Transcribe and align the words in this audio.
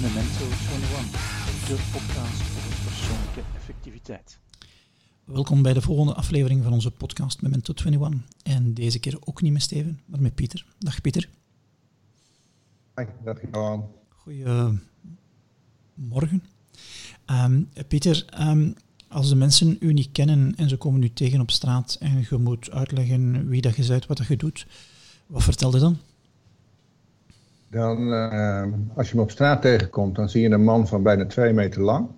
Memento 0.00 0.44
21, 0.44 1.10
de 1.66 1.76
podcast 1.92 2.40
over 2.56 2.84
persoonlijke 2.84 3.42
effectiviteit. 3.56 4.38
Welkom 5.24 5.62
bij 5.62 5.72
de 5.72 5.80
volgende 5.80 6.14
aflevering 6.14 6.62
van 6.62 6.72
onze 6.72 6.90
podcast 6.90 7.42
Memento 7.42 7.72
21. 7.76 8.20
En 8.42 8.74
deze 8.74 8.98
keer 8.98 9.16
ook 9.24 9.42
niet 9.42 9.52
met 9.52 9.62
Steven, 9.62 10.00
maar 10.06 10.20
met 10.20 10.34
Pieter. 10.34 10.66
Dag 10.78 11.00
Pieter. 11.00 11.28
Hi, 12.96 13.04
dag 13.24 13.38
Johan. 13.52 13.90
Goedemorgen. 14.08 14.82
Um, 17.26 17.68
Pieter, 17.88 18.24
ehm, 18.28 18.70
als 19.08 19.28
de 19.28 19.34
mensen 19.36 19.76
u 19.80 19.92
niet 19.92 20.12
kennen 20.12 20.54
en 20.56 20.68
ze 20.68 20.76
komen 20.76 21.02
u 21.02 21.12
tegen 21.12 21.40
op 21.40 21.50
straat 21.50 21.96
en 22.00 22.26
je 22.30 22.36
moet 22.36 22.70
uitleggen 22.70 23.48
wie 23.48 23.60
dat 23.60 23.76
je 23.76 23.86
bent, 23.86 24.06
wat 24.06 24.16
dat 24.16 24.26
je 24.26 24.36
doet, 24.36 24.66
wat 25.34 25.42
vertelde 25.42 25.78
dan? 25.78 25.98
Dan, 27.68 28.12
uh, 28.12 28.64
als 28.94 29.10
je 29.10 29.16
me 29.16 29.22
op 29.22 29.30
straat 29.30 29.62
tegenkomt, 29.62 30.16
dan 30.16 30.28
zie 30.28 30.42
je 30.42 30.50
een 30.50 30.64
man 30.64 30.88
van 30.88 31.02
bijna 31.02 31.26
twee 31.26 31.52
meter 31.52 31.82
lang. 31.82 32.08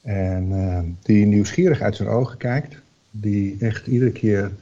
En 0.00 0.50
uh, 0.50 0.78
die 1.02 1.26
nieuwsgierig 1.26 1.80
uit 1.80 1.96
zijn 1.96 2.08
ogen 2.08 2.36
kijkt. 2.36 2.76
Die 3.10 3.56
echt 3.60 3.86
iedere 3.86 4.10
keer 4.10 4.52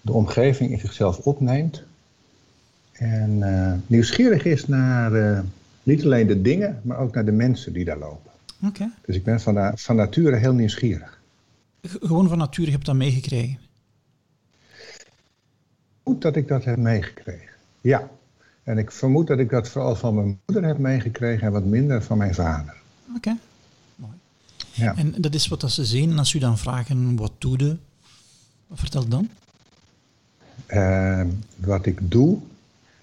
de 0.00 0.12
omgeving 0.12 0.70
in 0.70 0.78
zichzelf 0.78 1.18
opneemt. 1.18 1.82
En 2.92 3.30
uh, 3.38 3.72
nieuwsgierig 3.86 4.44
is 4.44 4.66
naar 4.66 5.44
niet 5.82 6.04
alleen 6.04 6.26
de 6.26 6.42
dingen, 6.42 6.80
maar 6.82 6.98
ook 6.98 7.14
naar 7.14 7.24
de 7.24 7.32
mensen 7.32 7.72
die 7.72 7.84
daar 7.84 7.98
lopen. 7.98 8.30
Okay. 8.66 8.90
Dus 9.06 9.16
ik 9.16 9.24
ben 9.24 9.40
van, 9.40 9.72
van 9.78 9.96
nature 9.96 10.36
heel 10.36 10.54
nieuwsgierig. 10.54 11.20
Gewoon 11.82 12.28
van 12.28 12.38
nature 12.38 12.70
heb 12.70 12.80
je 12.80 12.86
dat 12.86 12.96
meegekregen? 12.96 13.58
Goed 16.02 16.22
dat 16.22 16.36
ik 16.36 16.48
dat 16.48 16.64
heb 16.64 16.76
meegekregen, 16.76 17.56
ja. 17.80 18.10
En 18.62 18.78
ik 18.78 18.90
vermoed 18.90 19.26
dat 19.26 19.38
ik 19.38 19.50
dat 19.50 19.68
vooral 19.68 19.96
van 19.96 20.14
mijn 20.14 20.40
moeder 20.46 20.64
heb 20.64 20.78
meegekregen 20.78 21.46
en 21.46 21.52
wat 21.52 21.64
minder 21.64 22.02
van 22.02 22.18
mijn 22.18 22.34
vader. 22.34 22.74
Oké, 23.08 23.16
okay. 23.16 23.36
mooi. 23.96 24.12
Ja. 24.72 24.96
En 24.96 25.14
dat 25.16 25.34
is 25.34 25.48
wat 25.48 25.60
dat 25.60 25.70
ze 25.70 25.84
zien 25.84 26.18
als 26.18 26.34
u 26.34 26.38
dan 26.38 26.58
vragen, 26.58 27.16
wat 27.16 27.32
doe 27.38 27.58
je? 27.58 27.76
Wat 28.66 28.78
vertel 28.78 29.08
dan? 29.08 29.28
Uh, 30.68 31.24
wat 31.56 31.86
ik 31.86 32.10
doe? 32.10 32.38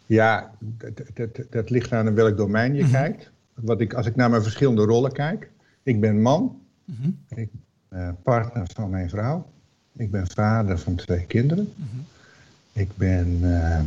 Ja, 0.05 0.51
dat, 0.59 0.91
dat, 1.13 1.29
dat, 1.49 1.69
ligt 1.69 1.91
aan 1.93 2.07
in 2.07 2.13
welk 2.13 2.37
domein 2.37 2.73
je 2.73 2.79
mm 2.79 2.83
-hmm. 2.83 2.93
kijkt. 2.93 3.31
Wat 3.53 3.81
ik, 3.81 3.93
als 3.93 4.05
ik 4.05 4.15
naar 4.15 4.29
mijn 4.29 4.41
verschillende 4.41 4.83
rollen 4.83 5.11
kijk. 5.11 5.49
Ik 5.83 5.99
ben 5.99 6.21
man. 6.21 6.61
Mm 6.85 6.95
-hmm. 7.01 7.17
Ik 7.27 7.49
ben 7.89 7.99
uh, 7.99 8.09
partner 8.23 8.67
van 8.73 8.89
mijn 8.89 9.09
vrouw. 9.09 9.49
Ik 9.95 10.11
ben 10.11 10.27
vader 10.27 10.79
van 10.79 10.95
twee 10.95 11.25
kinderen. 11.25 11.73
Mm 11.75 11.87
-hmm. 11.91 12.05
Ik 12.73 12.89
ben 12.95 13.39
uh, 13.41 13.79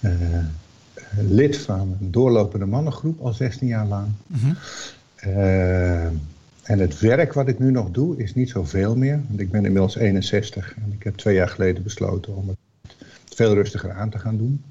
uh, 0.00 0.44
lid 1.20 1.56
van 1.56 1.96
een 2.00 2.10
doorlopende 2.10 2.66
mannengroep 2.66 3.20
al 3.20 3.32
16 3.32 3.66
jaar 3.66 3.86
lang. 3.86 4.08
en 6.62 6.78
het 6.78 7.00
werk 7.00 7.32
wat 7.32 7.48
ik 7.48 7.58
nu 7.58 7.70
nog 7.70 7.90
doe 7.90 8.16
is 8.16 8.34
niet 8.34 8.50
zoveel 8.50 8.96
meer. 8.96 9.20
Want 9.28 9.40
ik 9.40 9.50
ben 9.50 9.64
inmiddels 9.64 9.96
61 9.96 10.74
en 10.76 10.92
ik 10.92 11.02
heb 11.02 11.16
twee 11.16 11.34
jaar 11.34 11.48
geleden 11.48 11.82
besloten 11.82 12.36
om 12.36 12.48
het 12.48 12.58
veel 13.34 13.54
rustiger 13.54 13.92
aan 13.92 14.10
te 14.10 14.18
gaan 14.18 14.36
doen. 14.36 14.62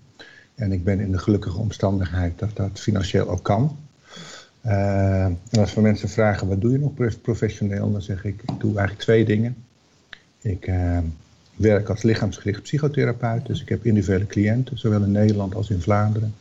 En 0.56 0.72
ik 0.72 0.84
ben 0.84 1.00
in 1.00 1.12
de 1.12 1.18
gelukkige 1.18 1.58
omstandigheid 1.58 2.40
dat 2.40 2.56
dat 2.56 2.80
financieel 2.80 3.30
ook 3.30 3.44
kan. 3.44 3.78
Uh, 4.66 5.24
en 5.24 5.40
als 5.60 5.74
we 5.74 5.82
mensen 5.82 6.10
vragen, 6.10 6.48
wat 6.48 6.62
doe 6.62 6.72
je 6.72 6.80
nog 6.80 7.22
professioneel? 7.22 7.92
Dan 7.92 8.02
zeg 8.02 8.24
ik, 8.26 8.42
ik 8.42 8.60
doe 8.60 8.78
eigenlijk 8.78 9.00
twee 9.00 9.26
dingen. 9.26 9.56
Ik 10.42 10.68
uh, 10.68 10.98
werk 11.60 11.90
als 11.90 12.04
lichaamsgericht 12.04 12.62
psychotherapeut. 12.62 13.46
Dus 13.46 13.62
ik 13.62 13.70
heb 13.70 13.86
individuele 13.86 14.26
cliënten, 14.26 14.78
zowel 14.78 15.04
in 15.04 15.12
Nederland 15.12 15.56
als 15.56 15.70
in 15.70 15.82
Vlaanderen. 15.82 16.36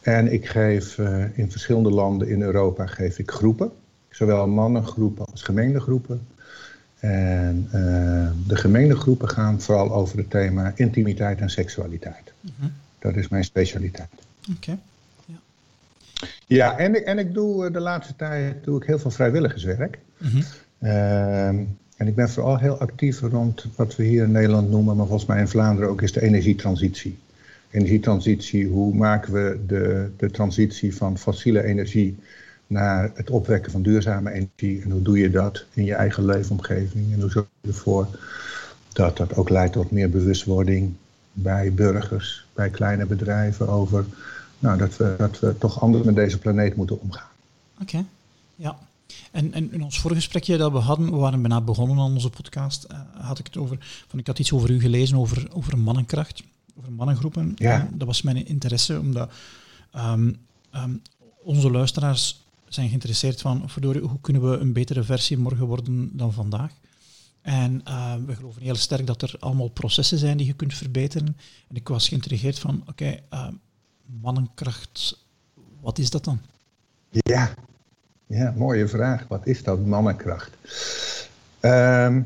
En 0.00 0.32
ik 0.32 0.46
geef 0.48 0.98
uh, 0.98 1.24
in 1.38 1.50
verschillende 1.50 1.90
landen 1.90 2.28
in 2.28 2.42
Europa 2.42 2.86
geef 2.86 3.18
ik 3.18 3.30
groepen. 3.30 3.70
Zowel 4.10 4.46
mannengroepen 4.46 5.26
als 5.30 5.42
gemengde 5.42 5.80
groepen. 5.80 6.26
En 6.98 7.68
de 8.46 8.56
gemengde 8.56 8.96
groepen 8.96 9.28
gaan 9.28 9.60
vooral 9.60 9.92
over 9.92 10.18
het 10.18 10.30
thema 10.30 10.72
intimiteit 10.74 11.40
en 11.40 11.50
seksualiteit. 11.50 12.32
-hmm. 12.40 12.72
Dat 12.98 13.16
is 13.16 13.28
mijn 13.28 13.44
specialiteit. 13.44 14.08
Oké. 14.50 14.56
Okay. 14.56 14.78
Ja, 15.26 15.38
ja 16.46 16.78
en, 16.78 16.94
ik, 16.94 17.04
en 17.04 17.18
ik 17.18 17.34
doe 17.34 17.70
de 17.70 17.80
laatste 17.80 18.16
tijd 18.16 18.64
doe 18.64 18.80
ik 18.80 18.86
heel 18.86 18.98
veel 18.98 19.10
vrijwilligerswerk. 19.10 19.98
Mm 20.18 20.28
-hmm. 20.28 21.58
uh, 21.58 21.66
en 21.96 22.06
ik 22.06 22.14
ben 22.14 22.30
vooral 22.30 22.58
heel 22.58 22.78
actief 22.78 23.20
rond 23.20 23.66
wat 23.76 23.96
we 23.96 24.04
hier 24.04 24.24
in 24.24 24.30
Nederland 24.30 24.70
noemen, 24.70 24.96
maar 24.96 25.06
volgens 25.06 25.28
mij 25.28 25.40
in 25.40 25.48
Vlaanderen 25.48 25.90
ook, 25.90 26.02
is 26.02 26.12
de 26.12 26.22
energietransitie. 26.22 27.18
Energietransitie, 27.70 28.66
hoe 28.66 28.94
maken 28.94 29.32
we 29.32 29.60
de, 29.66 30.10
de 30.16 30.30
transitie 30.30 30.96
van 30.96 31.18
fossiele 31.18 31.62
energie 31.62 32.18
naar 32.66 33.10
het 33.14 33.30
opwekken 33.30 33.72
van 33.72 33.82
duurzame 33.82 34.32
energie? 34.32 34.82
En 34.82 34.90
hoe 34.90 35.02
doe 35.02 35.18
je 35.18 35.30
dat 35.30 35.64
in 35.74 35.84
je 35.84 35.94
eigen 35.94 36.24
leefomgeving? 36.24 37.12
En 37.12 37.20
hoe 37.20 37.30
zorg 37.30 37.46
je 37.60 37.68
ervoor 37.68 38.06
dat 38.92 39.16
dat 39.16 39.36
ook 39.36 39.48
leidt 39.48 39.72
tot 39.72 39.90
meer 39.90 40.10
bewustwording, 40.10 40.94
bij 41.32 41.72
burgers, 41.72 42.46
bij 42.54 42.70
kleine 42.70 43.06
bedrijven 43.06 43.68
over 43.68 44.04
nou, 44.58 44.78
dat, 44.78 44.96
we, 44.96 45.14
dat 45.18 45.38
we 45.40 45.58
toch 45.58 45.80
anders 45.80 46.04
met 46.04 46.14
deze 46.14 46.38
planeet 46.38 46.76
moeten 46.76 47.00
omgaan. 47.00 47.28
Oké, 47.80 48.04
ja. 48.54 48.78
En, 49.32 49.52
en 49.52 49.72
in 49.72 49.82
ons 49.82 50.00
vorige 50.00 50.20
gesprekje 50.20 50.56
dat 50.56 50.72
we 50.72 50.78
hadden, 50.78 51.10
we 51.10 51.16
waren 51.16 51.42
bijna 51.42 51.60
begonnen 51.60 51.98
aan 51.98 52.12
onze 52.12 52.30
podcast, 52.30 52.86
uh, 52.90 53.00
had 53.26 53.38
ik 53.38 53.46
het 53.46 53.56
over, 53.56 54.04
van 54.08 54.18
ik 54.18 54.26
had 54.26 54.38
iets 54.38 54.52
over 54.52 54.70
u 54.70 54.80
gelezen 54.80 55.18
over, 55.18 55.48
over 55.52 55.78
mannenkracht, 55.78 56.42
over 56.78 56.92
mannengroepen. 56.92 57.52
Ja. 57.56 57.88
Dat 57.92 58.06
was 58.06 58.22
mijn 58.22 58.46
interesse, 58.46 58.98
omdat 58.98 59.32
um, 59.96 60.36
um, 60.74 61.02
onze 61.42 61.70
luisteraars 61.70 62.44
zijn 62.68 62.88
geïnteresseerd 62.88 63.40
van, 63.40 63.62
verdorie, 63.66 64.02
hoe 64.02 64.20
kunnen 64.20 64.50
we 64.50 64.56
een 64.56 64.72
betere 64.72 65.02
versie 65.02 65.38
morgen 65.38 65.66
worden 65.66 66.16
dan 66.16 66.32
vandaag? 66.32 66.72
En 67.42 67.82
uh, 67.88 68.14
we 68.26 68.34
geloven 68.34 68.62
heel 68.62 68.74
sterk 68.74 69.06
dat 69.06 69.22
er 69.22 69.34
allemaal 69.38 69.68
processen 69.68 70.18
zijn 70.18 70.36
die 70.36 70.46
je 70.46 70.52
kunt 70.52 70.74
verbeteren. 70.74 71.36
En 71.68 71.76
ik 71.76 71.88
was 71.88 72.08
geïntrigeerd 72.08 72.58
van, 72.58 72.80
oké, 72.80 72.90
okay, 72.90 73.22
uh, 73.32 73.48
mannenkracht, 74.20 75.24
wat 75.80 75.98
is 75.98 76.10
dat 76.10 76.24
dan? 76.24 76.40
Ja. 77.10 77.54
Ja, 78.26 78.52
mooie 78.56 78.88
vraag. 78.88 79.24
Wat 79.28 79.46
is 79.46 79.62
dat, 79.62 79.86
mannenkracht? 79.86 80.56
Uh, 81.60 82.16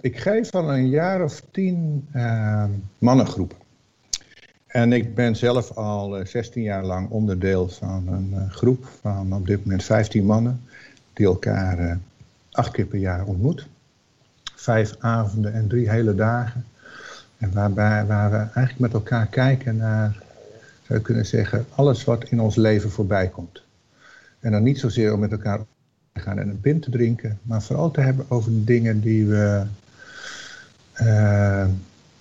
ik 0.00 0.18
geef 0.18 0.50
al 0.50 0.72
een 0.72 0.88
jaar 0.88 1.22
of 1.22 1.42
tien 1.50 2.08
ehm, 2.12 2.70
mannengroepen. 2.98 3.56
En 4.66 4.92
ik 4.92 5.14
ben 5.14 5.36
zelf 5.36 5.70
al 5.70 6.20
16 6.24 6.62
jaar 6.62 6.84
lang 6.84 7.10
onderdeel 7.10 7.68
van 7.68 8.08
een 8.08 8.30
uh, 8.34 8.50
groep 8.50 8.84
van 9.00 9.32
op 9.32 9.46
dit 9.46 9.64
moment 9.64 9.84
15 9.84 10.24
mannen, 10.24 10.60
die 11.12 11.26
elkaar 11.26 11.78
uh, 11.78 11.94
acht 12.50 12.70
keer 12.70 12.86
per 12.86 12.98
jaar 12.98 13.24
ontmoeten 13.24 13.66
vijf 14.60 14.96
avonden 14.98 15.52
en 15.52 15.68
drie 15.68 15.90
hele 15.90 16.14
dagen. 16.14 16.64
En 17.38 17.52
waarbij, 17.52 18.06
waar 18.06 18.30
we 18.30 18.36
eigenlijk 18.36 18.78
met 18.78 18.92
elkaar 18.92 19.26
kijken 19.26 19.76
naar, 19.76 20.22
zou 20.86 20.98
je 20.98 21.04
kunnen 21.04 21.26
zeggen, 21.26 21.66
alles 21.74 22.04
wat 22.04 22.24
in 22.24 22.40
ons 22.40 22.56
leven 22.56 22.90
voorbij 22.90 23.28
komt. 23.28 23.62
En 24.40 24.52
dan 24.52 24.62
niet 24.62 24.78
zozeer 24.78 25.12
om 25.12 25.20
met 25.20 25.32
elkaar 25.32 25.58
te 26.12 26.20
gaan 26.20 26.38
en 26.38 26.48
een 26.48 26.60
pint 26.60 26.82
te 26.82 26.90
drinken, 26.90 27.38
maar 27.42 27.62
vooral 27.62 27.90
te 27.90 28.00
hebben 28.00 28.26
over 28.28 28.50
de 28.50 28.64
dingen 28.64 29.00
die 29.00 29.26
we, 29.26 29.62
uh, 31.02 31.66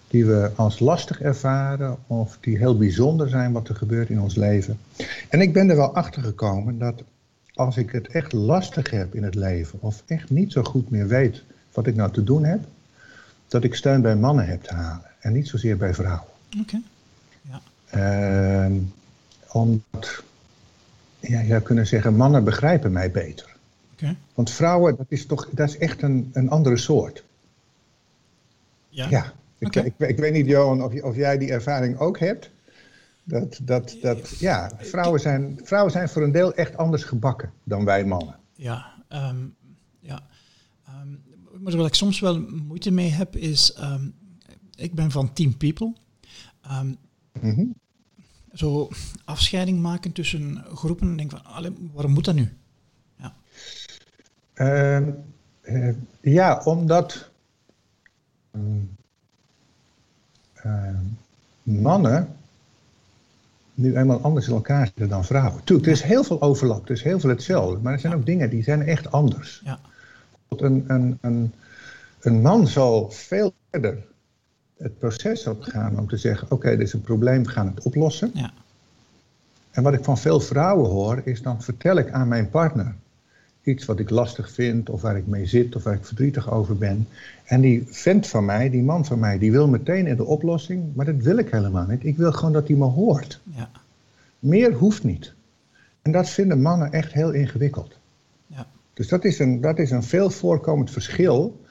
die 0.07 0.25
we 0.25 0.51
als 0.55 0.79
lastig 0.79 1.21
ervaren 1.21 1.97
of 2.07 2.37
die 2.41 2.57
heel 2.57 2.77
bijzonder 2.77 3.29
zijn 3.29 3.51
wat 3.51 3.69
er 3.69 3.75
gebeurt 3.75 4.09
in 4.09 4.21
ons 4.21 4.35
leven. 4.35 4.79
En 5.29 5.41
ik 5.41 5.53
ben 5.53 5.69
er 5.69 5.75
wel 5.75 5.95
achter 5.95 6.23
gekomen 6.23 6.77
dat 6.77 7.03
als 7.53 7.77
ik 7.77 7.91
het 7.91 8.07
echt 8.07 8.33
lastig 8.33 8.89
heb 8.89 9.15
in 9.15 9.23
het 9.23 9.35
leven 9.35 9.81
of 9.81 10.03
echt 10.05 10.29
niet 10.29 10.51
zo 10.51 10.63
goed 10.63 10.89
meer 10.89 11.07
weet 11.07 11.43
wat 11.73 11.87
ik 11.87 11.95
nou 11.95 12.11
te 12.11 12.23
doen 12.23 12.43
heb, 12.43 12.59
dat 13.47 13.63
ik 13.63 13.75
steun 13.75 14.01
bij 14.01 14.15
mannen 14.15 14.47
heb 14.47 14.63
te 14.63 14.73
halen 14.73 15.05
en 15.19 15.33
niet 15.33 15.47
zozeer 15.47 15.77
bij 15.77 15.93
vrouwen. 15.93 16.27
Oké. 16.61 16.81
Ja. 17.41 17.61
Uh, 18.65 18.75
omdat, 19.51 20.23
ja, 21.19 21.41
je 21.41 21.47
zou 21.47 21.61
kunnen 21.61 21.87
zeggen, 21.87 22.15
mannen 22.15 22.43
begrijpen 22.43 22.91
mij 22.91 23.11
beter. 23.11 23.55
Okay. 23.93 24.15
Want 24.33 24.51
vrouwen, 24.51 24.95
dat 24.95 25.05
is 25.09 25.25
toch, 25.25 25.49
dat 25.51 25.69
is 25.69 25.77
echt 25.77 26.01
een, 26.01 26.29
een 26.33 26.49
andere 26.49 26.77
soort. 26.77 27.23
Ja. 28.89 29.09
ja. 29.09 29.33
Ik, 29.57 29.67
Okay. 29.67 29.83
ik, 29.83 30.09
ik, 30.09 30.17
weet 30.17 30.33
niet, 30.33 30.45
Johan, 30.45 30.83
of, 30.83 31.01
of 31.01 31.15
jij 31.15 31.37
die 31.37 31.51
ervaring 31.51 31.97
ook 31.97 32.19
hebt. 32.19 32.51
Dat, 33.23 33.59
dat, 33.63 33.97
dat, 34.01 34.29
ja, 34.29 34.71
vrouwen 34.77 35.19
zijn, 35.19 35.59
vrouwen 35.63 35.91
zijn 35.91 36.09
voor 36.09 36.23
een 36.23 36.31
deel 36.31 36.53
echt 36.53 36.77
anders 36.77 37.03
gebakken 37.03 37.53
dan 37.63 37.85
wij 37.85 38.05
mannen. 38.05 38.35
Ja, 38.55 38.93
um, 39.09 39.55
ja. 39.99 40.19
Um, 41.01 41.23
maar 41.63 41.75
wat 41.75 41.87
ik 41.87 41.93
soms 41.93 42.19
wel 42.19 42.39
moeite 42.39 42.91
mee 42.91 43.09
heb 43.09 43.35
is, 43.35 43.77
um, 43.81 44.13
ik 44.75 44.93
ben 44.93 45.11
van 45.11 45.33
Team 45.33 45.57
People. 45.57 45.93
Mm 46.69 46.97
-hmm. 47.41 47.75
Zo 48.53 48.89
afscheiding 49.25 49.81
maken 49.81 50.11
tussen 50.11 50.63
groepen, 50.73 51.17
denk 51.17 51.31
van, 51.31 51.45
allee, 51.45 51.89
waarom 51.93 52.11
moet 52.11 52.25
dat 52.25 52.35
nu? 52.35 52.57
Ja, 53.15 53.33
uh, 54.55 55.07
uh, 55.63 55.95
ja 56.21 56.61
omdat 56.63 57.29
uh, 60.65 60.99
mannen 61.63 62.35
nu 63.73 63.97
eenmaal 63.97 64.21
anders 64.21 64.47
in 64.47 64.53
elkaar 64.53 64.85
zitten 64.85 65.09
dan 65.09 65.25
vrouwen. 65.25 65.63
Tuurlijk, 65.63 65.87
er 65.87 65.93
is 65.93 66.01
heel 66.01 66.23
veel 66.23 66.41
overlap, 66.41 66.85
er 66.85 66.91
is 66.91 67.03
heel 67.03 67.19
veel 67.19 67.29
hetzelfde, 67.29 67.79
maar 67.81 67.93
er 67.93 67.99
zijn 67.99 68.13
ook 68.13 68.25
dingen 68.25 68.49
die 68.49 68.63
zijn 68.63 68.81
echt 68.81 69.11
anders. 69.11 69.61
Ja. 69.63 69.79
Een, 70.47 70.83
een, 70.87 71.17
een, 71.21 71.53
een 72.19 72.41
man 72.41 72.67
zal 72.67 73.09
veel 73.11 73.53
verder 73.71 74.07
het 74.79 74.99
proces 74.99 75.47
opgaan 75.47 75.99
om 75.99 76.07
te 76.07 76.17
zeggen, 76.17 76.51
oké, 76.51 76.69
dit 76.69 76.87
is 76.87 76.93
een 76.93 77.01
probleem, 77.01 77.43
we 77.43 77.49
gaan 77.49 77.67
het 77.67 77.83
oplossen. 77.83 78.31
Ja. 78.33 78.51
En 79.71 79.83
wat 79.83 79.93
ik 79.93 80.03
van 80.03 80.17
veel 80.17 80.39
vrouwen 80.39 80.89
hoor, 80.89 81.21
is 81.23 81.41
dan 81.41 81.61
vertel 81.61 81.97
ik 81.97 82.11
aan 82.11 82.27
mijn 82.27 82.49
partner 82.49 82.95
iets 83.63 83.85
wat 83.85 83.99
ik 83.99 84.09
lastig 84.09 84.51
vind, 84.51 84.89
of 84.89 85.01
waar 85.01 85.17
ik 85.17 85.27
mee 85.27 85.45
zit, 85.45 85.75
of 85.75 85.83
waar 85.83 85.93
ik 85.93 86.05
verdrietig 86.05 86.51
over 86.51 86.77
ben. 86.77 87.07
En 87.45 87.61
die 87.61 87.83
vent 87.89 88.27
van 88.27 88.45
mij, 88.45 88.69
die 88.69 88.83
man 88.83 89.05
van 89.05 89.19
mij, 89.19 89.37
die 89.37 89.51
wil 89.51 89.67
meteen 89.67 90.07
in 90.07 90.15
de 90.15 90.25
oplossing, 90.25 90.95
maar 90.95 91.05
dat 91.05 91.15
wil 91.15 91.37
ik 91.37 91.51
helemaal 91.51 91.85
niet. 91.85 92.05
Ik 92.05 92.17
wil 92.17 92.31
gewoon 92.31 92.53
dat 92.53 92.67
hij 92.67 92.77
me 92.77 92.85
hoort. 92.85 93.39
Ja. 93.43 93.69
Meer 94.39 94.73
hoeft 94.73 95.03
niet. 95.03 95.33
En 96.01 96.11
dat 96.11 96.29
vinden 96.29 96.61
mannen 96.61 96.91
echt 96.91 97.13
heel 97.13 97.31
ingewikkeld. 97.31 97.97
Ja. 98.47 98.67
Dus 98.93 99.07
dat 99.07 99.25
is, 99.25 99.39
een, 99.39 99.61
dat 99.61 99.79
is 99.79 99.91
een 99.91 100.03
veel 100.03 100.29
voorkomend 100.29 100.91
verschil 100.91 101.61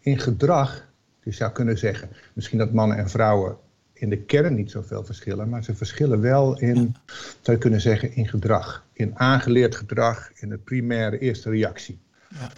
in 0.00 0.18
gedrag. 0.18 0.85
Je 1.26 1.32
zou 1.32 1.52
kunnen 1.52 1.78
zeggen, 1.78 2.08
misschien 2.32 2.58
dat 2.58 2.72
mannen 2.72 2.96
en 2.96 3.10
vrouwen 3.10 3.56
in 3.92 4.08
de 4.08 4.16
kern 4.18 4.54
niet 4.54 4.70
zoveel 4.70 5.04
verschillen, 5.04 5.48
maar 5.48 5.64
ze 5.64 5.74
verschillen 5.74 6.20
wel 6.20 6.58
in, 6.58 6.96
zou 7.40 7.56
je 7.56 7.58
kunnen 7.58 7.80
zeggen, 7.80 8.14
in 8.14 8.28
gedrag. 8.28 8.84
In 8.92 9.18
aangeleerd 9.18 9.76
gedrag, 9.76 10.30
in 10.34 10.48
de 10.48 10.56
primaire 10.56 11.18
eerste 11.18 11.50
reactie. 11.50 11.98
Ja. 12.28 12.50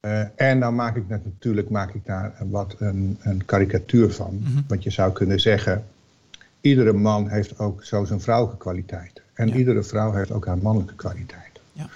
Uh, 0.00 0.48
en 0.48 0.60
dan 0.60 0.74
maak 0.74 0.96
ik 0.96 1.08
natuurlijk 1.08 1.70
maak 1.70 1.94
ik 1.94 2.04
daar 2.04 2.34
wat 2.50 2.74
een, 2.78 3.18
een 3.20 3.44
karikatuur 3.44 4.10
van. 4.10 4.38
Mhm. 4.42 4.60
Want 4.66 4.82
je 4.82 4.90
zou 4.90 5.12
kunnen 5.12 5.40
zeggen, 5.40 5.84
iedere 6.60 6.92
man 6.92 7.28
heeft 7.28 7.58
ook 7.58 7.84
zo 7.84 8.04
zijn 8.04 8.20
vrouwelijke 8.20 8.62
kwaliteit. 8.62 9.22
En 9.34 9.48
Ja. 9.48 9.54
iedere 9.54 9.82
vrouw 9.82 10.12
heeft 10.12 10.30
ook 10.30 10.46
haar 10.46 10.58
mannelijke 10.58 10.94
kwaliteit. 10.94 11.60
Ja. 11.72 11.88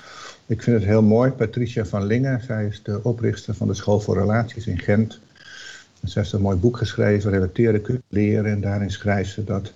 Ik 0.47 0.63
vind 0.63 0.77
het 0.77 0.87
heel 0.87 1.03
mooi. 1.03 1.31
Patricia 1.31 1.85
van 1.85 2.05
Lingen, 2.05 2.43
zij 2.43 2.67
is 2.67 2.83
de 2.83 3.03
oprichter 3.03 3.55
van 3.55 3.67
de 3.67 3.75
School 3.75 4.01
voor 4.01 4.19
Relaties 4.19 4.67
in 4.67 4.79
Gent. 4.79 5.21
Zij 6.09 6.23
heeft 6.23 6.35
een 6.35 6.41
mooi 6.41 6.57
boek 6.57 6.77
geschreven, 6.77 7.31
Relateren 7.31 7.83
kunnen 7.83 8.03
leren. 8.09 8.51
En 8.51 8.61
daarin 8.61 8.91
schrijft 8.91 9.33
ze 9.33 9.45
dat 9.45 9.73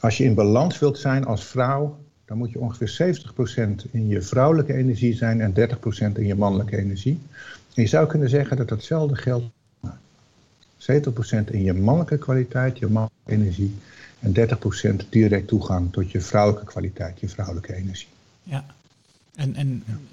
als 0.00 0.16
je 0.16 0.24
in 0.24 0.34
balans 0.34 0.78
wilt 0.78 0.98
zijn 0.98 1.24
als 1.24 1.44
vrouw, 1.44 1.98
dan 2.24 2.38
moet 2.38 2.50
je 2.50 2.58
ongeveer 2.58 3.16
70% 3.86 3.90
in 3.90 4.08
je 4.08 4.22
vrouwelijke 4.22 4.74
energie 4.74 5.14
zijn 5.14 5.40
en 5.40 5.54
30% 5.54 6.12
in 6.12 6.26
je 6.26 6.34
mannelijke 6.34 6.76
energie. 6.76 7.20
En 7.74 7.82
je 7.82 7.88
zou 7.88 8.06
kunnen 8.06 8.28
zeggen 8.28 8.56
dat 8.56 8.68
datzelfde 8.68 9.16
geldt. 9.16 9.46
70% 10.80 11.50
in 11.50 11.62
je 11.62 11.74
mannelijke 11.74 12.18
kwaliteit, 12.18 12.78
je 12.78 12.86
mannelijke 12.86 13.32
energie. 13.32 13.74
En 14.20 14.34
30% 15.02 15.08
direct 15.08 15.48
toegang 15.48 15.92
tot 15.92 16.10
je 16.10 16.20
vrouwelijke 16.20 16.66
kwaliteit, 16.66 17.20
je 17.20 17.28
vrouwelijke 17.28 17.74
energie. 17.74 18.08
Ja. 18.42 18.64
En, 19.34 19.54
en, 19.54 19.82
en 19.86 20.08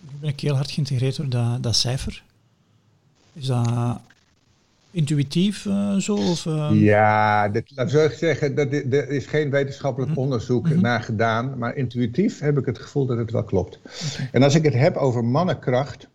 nu 0.00 0.12
ben 0.20 0.28
ik 0.28 0.40
heel 0.40 0.54
hard 0.54 0.70
geïntegreerd 0.70 1.16
door 1.16 1.28
dat, 1.28 1.62
dat 1.62 1.76
cijfer. 1.76 2.22
Is 3.32 3.46
dat 3.46 4.00
intuïtief 4.96 5.66
eh, 5.66 5.96
zo? 5.96 6.14
Of, 6.14 6.46
eh, 6.46 6.70
Ja, 6.72 7.48
dat, 7.48 7.62
laat 7.74 7.92
ik 7.92 8.10
zeggen, 8.12 8.54
dat, 8.54 8.72
er 8.72 9.08
is 9.08 9.26
geen 9.26 9.50
wetenschappelijk 9.50 10.10
Mhm. 10.10 10.20
onderzoek 10.20 10.68
Mhm. 10.68 10.80
naar 10.80 11.02
gedaan. 11.02 11.58
Maar 11.58 11.76
intuïtief 11.76 12.40
heb 12.40 12.58
ik 12.58 12.66
het 12.66 12.78
gevoel 12.78 13.06
dat 13.06 13.18
het 13.18 13.30
wel 13.30 13.44
klopt. 13.44 13.78
En 14.32 14.42
als 14.42 14.54
ik 14.54 14.64
het 14.64 14.74
heb 14.74 14.96
over 14.96 15.24
mannenkracht, 15.24 16.08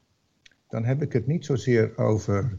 dan 0.69 0.83
heb 0.83 1.01
ik 1.01 1.13
het 1.13 1.27
niet 1.27 1.45
zozeer 1.45 1.97
over 1.97 2.51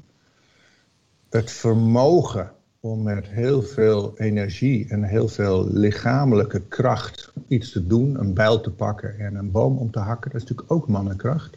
het 1.31 1.51
vermogen 1.51 2.51
om 2.81 3.03
met 3.03 3.27
heel 3.29 3.63
veel 3.63 4.13
energie 4.17 4.87
en 4.89 5.03
heel 5.03 5.29
veel 5.29 5.69
lichamelijke 5.73 6.61
kracht 6.69 7.33
iets 7.49 7.73
te 7.73 7.87
doen, 7.87 8.21
een 8.21 8.35
bijl 8.35 8.61
te 8.61 8.71
pakken 8.71 9.19
en 9.19 9.35
een 9.35 9.51
boom 9.51 9.79
om 9.79 9.91
te 9.91 9.99
hakken. 9.99 10.31
Dat 10.31 10.43
is 10.43 10.49
natuurlijk 10.49 10.73
ook 10.73 10.89
mannenkracht. 10.89 11.57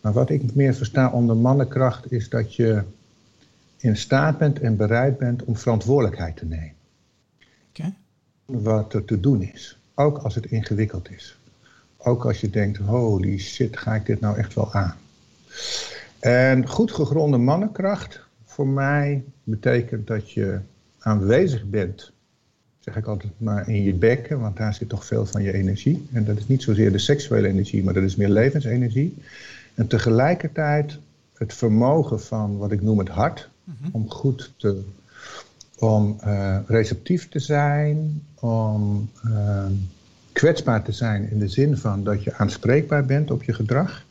Maar 0.00 0.12
wat 0.12 0.30
ik 0.30 0.54
meer 0.54 0.74
versta 0.74 1.10
onder 1.10 1.36
mannenkracht 1.36 2.12
is 2.12 2.28
dat 2.28 2.54
je 2.54 2.82
in 3.80 3.96
staat 3.96 4.38
bent 4.38 4.60
en 4.60 4.76
bereid 4.76 5.18
bent 5.18 5.44
om 5.44 5.56
verantwoordelijkheid 5.56 6.36
te 6.36 6.44
nemen. 6.44 6.74
Wat 8.44 8.94
er 8.94 9.04
te 9.04 9.20
doen 9.20 9.42
is. 9.42 9.78
Ook 9.94 10.18
als 10.18 10.34
het 10.34 10.46
ingewikkeld 10.46 11.10
is. 11.10 11.38
Ook 11.96 12.24
als 12.24 12.40
je 12.40 12.50
denkt, 12.50 12.78
holy 12.78 13.38
shit, 13.38 13.78
ga 13.78 13.94
ik 13.94 14.06
dit 14.06 14.20
nou 14.20 14.36
echt 14.36 14.54
wel 14.54 14.72
aan? 14.72 14.96
En 16.18 16.68
goed 16.68 16.92
gegronde 16.92 17.36
mannenkracht 17.36 18.20
voor 18.44 18.68
mij 18.68 19.24
betekent 19.44 20.06
dat 20.06 20.30
je 20.32 20.58
aanwezig 20.98 21.64
bent, 21.64 22.12
zeg 22.78 22.96
ik 22.96 23.06
altijd 23.06 23.32
maar, 23.36 23.68
in 23.68 23.82
je 23.82 23.94
bekken, 23.94 24.40
want 24.40 24.56
daar 24.56 24.74
zit 24.74 24.88
toch 24.88 25.04
veel 25.06 25.26
van 25.26 25.42
je 25.42 25.52
energie. 25.52 26.08
En 26.12 26.24
dat 26.24 26.36
is 26.36 26.48
niet 26.48 26.62
zozeer 26.62 26.92
de 26.92 26.98
seksuele 26.98 27.48
energie, 27.48 27.84
maar 27.84 27.94
dat 27.94 28.02
is 28.02 28.16
meer 28.16 28.28
levensenergie. 28.28 29.16
En 29.74 29.86
tegelijkertijd 29.86 30.98
het 31.34 31.54
vermogen 31.54 32.20
van 32.20 32.56
wat 32.56 32.72
ik 32.72 32.82
noem 32.82 32.98
het 32.98 33.08
hart, 33.08 33.49
Mhm. 33.78 33.88
om 33.92 34.10
goed 34.10 34.52
te, 34.56 34.82
om 35.78 36.16
eh, 36.20 36.58
receptief 36.66 37.28
te 37.28 37.38
zijn, 37.38 38.22
om 38.34 39.10
eh, 39.24 39.66
kwetsbaar 40.32 40.82
te 40.82 40.92
zijn 40.92 41.30
in 41.30 41.38
de 41.38 41.48
zin 41.48 41.76
van 41.76 42.04
dat 42.04 42.22
je 42.22 42.34
aanspreekbaar 42.34 43.04
bent 43.04 43.30
op 43.30 43.42
je 43.42 43.52
gedrag, 43.52 44.04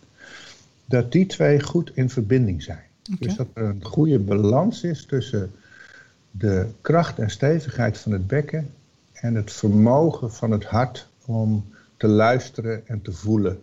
dat 0.85 1.11
die 1.11 1.25
twee 1.25 1.63
goed 1.63 1.91
in 1.93 2.09
verbinding 2.09 2.63
zijn. 2.63 2.83
Dus 3.19 3.35
dat 3.35 3.47
er 3.53 3.63
een 3.63 3.83
goede 3.83 4.19
balans 4.19 4.83
is 4.83 5.05
tussen 5.05 5.51
de 6.31 6.67
kracht 6.81 7.19
en 7.19 7.29
stevigheid 7.29 7.97
van 7.97 8.11
het 8.11 8.27
bekken 8.27 8.69
en 9.13 9.35
het 9.35 9.51
vermogen 9.51 10.31
van 10.31 10.51
het 10.51 10.65
hart 10.65 11.07
om 11.25 11.65
te 11.97 12.07
luisteren 12.07 12.87
en 12.87 13.01
te 13.01 13.11
voelen. 13.11 13.59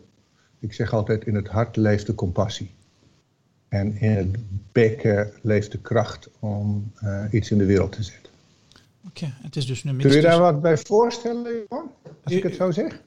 Ik 0.59 0.73
zeg 0.73 0.93
altijd, 0.93 1.27
in 1.27 1.35
het 1.35 1.49
hart 1.49 1.77
leeft 1.77 2.07
de 2.07 2.15
compassie. 2.15 2.75
En 3.78 4.00
in 4.00 4.11
het 4.11 4.37
bekken 4.73 5.32
leeft 5.43 5.73
de 5.73 5.78
kracht 5.78 6.28
om 6.38 6.93
eh, 6.94 7.25
iets 7.31 7.50
in 7.50 7.58
de 7.58 7.64
wereld 7.64 7.93
te 7.93 8.02
zetten. 8.02 8.32
Oké, 9.06 9.34
het 9.43 9.56
is 9.56 9.67
dus 9.67 9.84
een 9.84 9.96
mix 9.96 10.08
Kun 10.08 10.17
je 10.17 10.23
daar 10.23 10.40
wat 10.40 10.62
bij 10.62 10.78
voorstellen, 10.78 11.52
Johan? 11.69 11.90
Als 12.25 12.34
ik 12.34 12.43
het 12.43 12.55
zo 12.55 12.70
zeg? 12.70 13.02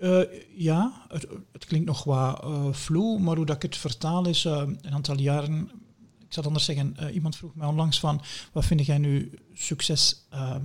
Eh, 0.00 0.20
ja, 0.54 1.06
het, 1.08 1.26
het 1.52 1.64
klinkt 1.64 1.86
nog 1.86 2.04
wat 2.04 2.42
eh 2.42 2.72
vloe, 2.72 3.18
maar 3.20 3.36
hoe 3.36 3.46
dat 3.46 3.56
ik 3.56 3.62
het 3.62 3.76
vertaal 3.76 4.26
is 4.26 4.44
een 4.44 4.78
aantal 4.90 5.18
jaren. 5.18 5.70
Ik 6.18 6.42
zal 6.42 6.42
het 6.42 6.46
anders 6.46 6.64
zeggen, 6.64 7.12
iemand 7.12 7.36
vroeg 7.36 7.54
mij 7.54 7.66
onlangs 7.66 8.00
van, 8.00 8.22
wat 8.52 8.64
vind 8.64 8.86
jij 8.86 8.98
nu 8.98 9.30
succes? 9.52 10.26
Uh, 10.32 10.56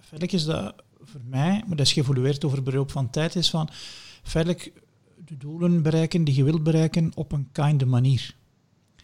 feitelijk 0.00 0.32
is 0.32 0.44
dat 0.44 0.74
voor 1.00 1.20
mij, 1.24 1.62
maar 1.66 1.76
dat 1.76 1.86
is 1.86 1.92
geëvolueerd 1.92 2.44
over 2.44 2.62
beroep 2.62 2.90
van 2.90 3.10
tijd, 3.10 3.34
is 3.34 3.50
van 3.50 3.68
feitelijk 4.22 4.72
de 5.26 5.36
doelen 5.36 5.82
bereiken 5.82 6.24
die 6.24 6.34
je 6.34 6.44
wilt 6.44 6.62
bereiken 6.62 7.12
op 7.14 7.32
een 7.32 7.48
kinder 7.52 7.88
manier. 7.88 8.34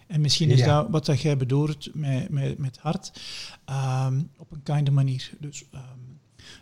En 0.06 0.20
misschien 0.20 0.50
is 0.50 0.58
Ja. 0.58 0.66
dat 0.66 0.90
wat 0.90 1.06
dat 1.06 1.20
jij 1.20 1.36
bedoelt 1.36 1.94
met, 1.94 2.28
met, 2.28 2.58
met 2.58 2.78
hart, 2.78 3.20
ehm, 3.64 4.22
op 4.36 4.52
een 4.52 4.62
kinder 4.62 4.92
manier. 4.92 5.30
Dus 5.40 5.64
ehm, 5.70 5.84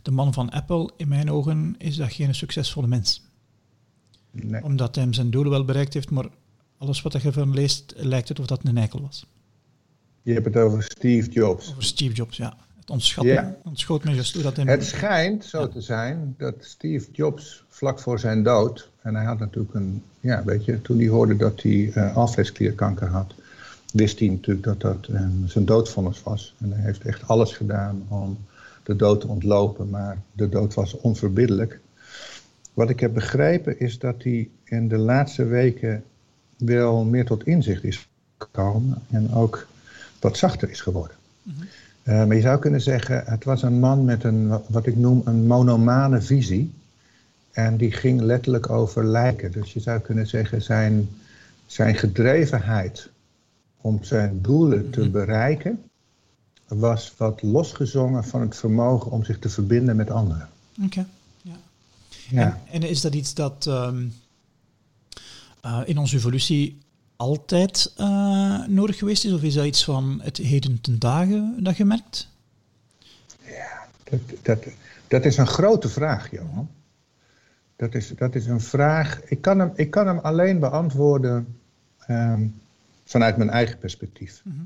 de 0.02 0.10
man 0.10 0.32
van 0.32 0.50
Apple, 0.50 0.90
in 0.96 1.08
mijn 1.08 1.30
ogen, 1.30 1.74
is 1.78 1.96
dat 1.96 2.12
geen 2.12 2.34
succesvolle 2.34 2.86
mens. 2.86 3.22
Nee. 4.30 4.62
Omdat 4.62 4.94
hij 4.94 5.06
zijn 5.10 5.30
doelen 5.30 5.52
wel 5.52 5.64
bereikt 5.64 5.94
heeft, 5.94 6.10
maar 6.10 6.28
alles 6.78 7.02
wat 7.02 7.22
je 7.22 7.32
van 7.32 7.54
leest, 7.54 7.94
lijkt 7.96 8.28
het 8.28 8.38
of 8.38 8.46
dat 8.46 8.64
een 8.64 8.76
eikel 8.78 9.00
was. 9.00 9.26
Je 10.22 10.32
hebt 10.32 10.44
het 10.44 10.56
over 10.56 10.82
Steve 10.82 11.30
Jobs. 11.30 11.70
Over 11.70 11.84
Steve 11.84 12.14
Jobs, 12.14 12.36
ja. 12.36 12.56
Ja. 12.96 13.42
me, 13.42 13.68
ontschoot 13.68 14.04
me 14.04 14.14
juist 14.14 14.34
hoe 14.34 14.42
dat. 14.42 14.56
Het 14.56 14.84
schijnt 14.84 15.44
zo 15.44 15.68
te 15.68 15.80
zijn 15.80 16.34
dat 16.38 16.54
Steve 16.60 17.08
Jobs 17.12 17.64
vlak 17.68 18.00
voor 18.00 18.18
zijn 18.18 18.42
dood, 18.42 18.90
en 19.02 19.14
hij 19.14 19.24
had 19.24 19.38
natuurlijk 19.38 19.74
een, 19.74 20.02
ja, 20.20 20.44
weet 20.44 20.64
je, 20.64 20.82
toen 20.82 20.98
hij 20.98 21.08
hoorde 21.08 21.36
dat 21.36 21.62
hij 21.62 22.12
alvleesklierkanker 22.14 23.08
had, 23.08 23.34
wist 23.92 24.18
hij 24.18 24.28
natuurlijk 24.28 24.66
dat 24.66 24.80
dat 24.80 25.06
eh, 25.14 25.26
zijn 25.46 25.64
doodvonnis 25.64 26.22
was. 26.22 26.54
En 26.58 26.72
hij 26.72 26.84
heeft 26.84 27.04
echt 27.04 27.28
alles 27.28 27.52
gedaan 27.52 28.06
om 28.08 28.38
de 28.82 28.96
dood 28.96 29.20
te 29.20 29.26
ontlopen, 29.26 29.90
maar 29.90 30.22
de 30.32 30.48
dood 30.48 30.74
was 30.74 30.96
onverbiddelijk. 30.96 31.80
Wat 32.74 32.90
ik 32.90 33.00
heb 33.00 33.14
begrepen 33.14 33.80
is 33.80 33.98
dat 33.98 34.22
hij 34.22 34.48
in 34.64 34.88
de 34.88 34.98
laatste 34.98 35.44
weken 35.44 36.04
wel 36.56 37.04
meer 37.04 37.24
tot 37.24 37.46
inzicht 37.46 37.84
is 37.84 38.08
gekomen 38.38 39.02
en 39.10 39.34
ook 39.34 39.66
wat 40.20 40.36
zachter 40.36 40.70
is 40.70 40.80
geworden. 40.80 41.16
Mhm. 41.42 41.64
Uh, 42.04 42.24
maar 42.26 42.36
je 42.36 42.42
zou 42.42 42.58
kunnen 42.58 42.80
zeggen, 42.80 43.22
het 43.26 43.44
was 43.44 43.62
een 43.62 43.78
man 43.78 44.04
met 44.04 44.24
een, 44.24 44.48
wat 44.68 44.86
ik 44.86 44.96
noem, 44.96 45.22
een 45.24 45.46
monomane 45.46 46.20
visie. 46.22 46.72
En 47.50 47.76
die 47.76 47.92
ging 47.92 48.20
letterlijk 48.20 48.70
over 48.70 49.04
lijken. 49.04 49.52
Dus 49.52 49.72
je 49.72 49.80
zou 49.80 50.00
kunnen 50.00 50.26
zeggen, 50.26 50.62
zijn, 50.62 51.08
zijn 51.66 51.94
gedrevenheid 51.94 53.10
om 53.80 53.98
zijn 54.04 54.38
doelen 54.42 54.90
te 54.90 55.00
Mhm. 55.00 55.10
bereiken, 55.10 55.82
was 56.68 57.14
wat 57.16 57.42
losgezongen 57.42 58.24
van 58.24 58.40
het 58.40 58.56
vermogen 58.56 59.10
om 59.10 59.24
zich 59.24 59.38
te 59.38 59.48
verbinden 59.48 59.96
met 59.96 60.10
anderen. 60.10 60.48
Oké, 60.84 61.06
ja. 61.42 61.56
Ja. 62.30 62.60
En, 62.70 62.82
en 62.82 62.88
is 62.88 63.00
dat 63.00 63.14
iets 63.14 63.34
dat 63.34 63.66
ehm, 63.66 64.06
eh, 65.60 65.80
in 65.84 65.98
onze 65.98 66.16
evolutie 66.16 66.78
altijd 67.20 67.92
eh, 67.96 68.66
nodig 68.66 68.98
geweest 68.98 69.24
is? 69.24 69.32
Of 69.32 69.42
is 69.42 69.54
dat 69.54 69.64
iets 69.64 69.84
van 69.84 70.20
het 70.22 70.36
heden 70.36 70.80
ten 70.80 70.98
dagen 70.98 71.56
dat 71.62 71.76
je 71.76 71.84
merkt? 71.84 72.28
Dat, 74.04 74.20
dat, 74.42 74.66
Dat 75.08 75.24
is 75.24 75.36
een 75.36 75.46
grote 75.46 75.88
vraag, 75.88 76.30
Johan. 76.30 76.70
Dat 77.76 77.94
is, 77.94 78.08
dat 78.16 78.34
is 78.34 78.46
een 78.46 78.60
vraag. 78.60 79.20
Ik 79.24 79.40
kan 79.40 79.58
hem, 79.58 79.72
ik 79.74 79.90
kan 79.90 80.06
hem 80.06 80.18
alleen 80.18 80.58
beantwoorden 80.58 81.56
ehm, 81.98 82.46
vanuit 83.04 83.36
mijn 83.36 83.50
eigen 83.50 83.78
perspectief. 83.78 84.42
Mhm. 84.44 84.60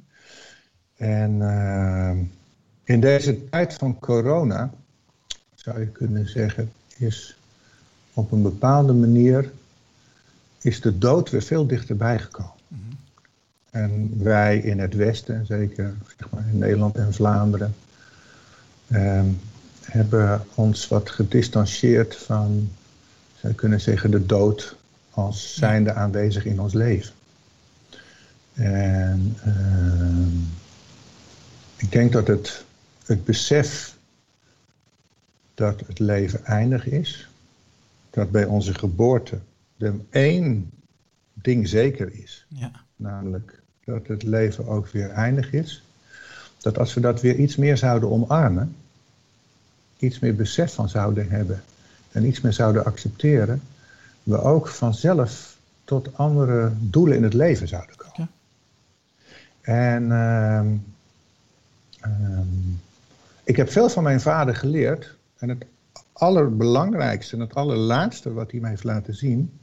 En 0.96 1.42
ehm, 1.42 2.18
in 2.84 3.00
deze 3.00 3.48
tijd 3.48 3.74
van 3.74 3.98
corona, 3.98 4.70
zou 5.54 5.80
je 5.80 5.86
kunnen 5.86 6.28
zeggen, 6.28 6.72
is 6.96 7.36
op 8.12 8.32
een 8.32 8.42
bepaalde 8.42 8.92
manier 8.92 9.52
is 10.64 10.80
de 10.80 10.98
dood 10.98 11.30
weer 11.30 11.42
veel 11.42 11.66
dichterbij 11.66 12.18
gekomen. 12.18 12.52
Mhm. 12.68 12.80
En 13.70 14.22
wij 14.22 14.58
in 14.58 14.78
het 14.78 14.94
Westen, 14.94 15.46
zeker 15.46 15.94
zeg 16.18 16.30
maar, 16.30 16.48
in 16.48 16.58
Nederland 16.58 16.96
en 16.96 17.14
Vlaanderen, 17.14 17.74
ehm, 18.88 19.26
hebben 19.80 20.44
ons 20.54 20.88
wat 20.88 21.10
gedistanceerd 21.10 22.16
van, 22.16 22.70
zou 23.40 23.52
je 23.52 23.54
kunnen 23.54 23.80
zeggen, 23.80 24.10
de 24.10 24.26
dood 24.26 24.76
als 25.10 25.54
zijnde 25.54 25.92
aanwezig 25.92 26.44
in 26.44 26.60
ons 26.60 26.72
leven. 26.72 27.12
En 28.52 29.36
ehm, 29.44 30.38
ik 31.76 31.92
denk 31.92 32.12
dat 32.12 32.26
het, 32.26 32.64
het 33.04 33.24
besef 33.24 33.96
dat 35.54 35.82
het 35.86 35.98
leven 35.98 36.44
eindig 36.44 36.86
is, 36.86 37.28
dat 38.10 38.30
bij 38.30 38.44
onze 38.44 38.74
geboorte 38.74 39.38
er 39.78 39.94
één 40.10 40.70
ding 41.32 41.68
zeker 41.68 42.12
is, 42.12 42.46
Ja. 42.48 42.70
namelijk 42.96 43.62
dat 43.84 44.06
het 44.06 44.22
leven 44.22 44.66
ook 44.66 44.88
weer 44.88 45.10
eindig 45.10 45.52
is, 45.52 45.84
dat 46.60 46.78
als 46.78 46.94
we 46.94 47.00
dat 47.00 47.20
weer 47.20 47.34
iets 47.36 47.56
meer 47.56 47.76
zouden 47.76 48.10
omarmen, 48.10 48.76
iets 49.98 50.18
meer 50.18 50.34
besef 50.36 50.74
van 50.74 50.88
zouden 50.88 51.28
hebben 51.30 51.62
en 52.12 52.26
iets 52.26 52.40
meer 52.40 52.52
zouden 52.52 52.84
accepteren, 52.84 53.62
we 54.22 54.40
ook 54.40 54.68
vanzelf 54.68 55.56
tot 55.84 56.16
andere 56.16 56.72
doelen 56.78 57.16
in 57.16 57.22
het 57.22 57.34
leven 57.34 57.68
zouden 57.68 57.96
komen. 57.96 58.14
Ja. 58.16 58.28
En 59.60 60.12
ehm, 60.12 60.76
ehm, 62.00 62.46
ik 63.44 63.56
heb 63.56 63.70
veel 63.70 63.88
van 63.88 64.02
mijn 64.02 64.20
vader 64.20 64.56
geleerd. 64.56 65.16
En 65.36 65.48
het 65.48 65.64
allerbelangrijkste 66.12 67.34
en 67.34 67.40
het 67.40 67.54
allerlaatste 67.54 68.32
wat 68.32 68.50
hij 68.50 68.60
mij 68.60 68.70
heeft 68.70 68.84
laten 68.84 69.14
zien, 69.14 69.60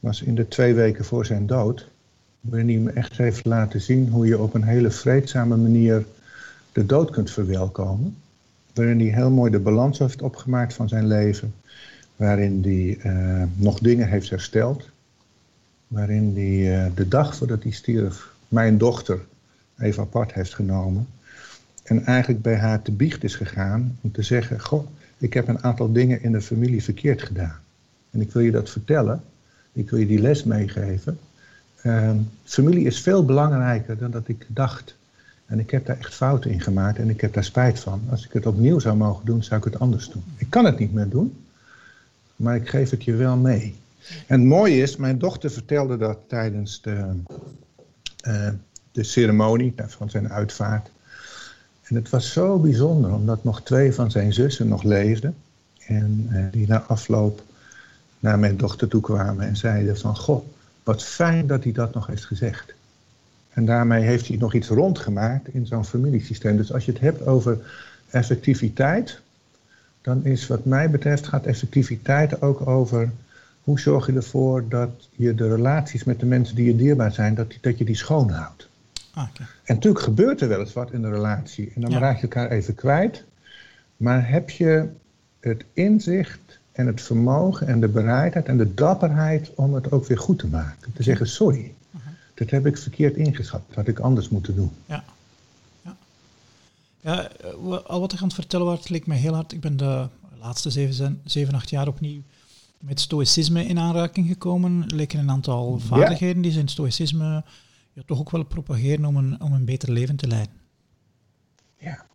was 0.00 0.22
in 0.22 0.34
de 0.34 0.48
twee 0.48 0.74
weken 0.74 1.04
voor 1.04 1.26
zijn 1.26 1.46
dood. 1.46 1.88
Waarin 2.40 2.68
hij 2.68 2.78
me 2.78 2.90
echt 2.90 3.16
heeft 3.16 3.44
laten 3.44 3.80
zien 3.80 4.08
hoe 4.08 4.26
je 4.26 4.38
op 4.38 4.54
een 4.54 4.62
hele 4.62 4.90
vreedzame 4.90 5.56
manier 5.56 6.04
de 6.72 6.86
dood 6.86 7.10
kunt 7.10 7.30
verwelkomen. 7.30 8.16
Waarin 8.74 9.00
hij 9.00 9.08
heel 9.08 9.30
mooi 9.30 9.50
de 9.50 9.58
balans 9.58 9.98
heeft 9.98 10.22
opgemaakt 10.22 10.74
van 10.74 10.88
zijn 10.88 11.06
leven. 11.06 11.54
Waarin 12.16 12.62
hij 12.62 12.98
eh, 13.12 13.42
nog 13.54 13.78
dingen 13.78 14.08
heeft 14.08 14.30
hersteld. 14.30 14.88
Waarin 15.86 16.32
hij 16.34 16.84
eh, 16.84 16.90
de 16.94 17.08
dag 17.08 17.36
voordat 17.36 17.62
hij 17.62 17.72
stierf 17.72 18.28
mijn 18.48 18.78
dochter 18.78 19.20
even 19.78 20.02
apart 20.02 20.32
heeft 20.32 20.54
genomen. 20.54 21.08
En 21.82 22.04
eigenlijk 22.04 22.42
bij 22.42 22.56
haar 22.56 22.82
te 22.82 22.92
biecht 22.92 23.24
is 23.24 23.34
gegaan 23.34 23.98
om 24.00 24.12
te 24.12 24.22
zeggen: 24.22 24.60
Goh, 24.60 24.86
ik 25.18 25.34
heb 25.34 25.48
een 25.48 25.62
aantal 25.62 25.92
dingen 25.92 26.22
in 26.22 26.32
de 26.32 26.40
familie 26.40 26.82
verkeerd 26.82 27.22
gedaan. 27.22 27.58
En 28.10 28.20
ik 28.20 28.32
wil 28.32 28.42
je 28.42 28.50
dat 28.50 28.70
vertellen. 28.70 29.22
Ik 29.72 29.90
wil 29.90 29.98
je 29.98 30.06
die 30.06 30.20
les 30.20 30.44
meegeven. 30.44 31.18
Ehm, 31.82 32.16
familie 32.44 32.86
is 32.86 33.00
veel 33.00 33.24
belangrijker 33.24 33.98
dan 33.98 34.10
dat 34.10 34.28
ik 34.28 34.46
dacht. 34.48 34.94
En 35.46 35.58
ik 35.58 35.70
heb 35.70 35.86
daar 35.86 35.98
echt 35.98 36.14
fouten 36.14 36.50
in 36.50 36.60
gemaakt 36.60 36.98
en 36.98 37.10
ik 37.10 37.20
heb 37.20 37.32
daar 37.32 37.44
spijt 37.44 37.80
van. 37.80 38.02
Als 38.10 38.24
ik 38.24 38.32
het 38.32 38.46
opnieuw 38.46 38.78
zou 38.78 38.96
mogen 38.96 39.26
doen, 39.26 39.42
zou 39.42 39.58
ik 39.58 39.64
het 39.64 39.78
anders 39.78 40.10
doen. 40.10 40.22
Ik 40.36 40.50
kan 40.50 40.64
het 40.64 40.78
niet 40.78 40.92
meer 40.92 41.08
doen, 41.08 41.44
maar 42.36 42.56
ik 42.56 42.68
geef 42.68 42.90
het 42.90 43.04
je 43.04 43.14
wel 43.14 43.36
mee. 43.36 43.74
En 44.26 44.40
het 44.40 44.48
mooie 44.48 44.82
is, 44.82 44.96
mijn 44.96 45.18
dochter 45.18 45.50
vertelde 45.50 45.96
dat 45.96 46.18
tijdens 46.26 46.82
de, 46.82 47.12
eh, 48.20 48.48
de 48.92 49.02
ceremonie 49.02 49.74
van 49.76 50.10
zijn 50.10 50.32
uitvaart. 50.32 50.90
En 51.82 51.94
het 51.94 52.10
was 52.10 52.32
zo 52.32 52.58
bijzonder, 52.58 53.12
omdat 53.12 53.44
nog 53.44 53.62
twee 53.62 53.92
van 53.92 54.10
zijn 54.10 54.32
zussen 54.32 54.68
nog 54.68 54.82
leefden. 54.82 55.34
En 55.86 56.26
eh, 56.30 56.44
die 56.50 56.66
na 56.66 56.80
afloop 56.80 57.42
naar 58.20 58.38
mijn 58.38 58.56
dochter 58.56 58.88
toe 58.88 59.00
kwamen 59.00 59.46
en 59.46 59.56
zeiden 59.56 59.98
van... 59.98 60.16
Goh, 60.16 60.46
wat 60.82 61.04
fijn 61.04 61.46
dat 61.46 61.62
hij 61.64 61.72
dat 61.72 61.94
nog 61.94 62.06
heeft 62.06 62.24
gezegd. 62.24 62.74
En 63.50 63.64
daarmee 63.64 64.02
heeft 64.02 64.26
hij 64.28 64.36
nog 64.36 64.54
iets 64.54 64.68
rondgemaakt 64.68 65.48
in 65.48 65.66
zo'n 65.66 65.84
familiesysteem. 65.84 66.56
Dus 66.56 66.72
als 66.72 66.84
je 66.84 66.92
het 66.92 67.00
hebt 67.00 67.26
over 67.26 67.58
effectiviteit... 68.10 69.20
dan 70.02 70.24
is 70.24 70.46
wat 70.46 70.64
mij 70.64 70.90
betreft 70.90 71.26
gaat 71.26 71.46
effectiviteit 71.46 72.42
ook 72.42 72.66
over... 72.66 73.10
hoe 73.62 73.80
zorg 73.80 74.06
je 74.06 74.12
ervoor 74.12 74.68
dat 74.68 75.08
je 75.16 75.34
de 75.34 75.48
relaties 75.48 76.04
met 76.04 76.20
de 76.20 76.26
mensen 76.26 76.56
die 76.56 76.66
je 76.66 76.76
dierbaar 76.76 77.12
zijn... 77.12 77.34
dat, 77.34 77.54
dat 77.60 77.78
je 77.78 77.84
die 77.84 77.96
schoonhoudt. 77.96 78.68
Ah, 79.14 79.28
oké. 79.30 79.42
En 79.64 79.74
natuurlijk 79.74 80.04
gebeurt 80.04 80.40
er 80.40 80.48
wel 80.48 80.60
eens 80.60 80.72
wat 80.72 80.92
in 80.92 81.02
de 81.02 81.10
relatie. 81.10 81.72
En 81.74 81.80
dan 81.80 81.90
Ja. 81.90 81.98
raak 81.98 82.16
je 82.16 82.22
elkaar 82.22 82.50
even 82.50 82.74
kwijt. 82.74 83.24
Maar 83.96 84.28
heb 84.28 84.50
je 84.50 84.88
het 85.40 85.64
inzicht 85.72 86.59
en 86.80 86.86
het 86.86 87.02
vermogen 87.02 87.66
en 87.66 87.80
de 87.80 87.88
bereidheid 87.88 88.46
en 88.46 88.58
de 88.58 88.74
dapperheid 88.74 89.50
om 89.54 89.74
het 89.74 89.92
ook 89.92 90.06
weer 90.06 90.18
goed 90.18 90.38
te 90.38 90.46
maken. 90.46 90.92
Te 90.92 91.02
zeggen, 91.02 91.28
sorry, 91.28 91.74
dat 92.34 92.50
heb 92.50 92.66
ik 92.66 92.78
verkeerd 92.78 93.16
ingeschat. 93.16 93.62
Dat 93.66 93.76
had 93.76 93.88
ik 93.88 93.98
anders 93.98 94.28
moeten 94.28 94.54
doen. 94.54 94.70
Ja. 94.86 95.04
Ja, 95.84 95.96
ja 97.00 97.28
eh, 97.30 97.84
al 97.86 98.00
wat 98.00 98.12
ik 98.12 98.18
aan 98.18 98.24
het 98.24 98.34
vertellen 98.34 98.66
was, 98.66 98.88
leek 98.88 99.06
mij 99.06 99.18
heel 99.18 99.34
hard. 99.34 99.52
Ik 99.52 99.60
ben 99.60 99.76
de 99.76 100.08
laatste 100.40 100.70
zeven, 100.70 101.20
zeven 101.24 101.54
acht 101.54 101.70
jaar 101.70 101.88
opnieuw 101.88 102.22
met 102.78 103.00
stoïcisme 103.00 103.64
in 103.64 103.78
aanraking 103.78 104.28
gekomen. 104.28 104.84
Er 104.88 104.94
leken 104.94 105.18
een 105.18 105.30
aantal 105.30 105.78
vaardigheden 105.78 106.42
die 106.42 106.52
ze 106.52 106.58
in 106.58 106.68
stoïcisme 106.68 107.44
ja, 107.92 108.02
toch 108.06 108.18
ook 108.18 108.30
wel 108.30 108.44
propageren 108.44 109.04
om 109.04 109.16
een, 109.16 109.40
om 109.40 109.52
een 109.52 109.64
beter 109.64 109.92
leven 109.92 110.16
te 110.16 110.26
leiden. 110.26 110.54
Ja. 111.78 112.06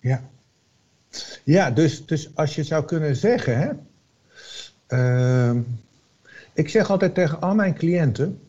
Ja. 0.00 0.22
Ja, 1.44 1.70
dus, 1.70 2.06
dus 2.06 2.30
als 2.34 2.54
je 2.54 2.62
zou 2.62 2.84
kunnen 2.84 3.16
zeggen, 3.16 3.58
hè, 3.58 3.70
ehm, 4.86 5.60
ik 6.52 6.68
zeg 6.68 6.90
altijd 6.90 7.14
tegen 7.14 7.40
al 7.40 7.54
mijn 7.54 7.74
cliënten, 7.74 8.40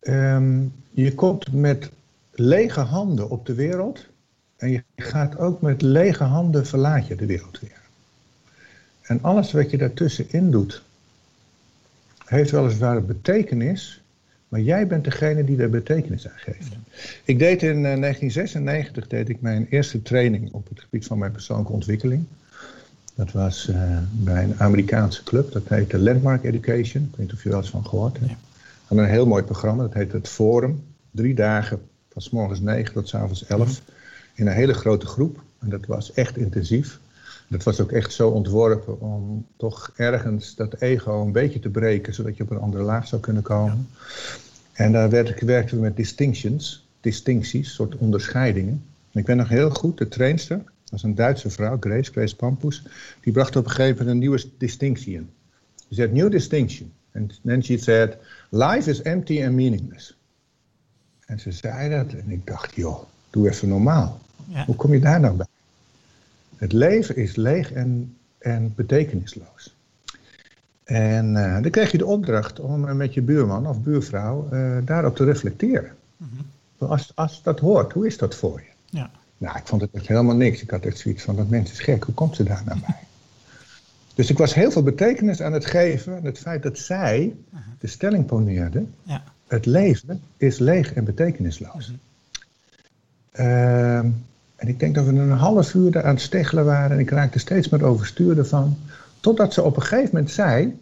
ehm, 0.00 0.64
je 0.90 1.14
komt 1.14 1.52
met 1.52 1.90
lege 2.30 2.80
handen 2.80 3.30
op 3.30 3.46
de 3.46 3.54
wereld 3.54 4.06
en 4.56 4.70
je 4.70 4.82
gaat 4.96 5.38
ook 5.38 5.60
met 5.60 5.82
lege 5.82 6.24
handen 6.24 6.66
verlaat 6.66 7.06
je 7.06 7.14
de 7.14 7.26
wereld 7.26 7.60
weer. 7.60 7.80
En 9.02 9.22
alles 9.22 9.52
wat 9.52 9.70
je 9.70 9.78
daartussenin 9.78 10.50
doet, 10.50 10.82
heeft 12.24 12.50
weliswaar 12.50 12.96
een 12.96 13.06
betekenis, 13.06 14.01
maar 14.52 14.60
jij 14.60 14.86
bent 14.86 15.04
degene 15.04 15.44
die 15.44 15.56
daar 15.56 15.70
betekenis 15.70 16.28
aan 16.28 16.36
geeft. 16.36 16.76
Ik 17.24 17.38
deed 17.38 17.62
in 17.62 17.76
eh, 17.76 18.00
1996 18.00 19.06
deed 19.06 19.28
ik 19.28 19.40
mijn 19.40 19.66
eerste 19.70 20.02
training 20.02 20.52
op 20.52 20.68
het 20.68 20.80
gebied 20.80 21.06
van 21.06 21.18
mijn 21.18 21.32
persoonlijke 21.32 21.72
ontwikkeling. 21.72 22.24
Dat 23.14 23.32
was 23.32 23.68
eh, 23.68 23.98
bij 24.12 24.44
een 24.44 24.60
Amerikaanse 24.60 25.22
club, 25.22 25.52
dat 25.52 25.68
heette 25.68 25.98
Landmark 25.98 26.44
Education. 26.44 27.02
Ik 27.02 27.16
weet 27.16 27.18
niet 27.18 27.32
of 27.32 27.38
je 27.38 27.44
er 27.44 27.50
wel 27.50 27.60
eens 27.60 27.70
van 27.70 27.86
gehoord 27.86 28.18
hebt. 28.18 28.32
Had 28.86 28.98
een 28.98 29.04
heel 29.04 29.26
mooi 29.26 29.42
programma, 29.42 29.82
dat 29.82 29.94
heette 29.94 30.16
het 30.16 30.28
Forum. 30.28 30.82
Drie 31.10 31.34
dagen, 31.34 31.80
van 32.08 32.22
s 32.22 32.30
morgens 32.30 32.60
9 32.60 32.92
tot 32.92 33.08
s 33.08 33.14
avonds 33.14 33.46
11. 33.46 33.82
In 34.34 34.46
een 34.46 34.52
hele 34.52 34.74
grote 34.74 35.06
groep. 35.06 35.42
En 35.58 35.68
dat 35.68 35.86
was 35.86 36.12
echt 36.12 36.36
intensief. 36.36 36.98
Dat 37.52 37.62
was 37.62 37.80
ook 37.80 37.92
echt 37.92 38.12
zo 38.12 38.28
ontworpen 38.28 39.00
om 39.00 39.46
toch 39.56 39.92
ergens 39.96 40.54
dat 40.54 40.80
ego 40.80 41.22
een 41.22 41.32
beetje 41.32 41.58
te 41.58 41.68
breken, 41.68 42.14
zodat 42.14 42.36
je 42.36 42.42
op 42.42 42.50
een 42.50 42.58
andere 42.58 42.82
laag 42.82 43.06
zou 43.06 43.20
kunnen 43.20 43.42
komen. 43.42 43.88
En 44.72 44.92
daar 44.92 45.10
werd, 45.10 45.40
werkten 45.40 45.76
we 45.76 45.82
met 45.82 45.96
distinctions, 45.96 46.86
distincties, 47.00 47.74
soort 47.74 47.96
onderscheidingen. 47.96 48.84
En 49.12 49.20
ik 49.20 49.26
ben 49.26 49.36
nog 49.36 49.48
heel 49.48 49.70
goed, 49.70 49.98
de 49.98 50.08
trainster, 50.08 50.56
dat 50.56 50.90
was 50.90 51.02
een 51.02 51.14
Duitse 51.14 51.50
vrouw, 51.50 51.76
Grace, 51.80 52.12
Grace 52.12 52.36
Pampus, 52.36 52.82
die 53.20 53.32
bracht 53.32 53.56
op 53.56 53.64
een 53.64 53.70
gegeven 53.70 53.96
moment 53.96 54.10
een 54.10 54.18
nieuwe 54.18 54.42
distinctie 54.58 55.14
in. 55.14 55.30
She 55.88 55.94
said, 55.94 56.12
new 56.12 56.30
distinction. 56.30 56.92
And 57.14 57.40
then 57.44 57.64
she 57.64 57.78
said, 57.78 58.16
life 58.48 58.90
is 58.90 59.02
empty 59.02 59.44
and 59.44 59.54
meaningless. 59.54 60.16
En 61.26 61.40
ze 61.40 61.52
zei 61.52 61.90
dat 61.90 62.12
en 62.12 62.30
ik 62.30 62.46
dacht, 62.46 62.74
joh, 62.74 63.02
doe 63.30 63.48
even 63.48 63.68
normaal. 63.68 64.20
Ja. 64.48 64.64
Hoe 64.64 64.76
kom 64.76 64.92
je 64.92 65.00
daar 65.00 65.20
nou 65.20 65.36
bij? 65.36 65.46
Het 66.62 66.72
leven 66.72 67.16
is 67.16 67.36
leeg 67.36 67.72
en, 67.72 68.16
en 68.38 68.72
betekenisloos. 68.74 69.76
En 70.84 71.36
eh, 71.36 71.62
dan 71.62 71.70
krijg 71.70 71.90
je 71.90 71.98
de 71.98 72.06
opdracht 72.06 72.60
om 72.60 72.88
eh, 72.88 72.94
met 72.94 73.14
je 73.14 73.22
buurman 73.22 73.66
of 73.66 73.80
buurvrouw 73.80 74.48
eh, 74.50 74.76
daarop 74.84 75.16
te 75.16 75.24
reflecteren. 75.24 75.96
Als, 76.78 77.12
als 77.14 77.42
dat 77.42 77.60
hoort, 77.60 77.92
hoe 77.92 78.06
is 78.06 78.18
dat 78.18 78.34
voor 78.34 78.60
je? 78.60 78.96
Ja. 78.98 79.10
Nou, 79.38 79.56
ik 79.58 79.66
vond 79.66 79.80
het 79.80 79.90
echt 79.92 80.08
helemaal 80.08 80.36
niks. 80.36 80.62
Ik 80.62 80.70
had 80.70 80.84
echt 80.84 80.98
zoiets 80.98 81.22
van, 81.22 81.36
dat 81.36 81.48
mens 81.48 81.72
is 81.72 81.80
gek, 81.80 82.04
hoe 82.04 82.14
komt 82.14 82.36
ze 82.36 82.42
daar 82.44 82.62
nou 82.64 82.80
bij? 82.80 82.98
Dus 84.14 84.30
ik 84.30 84.38
was 84.38 84.54
heel 84.54 84.70
veel 84.70 84.82
betekenis 84.82 85.42
aan 85.42 85.52
het 85.52 85.66
geven. 85.66 86.16
En 86.16 86.24
het 86.24 86.38
feit 86.38 86.62
dat 86.62 86.78
zij 86.78 87.36
de 87.78 87.86
stelling 87.86 88.26
poneerde, 88.26 88.84
Ja. 89.02 89.22
het 89.46 89.66
leven 89.66 90.20
is 90.36 90.58
leeg 90.58 90.92
en 90.92 91.04
betekenisloos. 91.04 91.92
Ehm, 93.30 94.10
En 94.62 94.68
ik 94.68 94.80
denk 94.80 94.94
dat 94.94 95.04
we 95.04 95.10
een 95.10 95.30
half 95.30 95.74
uur 95.74 95.90
daar 95.90 96.04
aan 96.04 96.14
het 96.14 96.22
steggelen 96.22 96.64
waren. 96.64 96.90
En 96.90 96.98
ik 96.98 97.10
raakte 97.10 97.38
steeds 97.38 97.68
meer 97.68 97.84
overstuur 97.84 98.38
ervan. 98.38 98.78
Totdat 99.20 99.54
ze 99.54 99.62
op 99.62 99.76
een 99.76 99.82
gegeven 99.82 100.10
moment 100.12 100.30
zei. 100.30 100.78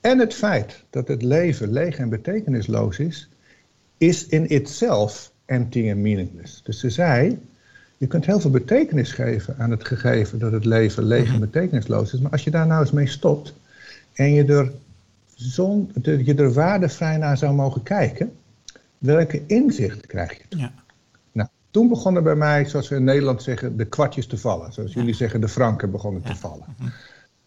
En 0.00 0.18
het 0.18 0.34
feit 0.34 0.82
dat 0.90 1.08
het 1.08 1.22
leven 1.22 1.72
leeg 1.72 1.96
en 1.96 2.08
betekenisloos 2.08 2.98
is, 2.98 3.28
is 3.98 4.26
in 4.26 4.48
itself 4.48 5.32
empty 5.44 5.90
and 5.90 6.00
meaningless. 6.00 6.62
Dus 6.62 6.78
ze 6.80 6.90
zei, 6.90 7.38
je 7.96 8.06
kunt 8.06 8.26
heel 8.26 8.40
veel 8.40 8.50
betekenis 8.50 9.12
geven 9.12 9.54
aan 9.58 9.70
het 9.70 9.84
gegeven 9.84 10.38
dat 10.38 10.52
het 10.52 10.64
leven 10.64 11.04
leeg 11.04 11.26
en 11.26 11.30
mhm. 11.30 11.40
betekenisloos 11.40 12.14
is. 12.14 12.20
Maar 12.20 12.32
als 12.32 12.44
je 12.44 12.50
daar 12.50 12.66
nou 12.66 12.80
eens 12.80 12.92
mee 12.92 13.06
stopt 13.06 13.54
en 14.12 14.32
je 14.32 14.44
er, 14.44 14.72
zon, 15.34 15.92
je 16.02 16.34
er 16.34 16.52
waardevrij 16.52 17.16
naar 17.16 17.38
zou 17.38 17.54
mogen 17.54 17.82
kijken, 17.82 18.32
welke 18.98 19.42
inzicht 19.46 20.06
krijg 20.06 20.38
je? 20.38 20.56
Ja. 20.56 20.83
Toen 21.74 21.88
begonnen 21.88 22.22
bij 22.22 22.34
mij, 22.34 22.64
zoals 22.64 22.88
we 22.88 22.96
in 22.96 23.04
Nederland 23.04 23.42
zeggen, 23.42 23.76
de 23.76 23.84
kwartjes 23.84 24.26
te 24.26 24.38
vallen. 24.38 24.72
Zoals 24.72 24.92
jullie 24.92 25.14
zeggen, 25.14 25.40
de 25.40 25.48
franken 25.48 25.90
begonnen 25.90 26.22
te 26.22 26.36
vallen. 26.36 26.66
Mhm. 26.78 26.88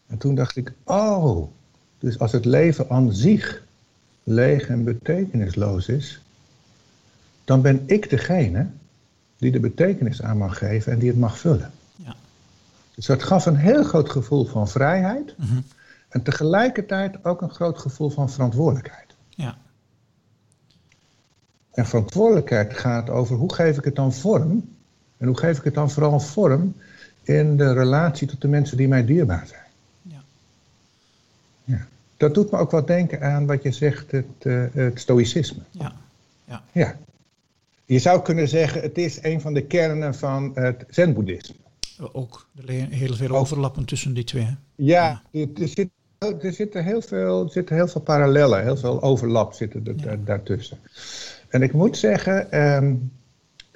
En 0.07 0.17
toen 0.17 0.35
dacht 0.35 0.55
ik, 0.55 0.73
oh, 0.83 1.47
dus 1.99 2.19
als 2.19 2.31
het 2.31 2.45
leven 2.45 2.89
aan 2.89 3.13
zich 3.13 3.63
leeg 4.23 4.67
en 4.67 4.83
betekenisloos 4.83 5.87
is, 5.87 6.21
dan 7.43 7.61
ben 7.61 7.83
ik 7.85 8.09
degene 8.09 8.67
die 9.37 9.51
de 9.51 9.59
betekenis 9.59 10.21
aan 10.21 10.37
mag 10.37 10.57
geven 10.57 10.91
en 10.91 10.99
die 10.99 11.09
het 11.09 11.19
mag 11.19 11.37
vullen. 11.37 11.71
Ja. 11.95 12.15
Dus 12.95 13.05
dat 13.05 13.23
gaf 13.23 13.45
een 13.45 13.55
heel 13.55 13.83
groot 13.83 14.09
gevoel 14.09 14.45
van 14.45 14.67
vrijheid 14.67 15.35
mhm. 15.37 15.59
en 16.09 16.23
tegelijkertijd 16.23 17.25
ook 17.25 17.41
een 17.41 17.53
groot 17.53 17.77
gevoel 17.77 18.09
van 18.09 18.29
verantwoordelijkheid. 18.29 19.15
Ja. 19.29 19.57
En 21.77 21.85
verantwoordelijkheid 21.85 22.73
gaat 22.73 23.09
over 23.09 23.35
hoe 23.35 23.53
geef 23.53 23.77
ik 23.77 23.83
het 23.83 23.95
dan 23.95 24.13
vorm 24.13 24.69
en 25.17 25.27
hoe 25.27 25.37
geef 25.37 25.57
ik 25.57 25.63
het 25.63 25.73
dan 25.73 25.91
vooral 25.91 26.19
vorm 26.19 26.75
in 27.23 27.57
de 27.57 27.73
relatie 27.73 28.27
tot 28.27 28.41
de 28.41 28.47
mensen 28.47 28.77
die 28.77 28.87
mij 28.87 29.05
dierbaar 29.05 29.47
zijn. 29.47 29.65
Ja. 30.01 30.23
ja. 31.63 31.87
Dat 32.17 32.33
doet 32.33 32.51
me 32.51 32.57
ook 32.57 32.71
wat 32.71 32.87
denken 32.87 33.21
aan 33.21 33.45
wat 33.45 33.63
je 33.63 33.71
zegt, 33.71 34.11
het, 34.11 34.25
uh, 34.43 34.65
het 34.73 34.99
stoïcisme. 34.99 35.61
Ja. 35.71 35.93
Ja. 36.45 36.63
ja. 36.71 36.97
Je 37.85 37.99
zou 37.99 38.21
kunnen 38.21 38.47
zeggen, 38.47 38.81
het 38.81 38.97
is 38.97 39.23
een 39.23 39.41
van 39.41 39.53
de 39.53 39.65
kernen 39.65 40.15
van 40.15 40.51
het 40.53 40.85
zen-boeddhisme. 40.89 41.55
Ook, 42.11 42.47
er 42.55 42.63
liggen 42.63 42.91
heel 42.91 43.13
veel 43.13 43.35
overlappen 43.35 43.85
tussen 43.85 44.13
die 44.13 44.23
twee. 44.23 44.55
Ja, 44.75 45.21
Er, 45.31 45.47
zit, 45.67 45.89
er, 46.17 46.53
zitten 46.53 46.83
heel 46.83 47.01
veel, 47.01 47.43
er 47.43 47.51
zitten 47.51 47.75
heel 47.75 47.87
veel 47.87 48.01
parallellen, 48.01 48.63
heel 48.63 48.77
veel 48.77 49.01
overlap 49.01 49.53
zitten 49.53 49.97
er 50.05 50.23
daartussen. 50.25 50.77
En 51.49 51.61
ik 51.61 51.73
moet 51.73 51.97
zeggen, 51.97 52.51
ehm, 52.51 52.95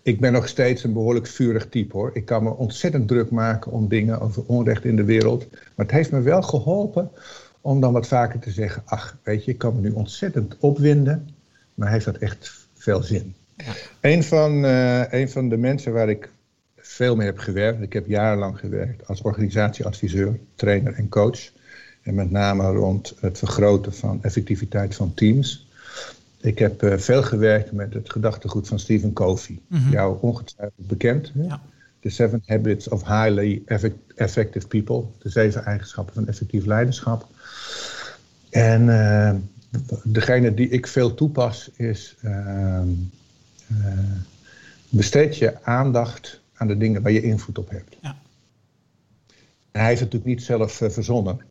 ik 0.04 0.20
ben 0.20 0.32
nog 0.32 0.48
steeds 0.48 0.84
een 0.84 0.94
behoorlijk 0.94 1.28
vurig 1.28 1.70
type 1.70 1.98
hoor. 1.98 2.12
Ik 2.14 2.26
kan 2.26 2.44
me 2.44 2.56
ontzettend 2.56 3.08
druk 3.08 3.32
maken 3.32 3.72
om 3.72 3.88
dingen 3.88 4.20
over 4.20 4.44
onrecht 4.46 4.86
in 4.86 4.96
de 4.96 5.04
wereld. 5.04 5.48
Maar 5.52 5.86
het 5.86 5.92
heeft 5.92 6.12
me 6.12 6.22
wel 6.22 6.42
geholpen 6.42 7.12
om 7.62 7.82
dan 7.82 7.94
wat 7.94 8.08
vaker 8.08 8.40
te 8.40 8.52
zeggen, 8.52 8.82
ach, 8.86 9.18
weet 9.24 9.46
je, 9.46 9.52
ik 9.52 9.58
kan 9.58 9.76
me 9.76 9.82
nu 9.82 9.92
ontzettend 9.92 10.58
opwinden, 10.60 11.30
maar 11.74 11.92
heeft 11.92 12.06
dat 12.06 12.18
echt 12.18 12.68
veel 12.74 13.04
zin? 13.04 13.36
Ja. 13.56 13.74
Een, 14.02 14.24
van, 14.24 14.66
uh, 14.66 15.12
een 15.12 15.30
van 15.30 15.50
de 15.50 15.58
mensen 15.58 15.94
waar 15.94 16.10
ik 16.10 16.30
veel 16.78 17.16
mee 17.16 17.26
heb 17.26 17.38
gewerkt, 17.38 17.82
ik 17.82 17.94
heb 17.94 18.08
jarenlang 18.08 18.60
gewerkt 18.60 19.08
als 19.08 19.22
organisatieadviseur, 19.22 20.40
trainer 20.56 20.94
en 20.94 21.10
coach. 21.10 21.52
En 22.02 22.14
met 22.14 22.32
name 22.32 22.72
rond 22.72 23.16
het 23.20 23.38
vergroten 23.38 23.94
van 23.94 24.24
effectiviteit 24.24 24.96
van 24.96 25.14
teams. 25.14 25.70
Ik 26.42 26.60
heb 26.60 26.84
uh, 26.84 26.98
veel 26.98 27.24
gewerkt 27.24 27.72
met 27.72 27.94
het 27.94 28.12
gedachtegoed 28.12 28.68
van 28.68 28.80
Stephen 28.80 29.14
Covey. 29.14 29.60
Mm 29.68 29.90
Jou 29.92 30.18
ongetwijfeld 30.22 30.88
bekend. 30.88 31.32
Ja. 31.36 31.62
The 32.00 32.10
Seven 32.10 32.44
Habits 32.46 32.88
of 32.88 33.04
Highly 33.04 33.62
Effective 34.16 34.68
People. 34.68 35.04
De 35.20 35.30
zeven 35.30 35.66
eigenschappen 35.66 36.14
van 36.14 36.28
effectief 36.28 36.66
leiderschap. 36.66 37.28
En 38.50 38.88
uh, 38.88 39.34
degene 40.04 40.54
die 40.54 40.70
ik 40.70 40.88
veel 40.88 41.14
toepas 41.14 41.70
is 41.76 42.16
ehm, 42.22 42.90
eh, 43.68 44.00
besteed 44.90 45.38
je 45.38 45.64
aandacht 45.64 46.42
aan 46.54 46.68
de 46.68 46.78
dingen 46.78 47.02
waar 47.02 47.12
je 47.12 47.22
invloed 47.22 47.58
op 47.58 47.70
hebt. 47.70 47.98
Ja. 48.02 48.16
hij 49.72 49.86
heeft 49.86 50.00
het 50.00 50.14
natuurlijk 50.14 50.40
niet 50.40 50.44
zelf 50.44 50.74
verzonnen. 50.74 51.42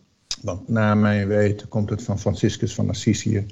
Want 0.43 0.69
na 0.69 0.95
mijn 0.95 1.29
weten 1.29 1.69
komt 1.69 1.91
het 1.91 2.03
van 2.03 2.19
Franciscus 2.19 2.75
van 2.75 2.89
Assisi, 2.89 3.47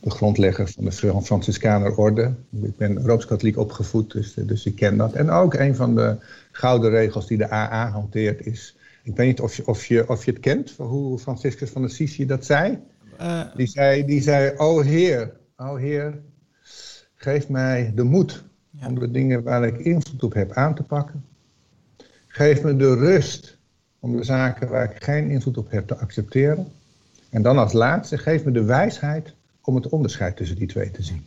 de 0.00 0.10
grondlegger 0.10 0.68
van 0.68 0.84
de 0.84 1.22
Franciscaner 1.22 1.96
orde. 1.96 2.34
Ik 2.62 2.76
ben 2.76 3.06
Rooms-Katholiek 3.06 3.56
opgevoed, 3.56 4.12
dus, 4.12 4.34
dus 4.34 4.66
ik 4.66 4.76
ken 4.76 4.96
dat. 4.96 5.12
En 5.12 5.30
ook 5.30 5.54
een 5.54 5.76
van 5.76 5.94
de 5.94 6.16
gouden 6.52 6.90
regels 6.90 7.26
die 7.26 7.38
de 7.38 7.52
AA 7.52 7.90
hanteert 7.90 8.46
is... 8.46 8.76
Ik 9.02 9.16
weet 9.16 9.26
niet 9.26 9.40
of 9.40 9.56
je, 9.56 9.66
of 9.66 9.86
je, 9.86 10.08
of 10.08 10.24
je 10.24 10.30
het 10.30 10.40
kent, 10.40 10.74
hoe 10.76 11.18
Franciscus 11.18 11.70
van 11.70 11.84
Assisi 11.84 12.26
dat 12.26 12.44
zei. 12.44 12.78
Uh, 13.20 13.40
die 13.56 13.66
zei, 13.66 14.04
die 14.04 14.22
zei, 14.22 14.52
oh 14.56 14.84
Heer, 14.84 15.32
oh 15.56 15.76
Heer, 15.76 16.22
Geef 17.26 17.48
mij 17.48 17.92
de 17.94 18.02
moed 18.02 18.44
om 18.86 18.98
de 18.98 19.10
dingen 19.10 19.42
waar 19.42 19.66
ik 19.66 19.78
invloed 19.78 20.22
op 20.22 20.34
heb 20.34 20.52
aan 20.52 20.74
te 20.74 20.82
pakken. 20.82 21.24
Geef 22.26 22.62
me 22.62 22.76
de 22.76 22.94
rust 22.94 23.58
om 24.00 24.16
de 24.16 24.24
zaken 24.24 24.68
waar 24.68 24.90
ik 24.90 25.04
geen 25.04 25.30
invloed 25.30 25.56
op 25.56 25.70
heb 25.70 25.86
te 25.86 25.96
accepteren. 25.96 26.72
En 27.30 27.42
dan 27.42 27.58
als 27.58 27.72
laatste, 27.72 28.18
geef 28.18 28.44
me 28.44 28.50
de 28.50 28.64
wijsheid 28.64 29.34
om 29.66 29.74
het 29.74 29.88
onderscheid 29.88 30.36
tussen 30.36 30.56
die 30.56 30.66
twee 30.66 30.90
te 30.90 31.02
zien. 31.02 31.24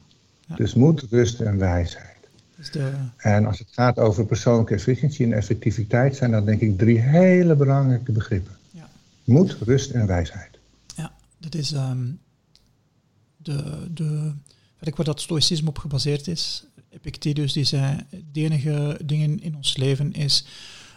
Dus 0.56 0.73
moed, 0.73 1.06
rust 1.10 1.39
en 1.39 1.58
wijsheid. 1.58 2.17
Dus 2.56 2.71
de... 2.71 2.91
En 3.17 3.45
als 3.45 3.60
het 3.60 3.67
gaat 3.71 3.97
over 3.97 4.25
persoonlijke 4.25 4.73
efficiëntie 4.73 5.25
en 5.25 5.34
effectiviteit, 5.34 6.15
zijn 6.15 6.32
dat 6.32 6.45
denk 6.45 6.62
ik 6.62 6.78
drie 6.78 6.99
hele 6.99 7.56
belangrijke 7.56 8.12
begrippen. 8.12 8.56
Ja. 8.71 8.89
Moed, 9.23 9.58
rust 9.65 9.91
en 9.91 10.08
wijsheid. 10.08 10.60
Ja, 10.95 11.12
dat 11.38 11.56
is 11.56 11.71
um, 11.71 12.19
de, 13.38 13.88
de 13.93 14.34
waar 14.80 15.06
dat 15.06 15.21
stoïcisme 15.21 15.69
op 15.69 15.78
gebaseerd 15.78 16.28
is. 16.28 16.65
Epictetus 16.89 17.54
die 17.54 17.63
zei, 17.63 18.06
de 18.32 18.41
enige 18.41 18.99
dingen 19.06 19.41
in 19.41 19.56
ons 19.56 19.78
leven 19.78 20.13
is 20.13 20.45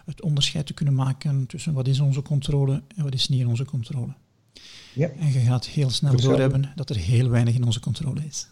het 0.04 0.22
onderscheid 0.22 0.66
te 0.66 0.74
kunnen 0.74 0.94
maken 0.94 1.46
tussen 1.46 1.72
wat 1.72 1.88
is 1.88 2.00
onze 2.00 2.22
controle 2.22 2.82
en 2.96 3.04
wat 3.04 3.14
is 3.14 3.28
niet 3.28 3.40
in 3.40 3.48
onze 3.48 3.64
controle. 3.64 4.12
Ja. 4.94 5.08
En 5.18 5.32
je 5.32 5.38
gaat 5.38 5.66
heel 5.66 5.90
snel 5.90 6.16
doorhebben 6.16 6.72
dat 6.74 6.90
er 6.90 6.96
heel 6.96 7.28
weinig 7.30 7.54
in 7.54 7.64
onze 7.64 7.80
controle 7.80 8.20
is. 8.28 8.48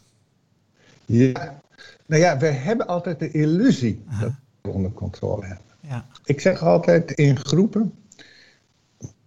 Ja, 1.04 1.60
nou 2.06 2.22
ja, 2.22 2.38
we 2.38 2.46
hebben 2.46 2.86
altijd 2.86 3.18
de 3.18 3.30
illusie 3.30 4.02
dat 4.20 4.32
we 4.60 4.68
onder 4.70 4.92
controle 4.92 5.46
hebben. 5.46 5.64
Ja. 5.80 6.06
Ik 6.24 6.40
zeg 6.40 6.62
altijd 6.62 7.10
in 7.10 7.38
groepen, 7.38 7.92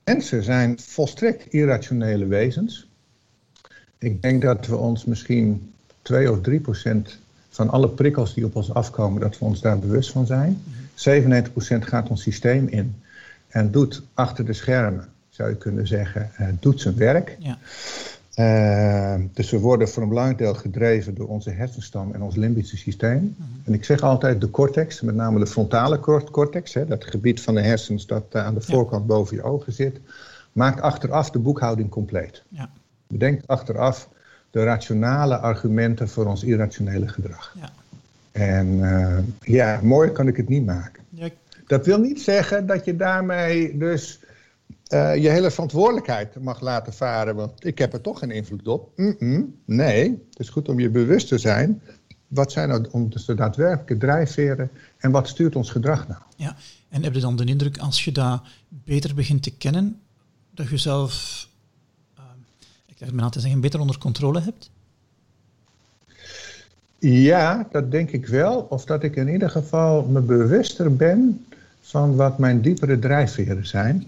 mensen 0.03 0.43
zijn 0.43 0.79
volstrekt 0.79 1.53
irrationele 1.53 2.25
wezens. 2.25 2.87
Ik 3.97 4.21
denk 4.21 4.41
dat 4.41 4.67
we 4.67 4.75
ons 4.75 5.05
misschien 5.05 5.73
2 6.01 6.31
of 6.31 6.41
3 6.41 6.59
procent 6.59 7.17
van 7.49 7.69
alle 7.69 7.89
prikkels 7.89 8.33
die 8.33 8.45
op 8.45 8.55
ons 8.55 8.73
afkomen, 8.73 9.21
dat 9.21 9.39
we 9.39 9.45
ons 9.45 9.61
daar 9.61 9.79
bewust 9.79 10.11
van 10.11 10.25
zijn. 10.25 10.63
97 10.93 11.51
procent 11.51 11.87
gaat 11.87 12.09
ons 12.09 12.21
systeem 12.21 12.67
in 12.67 12.95
en 13.47 13.71
doet 13.71 14.01
achter 14.13 14.45
de 14.45 14.53
schermen, 14.53 15.09
zou 15.33 15.49
je 15.49 15.55
kunnen 15.55 15.87
zeggen, 15.87 16.31
uh, 16.41 16.47
doet 16.59 16.81
zijn 16.81 16.95
werk. 16.95 17.37
Ja. 17.39 17.57
Uh, 18.35 19.23
dus 19.33 19.51
we 19.51 19.59
worden 19.59 19.89
voor 19.89 20.03
een 20.03 20.09
belangrijk 20.09 20.37
deel 20.37 20.53
gedreven 20.53 21.15
door 21.15 21.27
onze 21.27 21.49
hersenstam 21.49 22.13
en 22.13 22.21
ons 22.21 22.35
limbische 22.35 22.77
systeem. 22.77 23.35
Mhm. 23.37 23.49
En 23.63 23.73
ik 23.73 23.85
zeg 23.85 24.01
altijd 24.01 24.41
de 24.41 24.49
cortex, 24.49 25.01
met 25.01 25.15
name 25.15 25.39
de 25.39 25.47
frontale 25.47 25.99
cortex, 26.31 26.73
hè, 26.73 26.85
dat 26.85 27.05
gebied 27.05 27.41
van 27.41 27.55
de 27.55 27.61
hersens 27.61 28.05
dat 28.05 28.23
uh, 28.33 28.45
aan 28.45 28.53
de 28.53 28.61
voorkant 28.61 29.07
boven 29.07 29.35
je 29.35 29.43
ogen 29.43 29.73
zit, 29.73 29.99
maakt 30.51 30.81
achteraf 30.81 31.29
de 31.29 31.39
boekhouding 31.39 31.89
compleet. 31.89 32.43
Ja. 32.49 32.69
Bedenk 33.07 33.41
achteraf 33.45 34.09
de 34.51 34.63
rationale 34.63 35.37
argumenten 35.37 36.09
voor 36.09 36.25
ons 36.25 36.43
irrationele 36.43 37.07
gedrag. 37.07 37.55
Ja. 37.59 37.69
En 38.31 38.67
uh, 38.67 39.17
ja, 39.41 39.79
mooi 39.83 40.11
kan 40.11 40.27
ik 40.27 40.37
het 40.37 40.49
niet 40.49 40.65
maken. 40.65 41.03
Dat 41.67 41.85
wil 41.85 41.99
niet 41.99 42.21
zeggen 42.21 42.65
dat 42.65 42.85
je 42.85 42.95
daarmee 42.95 43.77
dus 43.77 44.19
uh, 44.93 45.15
je 45.15 45.29
hele 45.29 45.51
verantwoordelijkheid 45.51 46.39
mag 46.39 46.61
laten 46.61 46.93
varen, 46.93 47.35
want 47.35 47.65
ik 47.65 47.77
heb 47.77 47.93
er 47.93 48.01
toch 48.01 48.19
geen 48.19 48.31
invloed 48.31 48.67
op. 48.67 48.91
Mm 48.95 49.15
-mm, 49.19 49.55
nee, 49.65 50.09
het 50.29 50.39
is 50.39 50.49
goed 50.49 50.69
om 50.69 50.79
je 50.79 50.89
bewust 50.89 51.27
te 51.27 51.37
zijn. 51.37 51.81
Wat 52.27 52.51
zijn 52.51 52.69
nou 52.69 52.87
onze 52.91 53.35
daadwerkelijke 53.35 53.97
drijfveren 53.97 54.69
en 54.97 55.11
wat 55.11 55.27
stuurt 55.27 55.55
ons 55.55 55.69
gedrag 55.69 56.07
nou? 56.07 56.21
Ja, 56.35 56.55
en 56.89 57.03
heb 57.03 57.13
je 57.13 57.19
dan 57.19 57.35
de 57.35 57.45
indruk 57.45 57.77
als 57.77 58.03
je 58.03 58.11
dat 58.11 58.41
beter 58.69 59.15
begint 59.15 59.43
te 59.43 59.51
kennen, 59.51 59.99
dat 60.51 60.69
je 60.69 60.77
zelf 60.77 61.47
ik 63.07 63.13
men 63.13 63.23
altijd 63.23 63.43
zeggen, 63.43 63.61
beter 63.61 63.79
onder 63.79 63.97
controle 63.97 64.41
hebt? 64.41 64.69
Ja, 66.99 67.67
dat 67.71 67.91
denk 67.91 68.11
ik 68.11 68.27
wel. 68.27 68.67
Of 68.69 68.85
dat 68.85 69.03
ik 69.03 69.15
in 69.15 69.27
ieder 69.27 69.49
geval 69.49 70.03
me 70.03 70.21
bewuster 70.21 70.95
ben 70.95 71.45
van 71.81 72.15
wat 72.15 72.37
mijn 72.37 72.61
diepere 72.61 72.99
drijfveren 72.99 73.67
zijn. 73.67 74.05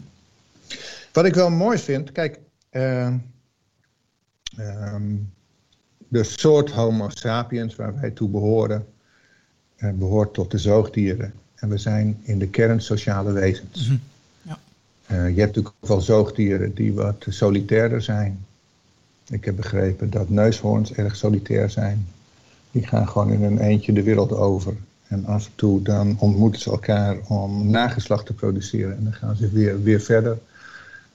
Wat 1.15 1.25
ik 1.25 1.33
wel 1.33 1.49
mooi 1.49 1.77
vind, 1.77 2.11
kijk, 2.11 2.39
uh, 2.71 3.13
de 6.07 6.23
soort 6.23 6.71
Homo 6.71 7.09
sapiens 7.09 7.75
waar 7.75 7.99
wij 7.99 8.11
toe 8.11 8.29
behoren, 8.29 8.85
uh, 9.77 9.91
behoort 9.91 10.33
tot 10.33 10.51
de 10.51 10.57
zoogdieren. 10.57 11.33
En 11.55 11.69
we 11.69 11.77
zijn 11.77 12.19
in 12.23 12.39
de 12.39 12.47
kern 12.47 12.81
sociale 12.81 13.31
wezens. 13.31 13.87
Mhm. 13.87 13.97
Ja. 14.41 14.57
Eh, 15.05 15.15
je 15.17 15.39
hebt 15.39 15.55
natuurlijk 15.55 15.75
ook 15.79 15.89
wel 15.89 16.01
zoogdieren 16.01 16.73
die 16.73 16.93
wat 16.93 17.25
solitairder 17.29 18.01
zijn. 18.01 18.45
Ik 19.27 19.45
heb 19.45 19.55
begrepen 19.55 20.09
dat 20.09 20.29
neushoorns 20.29 20.93
erg 20.93 21.15
solitair 21.15 21.69
zijn. 21.69 22.07
Die 22.71 22.87
gaan 22.87 23.07
gewoon 23.07 23.31
in 23.31 23.43
een 23.43 23.59
eentje 23.59 23.93
de 23.93 24.03
wereld 24.03 24.31
over. 24.31 24.73
En 25.07 25.25
af 25.25 25.45
en 25.45 25.51
toe 25.55 25.81
dan 25.81 26.19
ontmoeten 26.19 26.61
ze 26.61 26.69
elkaar 26.71 27.17
om 27.27 27.69
nageslacht 27.69 28.25
te 28.25 28.33
produceren. 28.33 28.97
En 28.97 29.03
dan 29.03 29.13
gaan 29.13 29.35
ze 29.35 29.49
weer, 29.49 29.83
weer 29.83 30.01
verder. 30.01 30.37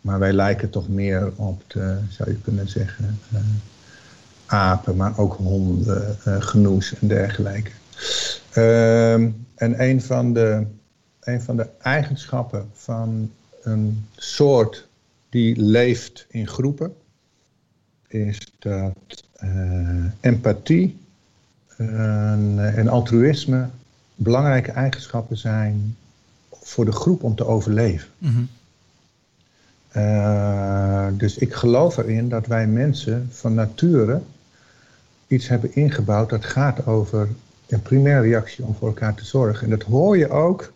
Maar 0.01 0.19
wij 0.19 0.33
lijken 0.33 0.71
toch 0.71 0.89
meer 0.89 1.33
op 1.37 1.63
de, 1.67 1.99
zou 2.09 2.31
je 2.31 2.41
kunnen 2.41 2.69
zeggen, 2.69 3.19
eh, 3.33 3.41
apen, 4.47 4.97
maar 4.97 5.19
ook 5.19 5.37
honden, 5.37 6.17
uh, 6.27 6.43
genoes 6.43 6.95
en 7.01 7.09
dergelijke. 7.09 7.71
Ehm, 8.51 9.31
en 9.55 9.83
een 9.83 10.03
van, 10.03 10.33
de, 10.33 10.67
van 11.21 11.57
de 11.57 11.67
eigenschappen 11.79 12.71
van 12.73 13.31
een 13.63 14.07
soort 14.17 14.89
die 15.29 15.63
leeft 15.63 16.27
in 16.29 16.49
groepen, 16.49 16.95
is 18.09 18.53
dat 18.59 19.25
uh, 19.45 20.05
empathie 20.21 20.99
en 21.77 22.89
altruïsme 22.89 23.69
belangrijke 24.15 24.71
eigenschappen 24.71 25.37
zijn 25.37 25.97
voor 26.51 26.85
de 26.85 26.93
groep 26.93 27.23
om 27.23 27.35
te 27.35 27.47
overleven. 27.47 28.09
Mhm. 28.19 28.43
Uh, 29.97 31.07
dus 31.13 31.39
ik 31.39 31.55
geloof 31.55 31.97
erin 31.97 32.29
dat 32.29 32.47
wij 32.47 32.67
mensen 32.67 33.29
van 33.31 33.55
nature 33.55 34.21
iets 35.27 35.49
hebben 35.49 35.75
ingebouwd 35.75 36.31
dat 36.31 36.45
gaat 36.45 36.87
over 36.87 37.29
een 37.69 37.83
primaire 37.83 38.21
reactie 38.21 38.65
om 38.65 38.75
voor 38.75 38.89
elkaar 38.89 39.15
te 39.15 39.25
zorgen. 39.25 39.65
En 39.65 39.71
dat 39.71 39.83
hoor 39.83 40.17
je 40.17 40.29
ook 40.29 40.73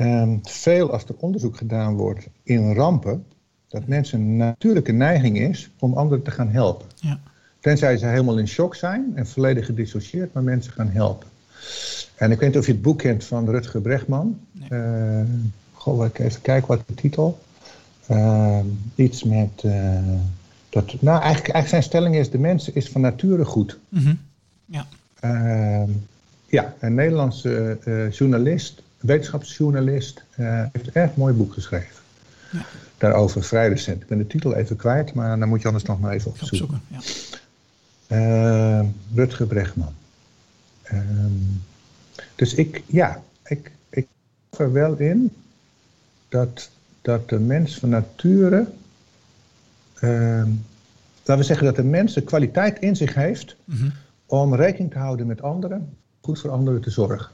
um, 0.00 0.40
veel 0.42 0.92
als 0.92 1.04
er 1.04 1.14
onderzoek 1.18 1.56
gedaan 1.56 1.94
wordt 1.94 2.26
in 2.42 2.74
rampen, 2.74 3.24
dat 3.68 3.86
mensen 3.86 4.20
een 4.20 4.36
natuurlijke 4.36 4.92
neiging 4.92 5.38
is 5.38 5.70
om 5.78 5.94
anderen 5.94 6.24
te 6.24 6.30
gaan 6.30 6.48
helpen. 6.48 6.86
Ja. 6.96 7.18
Tenzij 7.60 7.96
ze 7.96 8.06
helemaal 8.06 8.38
in 8.38 8.48
shock 8.48 8.74
zijn 8.74 9.12
en 9.14 9.26
volledig 9.26 9.66
gedissocieerd, 9.66 10.32
maar 10.32 10.42
mensen 10.42 10.72
gaan 10.72 10.88
helpen. 10.88 11.28
En 12.14 12.30
ik 12.30 12.38
weet 12.38 12.48
niet 12.48 12.58
of 12.58 12.66
je 12.66 12.72
het 12.72 12.82
boek 12.82 12.98
kent 12.98 13.24
van 13.24 13.50
Rutger 13.50 13.80
Bregman. 13.80 14.40
Nee. 14.52 14.80
Uh, 14.80 15.24
goh, 15.72 16.04
ik 16.04 16.18
even 16.18 16.40
kijken 16.40 16.68
wat 16.68 16.82
de 16.86 16.94
titel. 16.94 17.38
Uh, 18.10 18.58
iets 18.94 19.24
met. 19.24 19.62
Uh, 19.64 19.98
dat, 20.68 20.84
nou, 21.00 21.22
eigenlijk, 21.22 21.54
eigenlijk 21.54 21.68
zijn 21.68 21.82
stelling 21.82 22.16
is: 22.16 22.30
de 22.30 22.38
mens 22.38 22.68
is 22.68 22.88
van 22.88 23.00
nature 23.00 23.44
goed. 23.44 23.78
Mm 23.88 24.02
-hmm. 24.02 24.18
Ja. 24.64 24.86
Ehm, 25.20 25.90
ja, 26.46 26.74
een 26.80 26.94
Nederlandse 26.94 27.78
uh, 27.84 28.10
journalist, 28.10 28.82
wetenschapsjournalist, 28.98 30.24
heeft 30.36 30.86
een 30.86 30.92
erg 30.92 31.16
mooi 31.16 31.34
boek 31.34 31.52
geschreven. 31.52 32.02
Ja. 32.52 32.66
Daarover 32.98 33.42
vrij 33.42 33.68
recent. 33.68 34.02
Ik 34.02 34.08
ben 34.08 34.18
de 34.18 34.26
titel 34.26 34.54
even 34.54 34.76
kwijt, 34.76 35.14
maar 35.14 35.38
dan 35.38 35.48
moet 35.48 35.60
je 35.60 35.66
anders 35.66 35.84
nog 35.84 36.00
maar 36.00 36.12
even 36.12 36.30
opzoeken. 36.30 36.80
opzoeken 36.88 37.26
ja. 38.06 38.16
Ehm, 38.16 38.86
Rutger 39.14 39.46
Bregman. 39.46 39.92
Dus 42.36 42.54
ik, 42.54 42.82
ja, 42.86 43.22
ik, 43.44 43.70
ik 43.88 44.06
geloof 44.50 44.68
er 44.68 44.72
wel 44.72 44.96
in 44.96 45.32
dat, 46.28 46.70
dat 47.04 47.28
de 47.28 47.38
mens 47.38 47.78
van 47.78 47.88
nature, 47.88 48.66
uh, 50.00 50.44
laten 51.18 51.36
we 51.36 51.42
zeggen 51.42 51.66
dat 51.66 51.76
de 51.76 51.84
mens 51.84 52.14
de 52.14 52.22
kwaliteit 52.22 52.78
in 52.78 52.96
zich 52.96 53.14
heeft 53.14 53.56
mm 53.64 53.76
-hmm. 53.76 53.92
om 54.26 54.54
rekening 54.54 54.92
te 54.92 54.98
houden 54.98 55.26
met 55.26 55.42
anderen, 55.42 55.96
goed 56.20 56.38
voor 56.38 56.50
anderen 56.50 56.80
te 56.80 56.90
zorgen. 56.90 57.30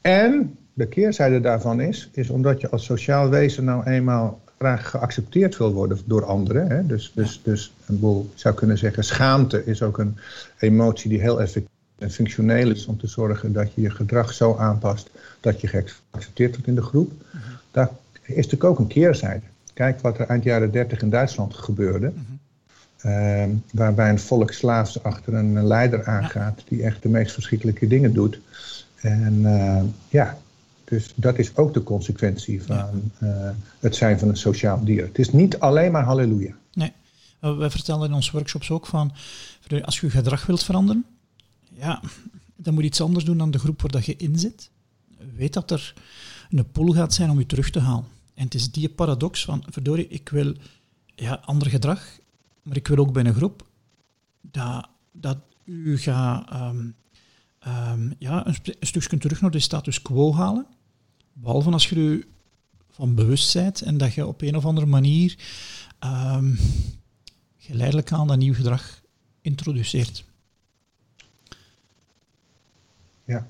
En 0.00 0.56
de 0.72 0.86
keerzijde 0.86 1.40
daarvan 1.40 1.80
is, 1.80 2.08
is 2.12 2.30
omdat 2.30 2.60
je 2.60 2.70
als 2.70 2.84
sociaal 2.84 3.28
wezen 3.28 3.64
nou 3.64 3.84
eenmaal 3.84 4.40
graag 4.58 4.90
geaccepteerd 4.90 5.56
wil 5.56 5.72
worden 5.72 5.98
door 6.04 6.24
anderen. 6.24 6.68
Hè? 6.68 6.86
Dus, 6.86 7.12
dus, 7.14 7.40
dus 7.44 7.72
een 7.86 7.98
boel 7.98 8.30
zou 8.34 8.54
kunnen 8.54 8.78
zeggen, 8.78 9.04
schaamte 9.04 9.64
is 9.64 9.82
ook 9.82 9.98
een 9.98 10.16
emotie 10.58 11.10
die 11.10 11.20
heel 11.20 11.40
effectief 11.40 11.74
en 11.98 12.10
functioneel 12.10 12.70
is 12.70 12.86
om 12.86 12.98
te 12.98 13.06
zorgen 13.06 13.52
dat 13.52 13.74
je 13.74 13.80
je 13.80 13.90
gedrag 13.90 14.32
zo 14.32 14.56
aanpast 14.56 15.10
dat 15.40 15.60
je 15.60 15.66
geaccepteerd 15.66 16.50
wordt 16.50 16.66
in 16.66 16.74
de 16.74 16.82
groep. 16.82 17.12
Mhm. 17.32 17.42
Daar 17.70 17.90
is 18.30 18.44
natuurlijk 18.44 18.64
ook 18.64 18.78
een 18.78 18.86
keerzijde. 18.86 19.46
Kijk 19.74 20.00
wat 20.00 20.18
er 20.18 20.26
eind 20.26 20.44
jaren 20.44 20.70
30 20.70 21.02
in 21.02 21.10
Duitsland 21.10 21.54
gebeurde. 21.54 22.12
Mm 22.14 22.26
-hmm. 22.26 22.38
uh, 23.10 23.56
waarbij 23.72 24.10
een 24.10 24.18
volk 24.18 24.52
slaafs 24.52 25.02
achter 25.02 25.34
een 25.34 25.66
leider 25.66 26.04
aangaat 26.04 26.62
die 26.68 26.82
echt 26.82 27.02
de 27.02 27.08
meest 27.08 27.32
verschrikkelijke 27.32 27.86
dingen 27.86 28.12
doet. 28.12 28.40
En 29.00 29.34
uh, 29.40 29.82
ja, 30.08 30.38
dus 30.84 31.12
dat 31.14 31.38
is 31.38 31.56
ook 31.56 31.74
de 31.74 31.82
consequentie 31.82 32.62
van 32.62 33.10
uh, 33.22 33.50
het 33.78 33.96
zijn 33.96 34.18
van 34.18 34.28
een 34.28 34.36
sociaal 34.36 34.84
dier. 34.84 35.04
Het 35.04 35.18
is 35.18 35.32
niet 35.32 35.58
alleen 35.58 35.92
maar 35.92 36.04
halleluja. 36.04 36.54
Nee, 36.72 36.92
wij 37.40 37.70
vertellen 37.70 38.08
in 38.08 38.14
onze 38.14 38.32
workshops 38.32 38.70
ook 38.70 38.86
van, 38.86 39.12
als 39.82 40.00
je 40.00 40.06
je 40.06 40.12
gedrag 40.12 40.46
wilt 40.46 40.64
veranderen, 40.64 41.04
ja, 41.74 42.00
dan 42.56 42.74
moet 42.74 42.82
je 42.82 42.88
iets 42.88 43.00
anders 43.00 43.24
doen 43.24 43.38
dan 43.38 43.50
de 43.50 43.58
groep 43.58 43.82
waar 43.82 43.90
dat 43.90 44.04
je 44.04 44.16
in 44.16 44.38
zit. 44.38 44.70
Weet 45.36 45.52
dat 45.52 45.70
er 45.70 45.94
een 46.50 46.70
pool 46.70 46.92
gaat 46.92 47.14
zijn 47.14 47.30
om 47.30 47.38
je 47.38 47.46
terug 47.46 47.70
te 47.70 47.80
halen. 47.80 48.04
En 48.40 48.46
het 48.46 48.54
is 48.54 48.70
die 48.70 48.88
paradox 48.88 49.44
van, 49.44 49.64
verdorie, 49.68 50.08
ik 50.08 50.28
wil 50.28 50.54
ja, 51.14 51.40
ander 51.44 51.70
gedrag, 51.70 52.18
maar 52.62 52.76
ik 52.76 52.88
wil 52.88 52.96
ook 52.96 53.12
bij 53.12 53.24
een 53.24 53.34
groep 53.34 53.66
dat, 54.40 54.88
dat 55.12 55.38
u 55.64 55.98
gaat 55.98 56.52
um, 56.52 56.94
um, 57.66 58.14
ja, 58.18 58.46
een, 58.46 58.54
een 58.62 58.86
stukje 58.86 59.18
terug 59.18 59.40
naar 59.40 59.50
de 59.50 59.58
status 59.58 60.02
quo 60.02 60.34
halen. 60.34 60.66
Behalve 61.32 61.70
als 61.70 61.88
je 61.88 61.96
er 61.96 62.26
van 62.90 63.14
bewust 63.14 63.54
bent 63.54 63.82
en 63.82 63.98
dat 63.98 64.14
je 64.14 64.26
op 64.26 64.42
een 64.42 64.56
of 64.56 64.64
andere 64.64 64.86
manier 64.86 65.38
um, 66.04 66.58
geleidelijk 67.58 68.12
aan 68.12 68.26
dat 68.26 68.38
nieuw 68.38 68.54
gedrag 68.54 69.00
introduceert. 69.40 70.24
Ja, 73.24 73.46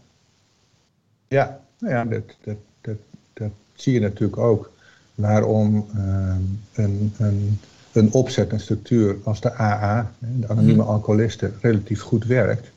ja, 1.29 1.61
nou 1.79 1.94
ja 1.94 2.05
dat, 2.05 2.37
dat, 2.44 2.57
dat, 2.81 2.98
dat 3.33 3.53
zie 3.74 3.92
je 3.92 4.00
natuurlijk 4.00 4.38
ook. 4.38 4.79
Waarom 5.14 5.86
uh, 5.96 6.34
een, 6.72 7.12
een, 7.18 7.58
een 7.92 8.12
opzet, 8.12 8.52
een 8.52 8.60
structuur 8.60 9.16
als 9.24 9.40
de 9.40 9.54
AA, 9.54 10.12
de 10.18 10.48
anonieme 10.48 10.82
alcoholisten, 10.82 11.54
relatief 11.60 12.00
goed 12.00 12.24
werkt. 12.24 12.70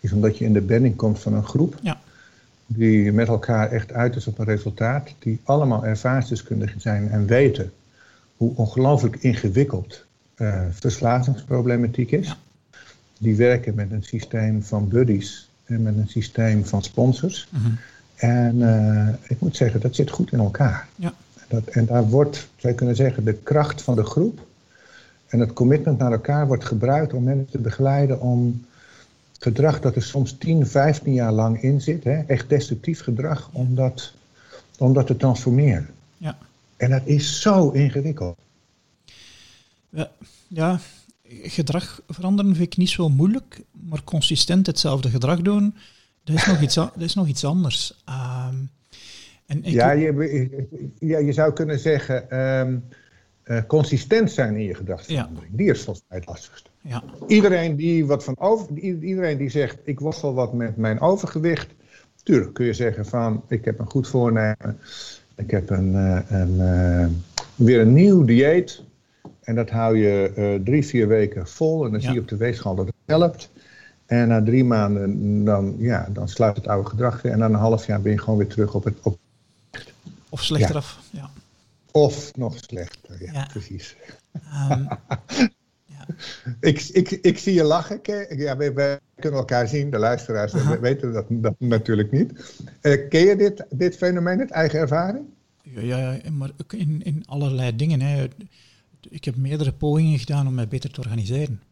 Is 0.00 0.12
omdat 0.12 0.38
je 0.38 0.44
in 0.44 0.52
de 0.52 0.60
bending 0.60 0.96
komt 0.96 1.18
van 1.18 1.34
een 1.34 1.44
groep 1.44 1.78
ja. 1.82 2.00
die 2.66 3.12
met 3.12 3.28
elkaar 3.28 3.70
echt 3.70 3.92
uit 3.92 4.16
is 4.16 4.26
op 4.26 4.38
een 4.38 4.44
resultaat. 4.44 5.14
Die 5.18 5.40
allemaal 5.44 5.84
ervaringsdeskundigen 5.84 6.80
zijn 6.80 7.10
en 7.10 7.26
weten 7.26 7.72
hoe 8.36 8.52
ongelooflijk 8.54 9.16
ingewikkeld 9.16 10.04
uh, 10.36 10.60
verslavingsproblematiek 10.70 12.10
is. 12.10 12.26
Ja. 12.26 12.36
Die 13.18 13.36
werken 13.36 13.74
met 13.74 13.90
een 13.90 14.02
systeem 14.02 14.62
van 14.62 14.88
buddies 14.88 15.48
en 15.64 15.82
met 15.82 15.96
een 15.96 16.08
systeem 16.08 16.64
van 16.64 16.82
sponsors. 16.82 17.48
Mm 17.50 17.62
-hmm. 17.62 17.78
En 18.16 18.56
uh, 18.56 19.08
ik 19.28 19.40
moet 19.40 19.56
zeggen, 19.56 19.80
dat 19.80 19.94
zit 19.94 20.10
goed 20.10 20.32
in 20.32 20.38
elkaar. 20.38 20.88
Ja. 20.94 21.14
Dat, 21.48 21.66
en 21.66 21.86
daar 21.86 22.08
wordt, 22.08 22.36
zou 22.36 22.72
je 22.72 22.78
kunnen 22.78 22.96
zeggen, 22.96 23.24
de 23.24 23.34
kracht 23.34 23.82
van 23.82 23.94
de 23.94 24.04
groep 24.04 24.46
en 25.26 25.40
het 25.40 25.52
commitment 25.52 25.98
naar 25.98 26.12
elkaar 26.12 26.46
wordt 26.46 26.64
gebruikt 26.64 27.12
om 27.12 27.22
mensen 27.22 27.50
te 27.50 27.58
begeleiden 27.58 28.20
om 28.20 28.64
gedrag 29.38 29.80
dat 29.80 29.96
er 29.96 30.02
soms 30.02 30.38
10, 30.38 30.66
15 30.66 31.12
jaar 31.12 31.32
lang 31.32 31.62
in 31.62 31.80
zit, 31.80 32.04
hè, 32.04 32.22
echt 32.22 32.48
destructief 32.48 33.02
gedrag, 33.02 33.48
om 33.52 33.74
dat, 33.74 34.12
om 34.78 34.92
dat 34.92 35.06
te 35.06 35.16
transformeren. 35.16 35.88
Ja. 36.16 36.38
En 36.76 36.90
dat 36.90 37.02
is 37.04 37.40
zo 37.40 37.70
ingewikkeld. 37.70 38.36
Ja, 39.88 40.10
ja, 40.48 40.80
gedrag 41.42 42.00
veranderen 42.08 42.54
vind 42.54 42.66
ik 42.66 42.76
niet 42.76 42.90
zo 42.90 43.08
moeilijk, 43.08 43.60
maar 43.70 44.04
consistent 44.04 44.66
hetzelfde 44.66 45.10
gedrag 45.10 45.40
doen, 45.40 45.74
dat 46.24 46.36
is 46.36 46.46
nog 46.46 46.60
iets, 46.60 46.74
dat 46.74 46.92
is 46.96 47.14
nog 47.14 47.26
iets 47.26 47.44
anders. 47.44 48.02
Um, 48.48 48.70
en 49.46 49.58
ik 49.58 49.66
ja, 49.66 49.90
je, 49.90 50.66
ja, 50.98 51.18
je 51.18 51.32
zou 51.32 51.52
kunnen 51.52 51.78
zeggen, 51.78 52.40
um, 52.40 52.84
uh, 53.44 53.58
consistent 53.66 54.30
zijn 54.30 54.56
in 54.56 54.64
je 54.64 54.74
gedragsverandering. 54.74 55.50
Ja. 55.50 55.56
Die 55.56 55.70
is 55.70 55.82
volgens 55.82 56.04
mij 56.08 56.18
het 56.18 56.26
lastigste. 56.26 56.70
Ja. 56.80 57.02
Iedereen 57.26 57.76
die 57.76 58.06
wat 58.06 58.24
van 58.24 58.34
over, 58.38 58.78
iedereen 58.78 59.38
die 59.38 59.50
zegt, 59.50 59.78
ik 59.84 60.00
worstel 60.00 60.34
wat 60.34 60.52
met 60.52 60.76
mijn 60.76 61.00
overgewicht, 61.00 61.74
tuurlijk 62.22 62.54
kun 62.54 62.66
je 62.66 62.72
zeggen 62.72 63.06
van, 63.06 63.42
ik 63.48 63.64
heb 63.64 63.78
een 63.78 63.90
goed 63.90 64.08
voornemen, 64.08 64.78
ik 65.34 65.50
heb 65.50 65.70
een, 65.70 65.92
uh, 65.92 66.18
een 66.28 66.54
uh, 66.54 67.06
weer 67.54 67.80
een 67.80 67.92
nieuw 67.92 68.24
dieet. 68.24 68.84
En 69.40 69.54
dat 69.54 69.70
hou 69.70 69.98
je 69.98 70.32
uh, 70.36 70.64
drie, 70.64 70.86
vier 70.86 71.08
weken 71.08 71.46
vol. 71.46 71.84
En 71.84 71.90
dan 71.90 72.00
Ja. 72.00 72.06
zie 72.06 72.14
je 72.14 72.20
op 72.20 72.28
de 72.28 72.36
weegschaal 72.36 72.74
dat 72.74 72.86
het 72.86 72.94
helpt. 73.04 73.50
En 74.06 74.28
na 74.28 74.42
drie 74.42 74.64
maanden, 74.64 75.44
dan, 75.44 75.74
ja, 75.78 76.08
dan 76.12 76.28
sluit 76.28 76.56
het 76.56 76.66
oude 76.66 76.88
gedrag 76.88 77.22
weer. 77.22 77.32
En 77.32 77.38
na 77.38 77.46
een 77.46 77.54
half 77.54 77.86
jaar 77.86 78.00
ben 78.00 78.12
je 78.12 78.18
gewoon 78.18 78.38
weer 78.38 78.48
terug 78.48 78.74
op 78.74 78.84
het... 78.84 78.94
Op, 79.02 79.18
Of 80.28 80.42
slechter 80.42 80.74
Ja. 80.74 80.78
af. 80.80 80.98
Ja. 81.10 81.30
of 81.90 82.36
nog 82.36 82.58
slechter, 82.58 83.22
ja, 83.24 83.32
Ja. 83.32 83.46
precies. 83.52 83.96
Ehm, 84.32 84.84
Ik, 86.60 86.82
ik, 86.82 87.10
ik 87.10 87.38
zie 87.38 87.54
je 87.54 87.62
lachen. 87.62 88.00
Ja, 88.36 88.56
we, 88.56 88.72
we 88.72 89.00
kunnen 89.14 89.38
elkaar 89.40 89.68
zien. 89.68 89.90
De 89.90 89.98
luisteraars 89.98 90.52
weten 90.80 91.12
dat, 91.12 91.24
dat, 91.28 91.54
natuurlijk 91.58 92.12
niet. 92.12 92.32
Uh, 92.82 93.08
ken 93.08 93.20
je 93.26 93.36
dit, 93.36 93.64
dit 93.70 93.96
fenomeen, 93.96 94.38
het 94.38 94.50
eigen 94.50 94.78
ervaring? 94.78 95.24
Ja, 95.62 95.80
ja 95.80 96.18
maar 96.32 96.50
ook 96.60 96.72
in, 96.72 97.02
in 97.04 97.22
allerlei 97.26 97.76
dingen. 97.76 98.00
Hè. 98.00 98.26
Ik 99.08 99.24
heb 99.24 99.36
meerdere 99.36 99.72
pogingen 99.72 100.18
gedaan 100.18 100.46
om 100.46 100.54
mij 100.54 100.68
beter 100.68 100.90
te 100.90 101.00
organiseren. 101.00 101.62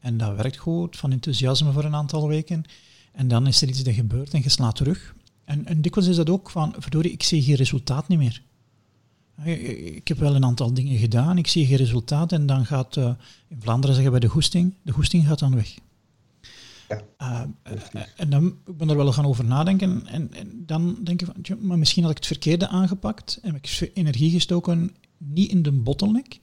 En 0.00 0.16
dat 0.16 0.36
werkt 0.36 0.56
goed, 0.56 0.96
van 0.96 1.12
enthousiasme 1.12 1.72
voor 1.72 1.84
een 1.84 1.94
aantal 1.94 2.28
weken. 2.28 2.64
En 3.12 3.28
dan 3.28 3.46
is 3.46 3.62
er 3.62 3.68
iets 3.68 3.82
dat 3.82 3.94
gebeurt 3.94 4.34
en 4.34 4.42
je 4.42 4.48
slaat 4.48 4.76
terug. 4.76 5.14
En, 5.48 5.66
en 5.66 5.80
dikwijls 5.80 6.10
is 6.10 6.16
dat 6.16 6.30
ook 6.30 6.50
van, 6.50 6.74
verdorie, 6.78 7.12
ik 7.12 7.22
zie 7.22 7.42
geen 7.42 7.54
resultaat 7.54 8.08
niet 8.08 8.18
meer. 8.18 8.42
Ik 9.94 10.08
heb 10.08 10.18
wel 10.18 10.34
een 10.34 10.44
aantal 10.44 10.74
dingen 10.74 10.98
gedaan, 10.98 11.38
ik 11.38 11.46
zie 11.46 11.66
geen 11.66 11.76
resultaat 11.76 12.32
en 12.32 12.46
dan 12.46 12.66
gaat, 12.66 12.96
uh, 12.96 13.10
in 13.48 13.60
Vlaanderen 13.60 13.94
zeggen 13.94 14.12
wij 14.12 14.20
de 14.20 14.28
goesting, 14.28 14.74
de 14.82 14.92
goesting 14.92 15.26
gaat 15.26 15.38
dan 15.38 15.54
weg. 15.54 15.74
Ja, 16.88 17.02
uh, 17.22 17.72
en 18.16 18.30
dan 18.30 18.46
ik 18.66 18.76
ben 18.76 18.88
er 18.88 18.96
wel 18.96 19.12
gaan 19.12 19.26
over 19.26 19.44
nadenken 19.44 20.06
en, 20.06 20.32
en 20.32 20.62
dan 20.66 20.98
denk 21.04 21.22
ik 21.22 21.28
van, 21.32 21.66
maar 21.66 21.78
misschien 21.78 22.02
had 22.02 22.10
ik 22.10 22.16
het 22.16 22.26
verkeerde 22.26 22.68
aangepakt 22.68 23.38
en 23.42 23.54
heb 23.54 23.64
ik 23.64 23.90
energie 23.94 24.30
gestoken 24.30 24.94
niet 25.18 25.50
in 25.50 25.62
de 25.62 25.72
bottleneck, 25.72 26.40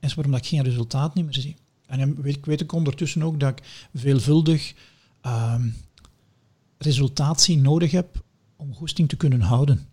en 0.00 0.14
waarom 0.14 0.32
dat 0.32 0.40
ik 0.40 0.48
geen 0.48 0.62
resultaat 0.62 1.14
niet 1.14 1.24
meer 1.24 1.34
zie. 1.34 1.56
En 1.86 2.22
weet, 2.22 2.36
ik 2.36 2.46
weet 2.46 2.60
ik 2.60 2.72
ondertussen 2.72 3.22
ook 3.22 3.40
dat 3.40 3.58
ik 3.58 3.88
veelvuldig 3.94 4.74
uh, 5.26 5.54
resultatie 6.78 7.58
nodig 7.58 7.90
heb 7.90 8.24
om 8.56 8.74
goesting 8.74 9.08
te 9.08 9.16
kunnen 9.16 9.40
houden. 9.40 9.86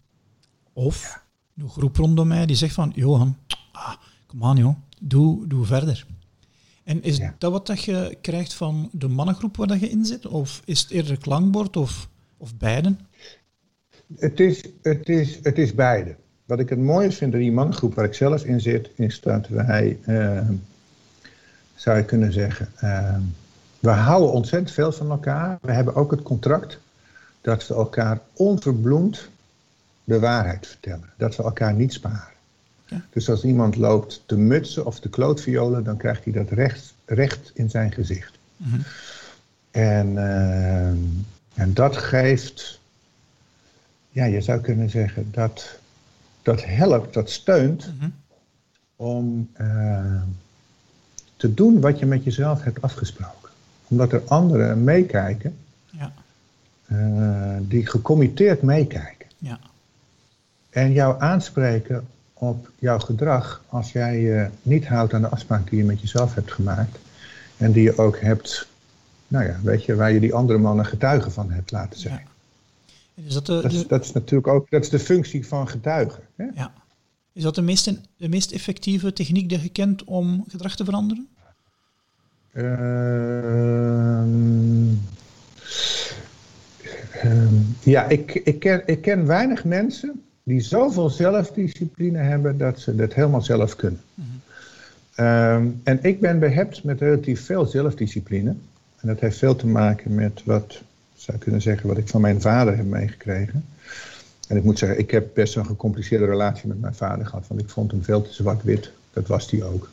Of 0.74 1.24
een 1.58 1.70
groep 1.70 1.96
rondom 1.96 2.28
mij 2.28 2.46
die 2.46 2.56
zegt 2.56 2.74
van, 2.74 2.92
Johan, 2.96 3.38
ah, 3.72 3.94
kom 4.28 4.44
aan 4.44 4.58
joh, 4.58 4.76
doe, 5.02 5.48
doe 5.48 5.66
verder. 5.66 6.06
En 6.84 7.04
is 7.04 7.20
dat 7.38 7.52
wat 7.52 7.68
dat 7.68 7.84
je 7.84 8.18
krijgt 8.22 8.54
van 8.54 8.90
de 8.92 9.08
mannengroep 9.08 9.58
waar 9.58 9.68
dat 9.68 9.80
je 9.80 9.90
in 9.90 10.06
zit? 10.06 10.26
Of 10.28 10.62
is 10.66 10.82
het 10.82 10.90
eerder 10.90 11.18
klankbord 11.18 11.78
of, 11.78 12.10
of 12.38 12.56
beiden? 12.56 13.00
Het 14.16 14.40
is, 14.40 14.64
het, 14.82 15.10
is, 15.10 15.40
het 15.44 15.58
is 15.58 15.74
beide. 15.74 16.16
Wat 16.46 16.60
ik 16.60 16.70
het 16.70 16.80
mooie 16.80 17.12
vind 17.12 17.34
aan 17.34 17.40
die 17.40 17.52
mannengroep 17.52 17.94
waar 17.94 18.06
ik 18.06 18.14
zelf 18.14 18.44
in 18.44 18.62
zit, 18.62 18.90
is 18.96 19.22
dat 19.22 19.48
wij, 19.48 20.00
uh, 20.08 20.50
zou 21.76 21.98
je 21.98 22.06
kunnen 22.06 22.34
zeggen, 22.34 22.70
uh, 22.84 23.16
we 23.84 23.90
houden 23.90 24.32
ontzettend 24.32 24.72
veel 24.72 24.92
van 24.92 25.10
elkaar. 25.10 25.58
We 25.62 25.72
hebben 25.72 25.96
ook 25.96 26.12
het 26.12 26.22
contract 26.22 26.80
dat 27.42 27.68
we 27.68 27.74
elkaar 27.74 28.20
onverbloemd 28.34 29.30
de 30.04 30.20
waarheid 30.20 30.68
vertellen. 30.68 31.10
Dat 31.18 31.36
we 31.36 31.44
elkaar 31.44 31.74
niet 31.74 31.94
sparen. 31.94 32.34
Dus 33.10 33.30
als 33.30 33.44
iemand 33.44 33.76
loopt 33.76 34.24
te 34.26 34.38
mutsen 34.38 34.86
of 34.86 35.00
te 35.00 35.10
klootviolen, 35.10 35.84
dan 35.84 35.98
krijgt 35.98 36.24
hij 36.24 36.34
dat 36.34 36.50
recht, 36.50 36.94
recht 37.06 37.52
in 37.54 37.70
zijn 37.70 37.92
gezicht. 37.92 38.32
Mhm. 38.58 38.80
en, 39.72 40.08
uh, 40.12 40.88
en 41.54 41.74
dat 41.74 41.98
geeft, 41.98 42.80
ja, 44.10 44.26
je 44.26 44.42
zou 44.42 44.62
kunnen 44.62 44.90
zeggen, 44.90 45.28
dat, 45.32 45.80
dat 46.42 46.64
helpt, 46.66 47.14
dat 47.14 47.30
steunt 47.30 47.92
mhm. 47.98 48.10
om 48.96 49.50
uh, 49.58 50.22
te 51.36 51.54
doen 51.54 51.82
wat 51.82 52.00
je 52.00 52.06
met 52.06 52.24
jezelf 52.24 52.64
hebt 52.64 52.82
afgesproken. 52.82 53.43
Omdat 53.94 54.12
er 54.12 54.24
anderen 54.28 54.84
meekijken, 54.84 55.58
ja. 55.90 56.14
uh, 56.92 57.58
die 57.62 57.86
gecommitteerd 57.88 58.62
meekijken. 58.62 59.28
Ja. 59.38 59.60
En 60.70 60.92
jou 60.92 61.22
aanspreken 61.22 62.08
op 62.34 62.70
jouw 62.80 63.00
gedrag 63.00 63.64
als 63.70 63.92
jij 63.92 64.22
je 64.22 64.50
niet 64.62 64.88
houdt 64.88 65.14
aan 65.14 65.22
de 65.22 65.30
afspraak 65.30 65.70
die 65.70 65.78
je 65.78 65.86
met 65.86 66.02
jezelf 66.02 66.34
hebt 66.34 66.52
gemaakt. 66.52 66.98
En 67.58 67.72
die 67.72 67.84
je 67.84 67.98
ook 67.98 68.20
hebt, 68.20 68.68
nou 69.28 69.46
ja, 69.46 69.60
weet 69.64 69.86
je, 69.86 69.96
waar 69.96 70.12
je 70.12 70.20
die 70.20 70.34
andere 70.34 70.60
mannen 70.60 70.86
getuigen 70.86 71.32
van 71.32 71.52
hebt 71.52 71.72
laten 71.72 72.00
zijn. 72.00 72.28
Is 73.14 73.34
dat, 73.34 73.46
de, 73.46 73.62
dat, 73.62 73.72
is, 73.72 73.88
dat, 73.88 74.04
is, 74.04 74.12
natuurlijk 74.12 74.48
ook 74.48 74.70
dat 74.70 74.84
is 74.84 74.90
de 74.90 75.00
functie 75.00 75.48
van 75.48 75.70
getuigen. 75.70 76.24
Hè? 76.36 76.46
Ja. 76.56 76.74
Is 77.34 77.44
dat 77.44 77.56
de 77.56 77.62
meest, 77.62 77.94
de 78.18 78.30
meest 78.30 78.52
effectieve 78.52 79.14
techniek 79.14 79.50
die 79.50 79.62
je 79.62 79.70
kent 79.70 80.04
om 80.04 80.46
gedrag 80.48 80.76
te 80.76 80.86
veranderen? 80.86 81.28
Uh, 82.54 82.64
ja, 87.84 88.08
ik, 88.08 88.34
ik, 88.34 88.60
ken, 88.60 88.82
ik 88.86 89.02
ken 89.02 89.26
weinig 89.26 89.66
mensen 89.66 90.24
die 90.44 90.62
zoveel 90.62 91.10
zelfdiscipline 91.10 92.18
hebben 92.18 92.58
dat 92.58 92.80
ze 92.80 92.96
dat 92.96 93.14
helemaal 93.14 93.42
zelf 93.42 93.76
kunnen. 93.76 94.02
Ehm, 95.16 95.68
en 95.84 96.00
ik 96.02 96.20
ben 96.20 96.40
behept 96.40 96.84
met 96.84 97.00
relatief 97.00 97.46
veel 97.46 97.66
zelfdiscipline. 97.66 98.56
En 99.00 99.08
dat 99.08 99.20
heeft 99.20 99.38
veel 99.38 99.56
te 99.56 99.68
maken 99.68 100.16
met 100.16 100.42
wat, 100.46 100.82
zou 101.14 101.38
ik 101.38 101.44
kunnen 101.44 101.62
zeggen, 101.62 101.88
wat 101.88 101.98
ik 101.98 102.08
van 102.08 102.22
mijn 102.22 102.42
vader 102.42 102.78
heb 102.78 102.86
meegekregen. 102.86 103.66
En 104.48 104.58
ik 104.58 104.64
moet 104.64 104.80
zeggen, 104.80 105.00
ik 105.00 105.12
heb 105.12 105.28
best 105.34 105.56
een 105.56 105.66
gecompliceerde 105.66 106.26
relatie 106.26 106.68
met 106.68 106.82
mijn 106.82 106.96
vader 106.96 107.26
gehad, 107.26 107.48
want 107.48 107.62
ik 107.62 107.70
vond 107.70 107.92
hem 107.92 108.04
veel 108.04 108.22
te 108.22 108.34
zwart-wit. 108.34 108.92
Dat 109.14 109.28
was 109.28 109.52
hij 109.52 109.64
ook. 109.64 109.90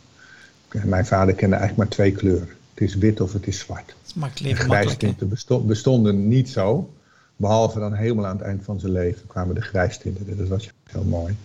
Mijn 0.85 1.07
vader 1.07 1.35
kende 1.35 1.57
eigenlijk 1.57 1.89
maar 1.89 1.97
twee 1.97 2.13
kleuren. 2.13 2.49
Het 2.75 2.89
is 2.89 2.95
wit 2.95 3.21
of 3.21 3.33
het 3.33 3.47
is 3.47 3.59
zwart. 3.59 3.95
Maakt 4.15 4.41
leven 4.41 4.67
makkelijk. 4.67 5.67
bestonden 5.67 6.29
niet 6.29 6.49
zo. 6.49 6.91
Behalve 7.37 7.79
dan 7.79 7.95
helemaal 7.95 8.27
aan 8.27 8.37
het 8.37 8.47
eind 8.47 8.65
van 8.65 8.81
zijn 8.81 8.93
leven 8.93 9.27
kwamen 9.27 9.55
de 9.55 9.61
grijstinten. 9.61 10.37
Dat 10.37 10.49
was 10.49 10.71
heel 10.85 11.05
mooi. 11.05 11.37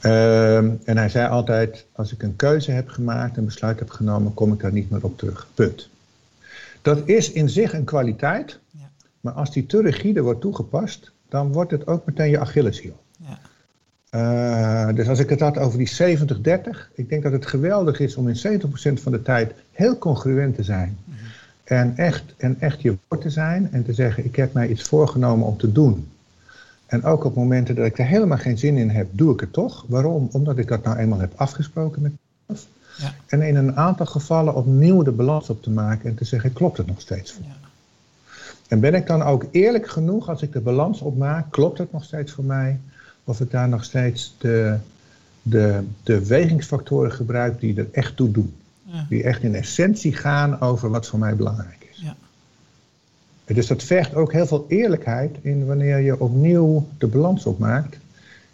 Ehm, 0.00 0.70
en 0.84 0.96
hij 0.96 1.08
zei 1.08 1.28
altijd, 1.28 1.86
als 1.92 2.12
ik 2.12 2.22
een 2.22 2.36
keuze 2.36 2.70
heb 2.70 2.88
gemaakt, 2.88 3.36
een 3.36 3.44
besluit 3.44 3.78
heb 3.78 3.90
genomen, 3.90 4.34
kom 4.34 4.52
ik 4.52 4.60
daar 4.60 4.72
niet 4.72 4.90
meer 4.90 5.04
op 5.04 5.18
terug. 5.18 5.46
Punt. 5.54 5.88
Dat 6.82 7.08
is 7.08 7.32
in 7.32 7.48
zich 7.48 7.72
een 7.72 7.84
kwaliteit, 7.84 8.58
ja. 8.70 8.90
maar 9.20 9.32
als 9.32 9.52
die 9.52 9.66
te 9.66 9.82
rigide 9.82 10.22
wordt 10.22 10.40
toegepast, 10.40 11.10
dan 11.28 11.52
wordt 11.52 11.70
het 11.70 11.86
ook 11.86 12.06
meteen 12.06 12.30
je 12.30 12.38
Achilleshiel. 12.38 12.96
Uh, 14.10 14.88
dus 14.94 15.08
als 15.08 15.18
ik 15.18 15.28
het 15.28 15.40
had 15.40 15.58
over 15.58 15.78
die 15.78 16.18
70-30, 16.18 16.22
ik 16.94 17.08
denk 17.08 17.22
dat 17.22 17.32
het 17.32 17.46
geweldig 17.46 18.00
is 18.00 18.16
om 18.16 18.28
in 18.28 18.60
70% 18.60 19.02
van 19.02 19.12
de 19.12 19.22
tijd 19.22 19.52
heel 19.72 19.98
congruent 19.98 20.54
te 20.54 20.62
zijn. 20.62 20.98
En 21.64 21.96
echt, 21.96 22.24
en 22.36 22.56
echt 22.60 22.82
je 22.82 22.96
woord 23.08 23.22
te 23.22 23.30
zijn 23.30 23.68
en 23.72 23.84
te 23.84 23.92
zeggen, 23.92 24.24
ik 24.24 24.36
heb 24.36 24.52
mij 24.52 24.68
iets 24.68 24.82
voorgenomen 24.82 25.46
om 25.46 25.56
te 25.56 25.72
doen. 25.72 26.08
En 26.86 27.04
ook 27.04 27.24
op 27.24 27.34
momenten 27.34 27.74
dat 27.74 27.86
ik 27.86 27.98
er 27.98 28.06
helemaal 28.06 28.38
geen 28.38 28.58
zin 28.58 28.76
in 28.76 28.90
heb, 28.90 29.08
doe 29.10 29.32
ik 29.32 29.40
het 29.40 29.52
toch. 29.52 29.84
Waarom? 29.88 30.28
Omdat 30.32 30.58
ik 30.58 30.68
dat 30.68 30.84
nou 30.84 30.96
eenmaal 30.96 31.20
heb 31.20 31.32
afgesproken 31.36 32.02
met 32.02 32.12
mezelf. 32.46 32.68
Ja. 32.98 33.14
En 33.26 33.42
in 33.42 33.56
een 33.56 33.76
aantal 33.76 34.06
gevallen 34.06 34.54
opnieuw 34.54 35.02
de 35.02 35.12
balans 35.12 35.50
op 35.50 35.62
te 35.62 35.70
maken 35.70 36.08
en 36.08 36.16
te 36.16 36.24
zeggen, 36.24 36.52
klopt 36.52 36.76
het 36.76 36.86
nog 36.86 37.00
steeds 37.00 37.32
voor 37.32 37.44
ja. 37.44 37.56
En 38.68 38.80
ben 38.80 38.94
ik 38.94 39.06
dan 39.06 39.22
ook 39.22 39.46
eerlijk 39.50 39.88
genoeg 39.88 40.28
als 40.28 40.42
ik 40.42 40.52
de 40.52 40.60
balans 40.60 41.00
opmaak, 41.00 41.50
klopt 41.50 41.78
het 41.78 41.92
nog 41.92 42.04
steeds 42.04 42.32
voor 42.32 42.44
mij? 42.44 42.80
Of 43.28 43.40
ik 43.40 43.50
daar 43.50 43.68
nog 43.68 43.84
steeds 43.84 44.34
de, 44.38 44.76
de, 45.42 45.82
de 46.02 46.26
wegingsfactoren 46.26 47.12
gebruik 47.12 47.60
die 47.60 47.76
er 47.76 47.88
echt 47.92 48.16
toe 48.16 48.30
doen. 48.30 48.54
Die 49.08 49.22
echt 49.22 49.42
in 49.42 49.54
essentie 49.54 50.12
gaan 50.12 50.60
over 50.60 50.90
wat 50.90 51.06
voor 51.06 51.18
mij 51.18 51.36
belangrijk 51.36 51.88
is. 51.90 52.00
Ja. 52.00 52.16
Dus 53.44 53.66
dat 53.66 53.82
vergt 53.82 54.14
ook 54.14 54.32
heel 54.32 54.46
veel 54.46 54.64
eerlijkheid 54.68 55.36
in 55.42 55.66
wanneer 55.66 55.98
je 55.98 56.20
opnieuw 56.20 56.86
de 56.98 57.06
balans 57.06 57.46
opmaakt 57.46 57.98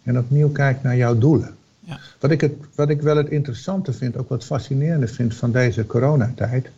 en 0.02 0.18
opnieuw 0.18 0.50
kijkt 0.50 0.82
naar 0.82 0.96
jouw 0.96 1.18
doelen. 1.18 1.54
Ja. 1.80 1.98
Wat, 2.20 2.30
ik 2.30 2.40
het, 2.40 2.52
wat 2.74 2.88
ik 2.88 3.02
wel 3.02 3.16
het 3.16 3.28
interessante 3.28 3.92
vind, 3.92 4.16
ook 4.16 4.28
wat 4.28 4.44
fascinerende 4.44 5.08
vind 5.08 5.34
van 5.34 5.52
deze 5.52 5.86
coronatijd. 5.86 6.70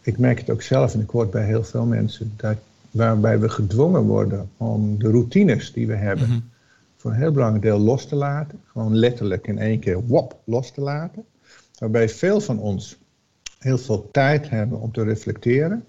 Ik 0.00 0.18
merk 0.18 0.38
het 0.38 0.50
ook 0.50 0.62
zelf 0.62 0.94
en 0.94 1.00
ik 1.00 1.10
hoor 1.10 1.28
bij 1.28 1.44
heel 1.44 1.64
veel 1.64 1.84
mensen 1.84 2.32
dat 2.36 2.56
waarbij 2.90 3.38
we 3.38 3.48
gedwongen 3.48 4.02
worden 4.02 4.48
om 4.56 4.98
de 4.98 5.10
routines 5.10 5.72
die 5.72 5.86
we 5.86 5.94
hebben 5.94 6.28
mhm. 6.28 6.38
Voor 7.00 7.10
een 7.10 7.16
heel 7.16 7.32
belangrijk 7.32 7.62
deel 7.62 7.78
los 7.78 8.06
te 8.06 8.14
laten. 8.14 8.60
Gewoon 8.66 8.94
letterlijk 8.94 9.46
in 9.46 9.58
één 9.58 9.78
keer 9.78 10.06
wop 10.06 10.40
los 10.44 10.70
te 10.70 10.80
laten 10.80 11.24
waarbij 11.78 12.08
veel 12.08 12.40
van 12.40 12.58
ons 12.58 12.98
heel 13.58 13.78
veel 13.78 14.08
tijd 14.12 14.50
hebben 14.50 14.80
om 14.80 14.92
te 14.92 15.02
reflecteren. 15.02 15.84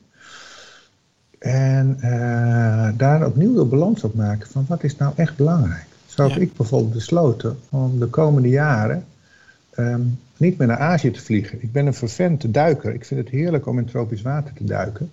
En 1.40 1.98
uh, 1.98 2.90
daar 2.98 3.26
opnieuw 3.26 3.54
de 3.54 3.66
balans 3.66 4.04
op 4.04 4.14
maken 4.14 4.50
van 4.50 4.66
wat 4.68 4.84
is 4.84 4.98
nou 4.98 5.14
echt 5.16 5.36
belangrijk. 5.36 5.86
Zo 6.06 6.28
heb 6.28 6.42
ik 6.42 6.54
bijvoorbeeld 6.54 6.94
besloten 6.94 7.58
om 7.70 8.00
de 8.00 8.08
komende 8.08 8.50
jaren 8.50 9.06
ehm, 9.70 10.02
niet 10.38 10.58
meer 10.58 10.68
naar 10.68 10.78
Azië 10.78 11.12
te 11.12 11.22
vliegen. 11.22 11.64
Ik 11.64 11.72
ben 11.72 11.86
een 11.86 11.94
vervente 11.94 12.52
duiker. 12.52 12.94
Ik 12.94 13.06
vind 13.06 13.20
het 13.20 13.30
heerlijk 13.30 13.66
om 13.66 13.78
in 13.78 13.86
tropisch 13.86 14.22
water 14.22 14.54
te 14.54 14.64
duiken. 14.64 15.12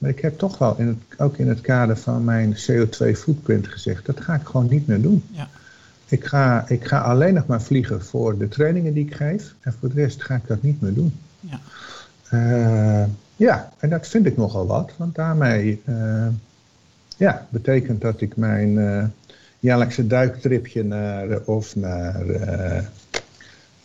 Maar 0.00 0.10
ik 0.10 0.20
heb 0.20 0.38
toch 0.38 0.58
wel, 0.58 0.76
in 0.78 0.86
het, 0.86 1.20
ook 1.20 1.36
in 1.36 1.48
het 1.48 1.60
kader 1.60 1.96
van 1.96 2.24
mijn 2.24 2.56
CO2-footprint 2.56 3.68
gezegd, 3.68 4.06
dat 4.06 4.20
ga 4.20 4.34
ik 4.34 4.46
gewoon 4.46 4.68
niet 4.70 4.86
meer 4.86 5.00
doen. 5.00 5.22
Ja. 5.30 5.48
Ik 6.08 6.24
ga, 6.24 6.64
ik 6.68 6.84
ga 6.84 7.00
alleen 7.00 7.34
nog 7.34 7.46
maar 7.46 7.62
vliegen 7.62 8.04
voor 8.04 8.38
de 8.38 8.48
trainingen 8.48 8.92
die 8.92 9.06
ik 9.06 9.14
geef. 9.14 9.54
En 9.60 9.74
voor 9.80 9.88
de 9.88 9.94
rest 9.94 10.22
ga 10.22 10.34
ik 10.34 10.46
dat 10.46 10.62
niet 10.62 10.80
meer 10.80 10.94
doen. 10.94 11.12
Ja, 11.40 11.60
uh, 12.32 13.08
ja 13.36 13.72
en 13.78 13.90
dat 13.90 14.08
vind 14.08 14.26
ik 14.26 14.36
nogal 14.36 14.66
wat. 14.66 14.92
Want 14.96 15.14
daarmee 15.14 15.82
uh, 15.84 16.26
ja, 17.16 17.46
betekent 17.50 18.00
dat 18.00 18.20
ik 18.20 18.36
mijn 18.36 18.68
uh, 18.68 19.04
jaarlijkse 19.58 20.06
duiktripje 20.06 20.84
naar, 20.84 21.40
of 21.44 21.76
naar 21.76 22.24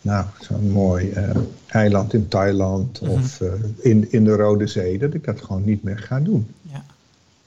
nou, 0.06 0.26
zo'n 0.40 0.70
mooi 0.70 1.10
uh, 1.10 1.30
eiland 1.66 2.12
in 2.14 2.28
Thailand 2.28 3.00
Mhm. 3.00 3.10
of 3.10 3.40
uh, 3.40 3.52
in, 3.78 4.12
in 4.12 4.24
de 4.24 4.36
Rode 4.36 4.66
Zee, 4.66 4.98
dat 4.98 5.14
ik 5.14 5.24
dat 5.24 5.40
gewoon 5.40 5.64
niet 5.64 5.82
meer 5.82 5.98
ga 5.98 6.20
doen. 6.20 6.46
Ja, 6.62 6.84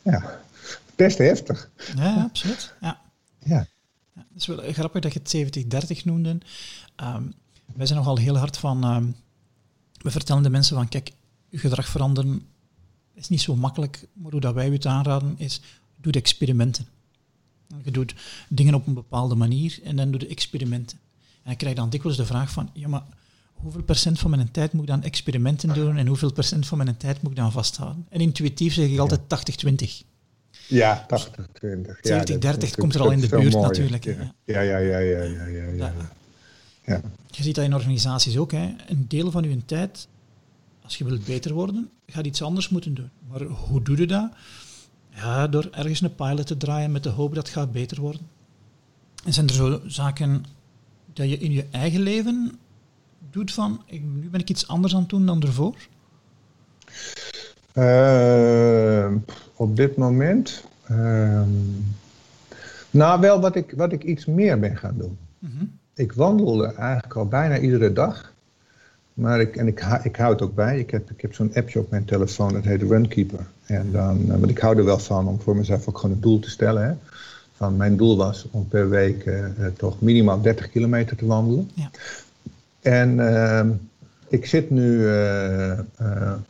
Ja, 0.01 0.41
best 0.95 1.17
heftig. 1.17 1.69
ja, 1.95 2.21
absoluut. 2.23 2.73
Ja. 2.81 2.99
Ja. 3.43 3.67
Ja, 4.13 4.25
het 4.33 4.41
is 4.41 4.47
wel 4.47 4.57
grappig 4.71 5.01
dat 5.01 5.13
je 5.13 5.19
het 5.23 5.95
70-30 6.01 6.03
noemde. 6.03 6.37
Ehm, 6.95 7.23
wij 7.75 7.85
zijn 7.85 7.99
nogal 7.99 8.17
heel 8.17 8.37
hard 8.37 8.57
van... 8.57 8.83
ehm, 8.83 9.05
we 10.01 10.11
vertellen 10.11 10.43
de 10.43 10.49
mensen 10.49 10.75
van, 10.75 10.87
kijk, 10.87 11.11
je 11.49 11.57
gedrag 11.57 11.87
veranderen 11.87 12.41
is 13.13 13.29
niet 13.29 13.41
zo 13.41 13.55
makkelijk, 13.55 14.07
maar 14.13 14.31
hoe 14.31 14.41
dat 14.41 14.53
wij 14.53 14.69
u 14.69 14.73
het 14.73 14.85
aanraden 14.85 15.33
is, 15.37 15.61
doe 15.95 16.11
de 16.11 16.19
experimenten. 16.19 16.85
Je 17.83 17.91
doet 17.91 18.15
dingen 18.49 18.73
op 18.73 18.87
een 18.87 18.93
bepaalde 18.93 19.35
manier 19.35 19.79
en 19.83 19.95
dan 19.95 20.11
doe 20.11 20.19
de 20.19 20.27
experimenten. 20.27 20.97
En 21.43 21.51
ik 21.51 21.57
krijg 21.57 21.75
dan 21.75 21.89
dikwijls 21.89 22.17
de 22.17 22.25
vraag 22.25 22.51
van, 22.51 22.69
ja, 22.73 22.87
maar 22.87 23.03
hoeveel 23.53 23.83
procent 23.83 24.19
van 24.19 24.29
mijn 24.29 24.51
tijd 24.51 24.73
moet 24.73 24.83
ik 24.83 24.89
aan 24.89 25.03
experimenten 25.03 25.73
doen 25.73 25.97
en 25.97 26.07
hoeveel 26.07 26.33
procent 26.33 26.67
van 26.67 26.77
mijn 26.77 26.97
tijd 26.97 27.21
moet 27.21 27.31
ik 27.31 27.37
dan 27.37 27.51
vasthouden? 27.51 28.05
En 28.09 28.21
intuïtief 28.21 28.73
zeg 28.73 28.89
ik 28.89 28.99
altijd 28.99 29.21
80-20. 29.65 30.07
Ja, 30.67 31.05
80, 31.07 31.47
20. 31.53 31.97
70, 32.01 32.37
30 32.37 32.75
komt 32.75 32.95
er 32.95 33.01
al 33.01 33.11
in 33.11 33.19
de 33.19 33.27
buurt 33.27 33.53
natuurlijk, 33.53 34.03
Ja, 34.03 34.33
ja, 34.43 34.61
ja, 34.61 34.77
ja, 34.77 34.97
ja, 34.97 35.23
ja, 35.23 35.45
ja, 35.45 35.63
ja. 35.63 35.71
Ja. 35.75 35.93
Ja. 36.85 37.01
Je 37.27 37.43
ziet 37.43 37.55
dat 37.55 37.65
in 37.65 37.73
organisaties 37.73 38.37
ook. 38.37 38.51
Hè. 38.51 38.75
Een 38.87 39.05
deel 39.07 39.31
van 39.31 39.43
je 39.43 39.65
tijd, 39.65 40.07
als 40.83 40.97
je 40.97 41.03
wilt 41.03 41.25
beter 41.25 41.53
worden, 41.53 41.89
gaat 42.07 42.25
iets 42.25 42.41
anders 42.41 42.69
moeten 42.69 42.93
doen. 42.93 43.09
Maar 43.29 43.41
hoe 43.43 43.81
doe 43.81 43.97
je 43.97 44.07
dat? 44.07 44.31
Ja, 45.15 45.47
door 45.47 45.67
ergens 45.71 46.01
een 46.01 46.15
pilot 46.15 46.47
te 46.47 46.57
draaien 46.57 46.91
met 46.91 47.03
de 47.03 47.09
hoop 47.09 47.35
dat 47.35 47.47
het 47.47 47.55
gaat 47.55 47.71
beter 47.71 48.01
worden. 48.01 48.21
En 49.25 49.33
zijn 49.33 49.47
er 49.47 49.53
zo 49.53 49.81
zaken 49.87 50.45
dat 51.13 51.29
je 51.29 51.37
in 51.37 51.51
je 51.51 51.65
eigen 51.71 52.01
leven 52.01 52.59
doet 53.31 53.51
van, 53.51 53.81
ik, 53.85 54.01
nu 54.01 54.29
ben 54.29 54.39
ik 54.39 54.49
iets 54.49 54.67
anders 54.67 54.93
aan 54.93 54.99
het 54.99 55.09
doen 55.09 55.25
dan 55.25 55.41
ervoor? 55.41 55.75
Uh, 57.73 59.11
op 59.55 59.75
dit 59.75 59.97
moment. 59.97 60.63
Uh, 60.91 61.41
nou, 62.91 63.19
wel 63.19 63.41
wat 63.41 63.55
ik, 63.55 63.73
wat 63.75 63.91
ik 63.91 64.03
iets 64.03 64.25
meer 64.25 64.59
ben 64.59 64.77
gaan 64.77 64.95
doen. 64.97 65.17
Mm 65.39 65.51
-hmm. 65.57 65.71
Ik 65.93 66.13
wandelde 66.13 66.73
eigenlijk 66.73 67.15
al 67.15 67.27
bijna 67.27 67.59
iedere 67.59 67.93
dag. 67.93 68.33
Maar 69.13 69.39
ik, 69.39 69.55
en 69.55 69.67
ik, 69.67 69.85
ik 70.03 70.15
hou 70.15 70.31
het 70.31 70.41
ook 70.41 70.55
bij. 70.55 70.79
Ik 70.79 70.91
heb, 70.91 71.11
ik 71.11 71.21
heb 71.21 71.33
zo'n 71.33 71.53
appje 71.53 71.79
op 71.79 71.89
mijn 71.89 72.05
telefoon, 72.05 72.53
dat 72.53 72.63
heet 72.63 72.81
Runkeeper. 72.81 73.45
En 73.65 73.91
dan, 73.91 74.27
want 74.27 74.49
ik 74.49 74.57
hou 74.57 74.77
er 74.77 74.85
wel 74.85 74.99
van 74.99 75.27
om 75.27 75.39
voor 75.41 75.55
mezelf 75.55 75.87
ook 75.87 75.97
gewoon 75.97 76.15
een 76.15 76.21
doel 76.21 76.39
te 76.39 76.49
stellen. 76.49 76.83
Hè. 76.83 76.93
Van 77.59 77.77
mijn 77.77 77.97
doel 77.97 78.17
was 78.17 78.45
om 78.51 78.67
per 78.67 78.89
week 78.89 79.25
uh, 79.25 79.45
toch 79.77 80.01
minimaal 80.01 80.41
30 80.41 80.69
kilometer 80.69 81.17
te 81.17 81.25
wandelen. 81.25 81.69
Ja. 81.73 81.89
En 82.81 83.17
uh, 83.17 83.65
ik 84.27 84.45
zit 84.45 84.69
nu 84.69 84.99
uh, 84.99 85.79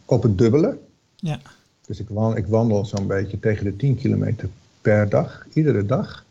op 0.06 0.24
het 0.24 0.38
dubbele. 0.38 0.78
Ja. 1.16 1.40
Dus 1.86 2.00
ik 2.00 2.10
wandel, 2.10 2.38
ik 2.38 2.48
wandel 2.48 2.86
zo'n 2.86 3.08
beetje 3.08 3.40
tegen 3.40 3.64
de 3.66 3.76
10 3.76 3.96
kilometer 3.96 4.50
per 4.82 5.10
dag, 5.10 5.46
iedere 5.54 5.86
dag. 5.86 6.26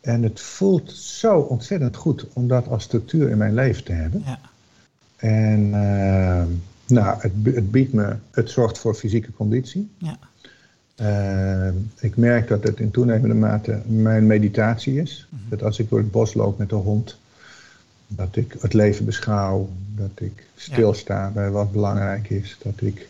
En 0.00 0.22
het 0.22 0.40
voelt 0.40 0.92
zo 0.92 1.38
ontzettend 1.38 1.96
goed 1.96 2.26
om 2.32 2.48
dat 2.48 2.68
als 2.68 2.82
structuur 2.82 3.30
in 3.30 3.38
mijn 3.38 3.54
leven 3.54 3.84
te 3.84 3.92
hebben. 3.92 4.22
Ja. 4.26 4.38
En 5.16 5.60
uh, 5.66 6.42
nou, 6.86 7.20
het, 7.20 7.32
het, 7.54 7.70
biedt 7.70 7.92
me, 7.92 8.16
het 8.30 8.50
zorgt 8.50 8.78
voor 8.78 8.94
fysieke 8.94 9.32
conditie. 9.32 9.90
Ja. 9.98 10.18
Uh, 11.00 11.68
ik 12.00 12.16
merk 12.16 12.48
dat 12.48 12.62
het 12.62 12.80
in 12.80 12.90
toenemende 12.90 13.34
mate 13.34 13.80
mijn 13.86 14.26
meditatie 14.26 15.00
is. 15.00 15.26
Mhm. 15.28 15.40
Dat 15.48 15.62
als 15.62 15.78
ik 15.78 15.88
door 15.88 15.98
het 15.98 16.10
bos 16.10 16.34
loop 16.34 16.58
met 16.58 16.68
de 16.68 16.74
hond, 16.74 17.18
dat 18.06 18.36
ik 18.36 18.56
het 18.60 18.72
leven 18.72 19.04
beschouw, 19.04 19.68
dat 19.96 20.10
ik 20.14 20.46
stilsta 20.56 21.30
bij 21.34 21.50
wat 21.50 21.72
belangrijk 21.72 22.30
is, 22.30 22.56
dat 22.62 22.80
ik 22.80 23.08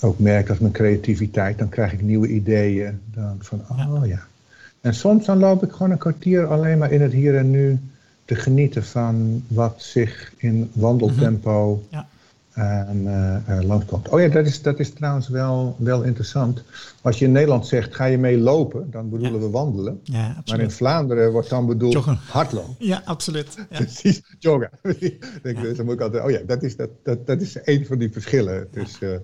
ook 0.00 0.18
merk 0.18 0.46
dat 0.46 0.60
mijn 0.60 0.72
creativiteit, 0.72 1.58
dan 1.58 1.68
krijg 1.68 1.92
ik 1.92 2.02
nieuwe 2.02 2.28
ideeën. 2.28 3.00
Dan 3.14 3.36
van, 3.38 3.60
oh 3.70 3.78
ja. 3.78 4.04
ja. 4.04 4.22
En 4.80 4.94
soms 4.94 5.26
dan 5.26 5.38
loop 5.38 5.62
ik 5.62 5.72
gewoon 5.72 5.90
een 5.90 5.98
kwartier 5.98 6.46
alleen 6.46 6.78
maar 6.78 6.92
in 6.92 7.00
het 7.00 7.12
hier 7.12 7.36
en 7.36 7.50
nu 7.50 7.78
te 8.24 8.34
genieten 8.34 8.84
van 8.84 9.44
wat 9.46 9.74
zich 9.82 10.32
in 10.36 10.70
wandeltempo 10.72 11.74
mm 11.74 11.80
-hmm. 11.90 11.98
ja. 11.98 12.06
Aan, 12.54 12.96
uh, 12.96 13.36
uh, 13.48 13.62
langskomt. 13.62 14.08
Oh 14.08 14.20
ja, 14.20 14.28
dat 14.28 14.46
is, 14.46 14.62
dat 14.62 14.78
is 14.78 14.92
trouwens 14.92 15.28
wel, 15.28 15.76
wel 15.78 16.02
interessant. 16.02 16.62
Als 17.02 17.18
je 17.18 17.24
in 17.24 17.32
Nederland 17.32 17.66
zegt, 17.66 17.94
ga 17.94 18.04
je 18.04 18.18
mee 18.18 18.38
lopen, 18.38 18.90
dan 18.90 19.10
bedoelen 19.10 19.40
ja. 19.40 19.46
we 19.46 19.50
wandelen. 19.50 20.00
Ja, 20.02 20.42
maar 20.46 20.60
in 20.60 20.70
Vlaanderen 20.70 21.32
wordt 21.32 21.48
dan 21.48 21.66
bedoeld 21.66 21.92
joggen. 21.92 22.18
hardlopen. 22.28 22.74
Ja, 22.78 23.02
absoluut. 23.04 23.54
Ja. 23.70 23.76
Precies, 23.76 24.22
joggen. 24.38 24.70
dan 25.76 25.84
moet 25.84 25.94
ik 25.94 26.00
altijd, 26.00 26.24
oh 26.24 26.30
ja, 26.30 26.40
dat 26.46 26.62
is, 26.62 26.76
dat, 26.76 26.90
dat, 27.02 27.26
dat 27.26 27.40
is 27.40 27.56
een 27.64 27.86
van 27.86 27.98
die 27.98 28.12
verschillen 28.12 28.68
tussen... 28.70 29.22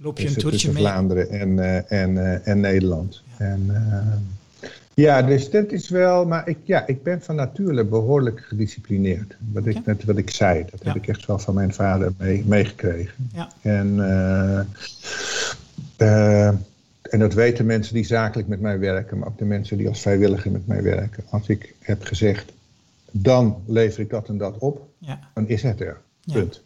Loop 0.00 0.18
je 0.18 0.28
een 0.28 0.34
tussen, 0.34 0.72
mee? 0.72 0.82
Vlaanderen 0.82 1.30
en, 1.30 1.48
uh, 1.48 1.92
en, 1.92 2.44
en 2.44 2.60
Nederland. 2.60 3.22
En, 3.38 3.70
ja, 5.02 5.22
dus 5.22 5.50
dat 5.50 5.72
is 5.72 5.88
wel, 5.88 6.26
maar 6.26 6.48
ik, 6.48 6.58
ja, 6.64 6.86
ik 6.86 7.02
ben 7.02 7.22
van 7.22 7.34
nature 7.34 7.84
behoorlijk 7.84 8.40
gedisciplineerd. 8.40 9.36
Wat 9.52 9.66
ik, 9.66 9.86
net 9.86 10.04
wat 10.04 10.16
ik 10.16 10.30
zei, 10.30 10.64
dat 10.70 10.80
ja. 10.82 10.86
heb 10.92 11.02
ik 11.02 11.08
echt 11.08 11.26
wel 11.26 11.38
van 11.38 11.54
mijn 11.54 11.74
vader 11.74 12.12
mee, 12.18 12.44
meegekregen. 12.46 13.30
Ja. 13.32 13.50
En, 13.60 14.00
en 17.02 17.18
dat 17.18 17.34
weten 17.34 17.66
mensen 17.66 17.94
die 17.94 18.04
zakelijk 18.04 18.48
met 18.48 18.60
mij 18.60 18.78
werken, 18.78 19.18
maar 19.18 19.28
ook 19.28 19.38
de 19.38 19.44
mensen 19.44 19.78
die 19.78 19.88
als 19.88 20.00
vrijwilliger 20.00 20.50
met 20.50 20.66
mij 20.66 20.82
werken. 20.82 21.24
Als 21.30 21.48
ik 21.48 21.74
heb 21.78 22.02
gezegd, 22.02 22.52
dan 23.10 23.62
lever 23.66 24.00
ik 24.00 24.10
dat 24.10 24.28
en 24.28 24.38
dat 24.38 24.58
op, 24.58 24.88
ja. 24.98 25.18
dan 25.34 25.48
is 25.48 25.62
het 25.62 25.80
er. 25.80 26.00
Punt. 26.32 26.62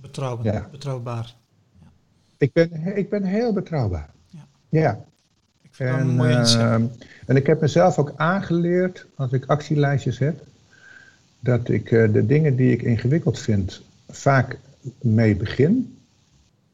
Betrouwbaar. 0.00 0.54
Ja. 0.54 0.68
betrouwbaar. 0.70 1.34
Ik 2.36 2.52
ben, 2.52 2.96
ik 2.96 3.08
ben 3.08 3.24
heel 3.24 3.52
betrouwbaar. 3.52 4.10
Ja. 4.68 5.04
Mooie 6.04 6.32
uh, 6.56 6.74
en 7.26 7.36
ik 7.36 7.46
heb 7.46 7.60
mezelf 7.60 7.98
ook 7.98 8.12
aangeleerd, 8.16 9.06
als 9.14 9.32
ik 9.32 9.44
actielijstjes 9.46 10.18
heb, 10.18 10.42
dat 11.40 11.68
ik 11.68 11.90
uh, 11.90 12.12
de 12.12 12.26
dingen 12.26 12.56
die 12.56 12.72
ik 12.72 12.82
ingewikkeld 12.82 13.38
vind, 13.38 13.82
vaak 14.08 14.58
mee 15.00 15.36
begin. 15.36 15.98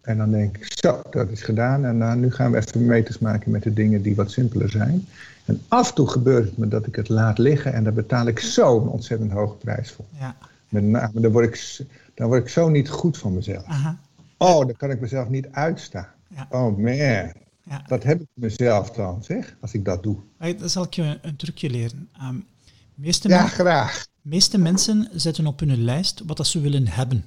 En 0.00 0.16
dan 0.16 0.30
denk 0.30 0.56
ik, 0.56 0.72
zo, 0.78 1.02
dat 1.10 1.30
is 1.30 1.42
gedaan. 1.42 1.84
En 1.84 1.96
uh, 1.96 2.14
nu 2.14 2.32
gaan 2.32 2.50
we 2.50 2.56
even 2.56 2.86
meters 2.86 3.18
maken 3.18 3.50
met 3.50 3.62
de 3.62 3.72
dingen 3.72 4.02
die 4.02 4.14
wat 4.14 4.30
simpeler 4.30 4.70
zijn. 4.70 5.06
En 5.44 5.60
af 5.68 5.88
en 5.88 5.94
toe 5.94 6.08
gebeurt 6.08 6.44
het 6.44 6.56
me 6.56 6.68
dat 6.68 6.86
ik 6.86 6.96
het 6.96 7.08
laat 7.08 7.38
liggen 7.38 7.72
en 7.72 7.84
daar 7.84 7.92
betaal 7.92 8.26
ik 8.26 8.38
zo'n 8.38 8.88
ontzettend 8.88 9.32
hoge 9.32 9.56
prijs 9.56 9.92
voor. 9.92 10.04
Ja. 10.18 10.36
Met 10.68 10.84
name, 10.84 11.20
dan 11.20 11.32
word, 11.32 11.46
ik, 11.46 11.86
dan 12.14 12.26
word 12.26 12.42
ik 12.42 12.48
zo 12.48 12.68
niet 12.68 12.88
goed 12.88 13.18
van 13.18 13.34
mezelf. 13.34 13.64
Aha. 13.66 13.98
Oh, 14.36 14.58
dan 14.58 14.76
kan 14.76 14.90
ik 14.90 15.00
mezelf 15.00 15.28
niet 15.28 15.46
uitstaan. 15.50 16.08
Ja. 16.28 16.46
Oh 16.50 16.76
man, 16.76 17.32
ja. 17.64 17.84
wat 17.86 18.02
heb 18.02 18.20
ik 18.20 18.28
mezelf 18.34 18.90
dan, 18.90 19.24
zeg, 19.24 19.56
als 19.60 19.72
ik 19.72 19.84
dat 19.84 20.02
doe. 20.02 20.18
Dan 20.38 20.70
zal 20.70 20.84
ik 20.84 20.94
je 20.94 21.02
een, 21.02 21.18
een 21.22 21.36
trucje 21.36 21.70
leren. 21.70 22.08
Um, 22.22 22.46
meeste 22.94 23.28
ja, 23.28 23.46
graag. 23.46 24.06
meeste 24.22 24.58
mensen 24.58 25.08
zetten 25.12 25.46
op 25.46 25.60
hun 25.60 25.84
lijst 25.84 26.22
wat 26.26 26.36
dat 26.36 26.46
ze 26.46 26.60
willen 26.60 26.88
hebben. 26.88 27.24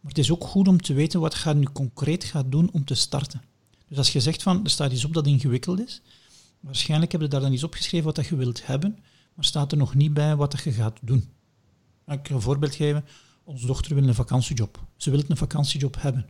Maar 0.00 0.10
het 0.10 0.18
is 0.18 0.30
ook 0.30 0.44
goed 0.44 0.68
om 0.68 0.82
te 0.82 0.94
weten 0.94 1.20
wat 1.20 1.36
je 1.36 1.54
nu 1.54 1.66
concreet 1.72 2.24
gaat 2.24 2.50
doen 2.50 2.70
om 2.72 2.84
te 2.84 2.94
starten. 2.94 3.42
Dus 3.88 3.98
als 3.98 4.12
je 4.12 4.20
zegt 4.20 4.42
van, 4.42 4.64
er 4.64 4.70
staat 4.70 4.92
iets 4.92 5.04
op 5.04 5.14
dat 5.14 5.26
ingewikkeld 5.26 5.80
is, 5.80 6.02
waarschijnlijk 6.60 7.12
heb 7.12 7.20
je 7.20 7.28
daar 7.28 7.40
dan 7.40 7.52
iets 7.52 7.64
opgeschreven 7.64 8.06
wat 8.06 8.16
dat 8.16 8.26
je 8.26 8.36
wilt 8.36 8.66
hebben, 8.66 8.98
maar 9.34 9.44
staat 9.44 9.72
er 9.72 9.78
nog 9.78 9.94
niet 9.94 10.14
bij 10.14 10.36
wat 10.36 10.50
dat 10.50 10.62
je 10.62 10.72
gaat 10.72 10.98
doen. 11.02 11.28
Ik 12.06 12.22
kan 12.22 12.36
een 12.36 12.42
voorbeeld 12.42 12.74
geven. 12.74 13.04
Onze 13.44 13.66
dochter 13.66 13.94
wil 13.94 14.08
een 14.08 14.14
vakantiejob. 14.14 14.80
Ze 14.96 15.10
wil 15.10 15.22
een 15.28 15.36
vakantiejob 15.36 15.96
hebben. 16.00 16.26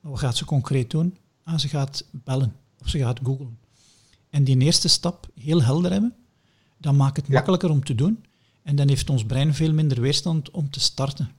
Maar 0.00 0.10
wat 0.10 0.20
gaat 0.20 0.36
ze 0.36 0.44
concreet 0.44 0.90
doen? 0.90 1.16
Ah, 1.48 1.58
ze 1.58 1.68
gaat 1.68 2.04
bellen 2.10 2.52
of 2.82 2.88
ze 2.88 2.98
gaat 2.98 3.20
googlen. 3.22 3.58
En 4.30 4.44
die 4.44 4.58
eerste 4.58 4.88
stap 4.88 5.28
heel 5.40 5.62
helder 5.62 5.92
hebben, 5.92 6.14
dan 6.78 6.96
maakt 6.96 7.16
het 7.16 7.26
Ja. 7.26 7.32
makkelijker 7.32 7.70
om 7.70 7.84
te 7.84 7.94
doen. 7.94 8.24
En 8.62 8.76
dan 8.76 8.88
heeft 8.88 9.10
ons 9.10 9.24
brein 9.24 9.54
veel 9.54 9.72
minder 9.72 10.00
weerstand 10.00 10.50
om 10.50 10.70
te 10.70 10.80
starten. 10.80 11.30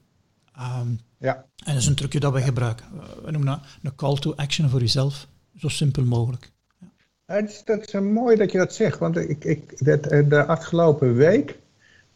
Ehm, 0.54 0.88
Ja, 1.18 1.34
en 1.34 1.72
dat 1.72 1.76
is 1.82 1.86
een 1.86 1.94
trucje 1.94 2.20
dat 2.20 2.32
we 2.32 2.40
gebruiken. 2.40 2.86
Uh, 2.94 3.00
we 3.24 3.30
noemen 3.30 3.46
dat 3.50 3.60
een 3.82 3.94
call 3.94 4.14
to 4.18 4.34
action 4.34 4.68
voor 4.68 4.80
jezelf. 4.80 5.26
Zo 5.56 5.68
simpel 5.68 6.04
mogelijk. 6.04 6.50
Het 7.24 7.50
is, 7.50 7.62
dat 7.64 7.86
is 7.86 7.94
uh, 7.94 8.00
mooi 8.00 8.36
dat 8.36 8.52
je 8.52 8.58
dat 8.58 8.74
zegt, 8.74 8.98
want 8.98 9.16
ik, 9.16 9.44
ik, 9.44 9.84
dat, 9.84 10.02
de 10.04 10.44
afgelopen 10.46 11.14
week, 11.14 11.58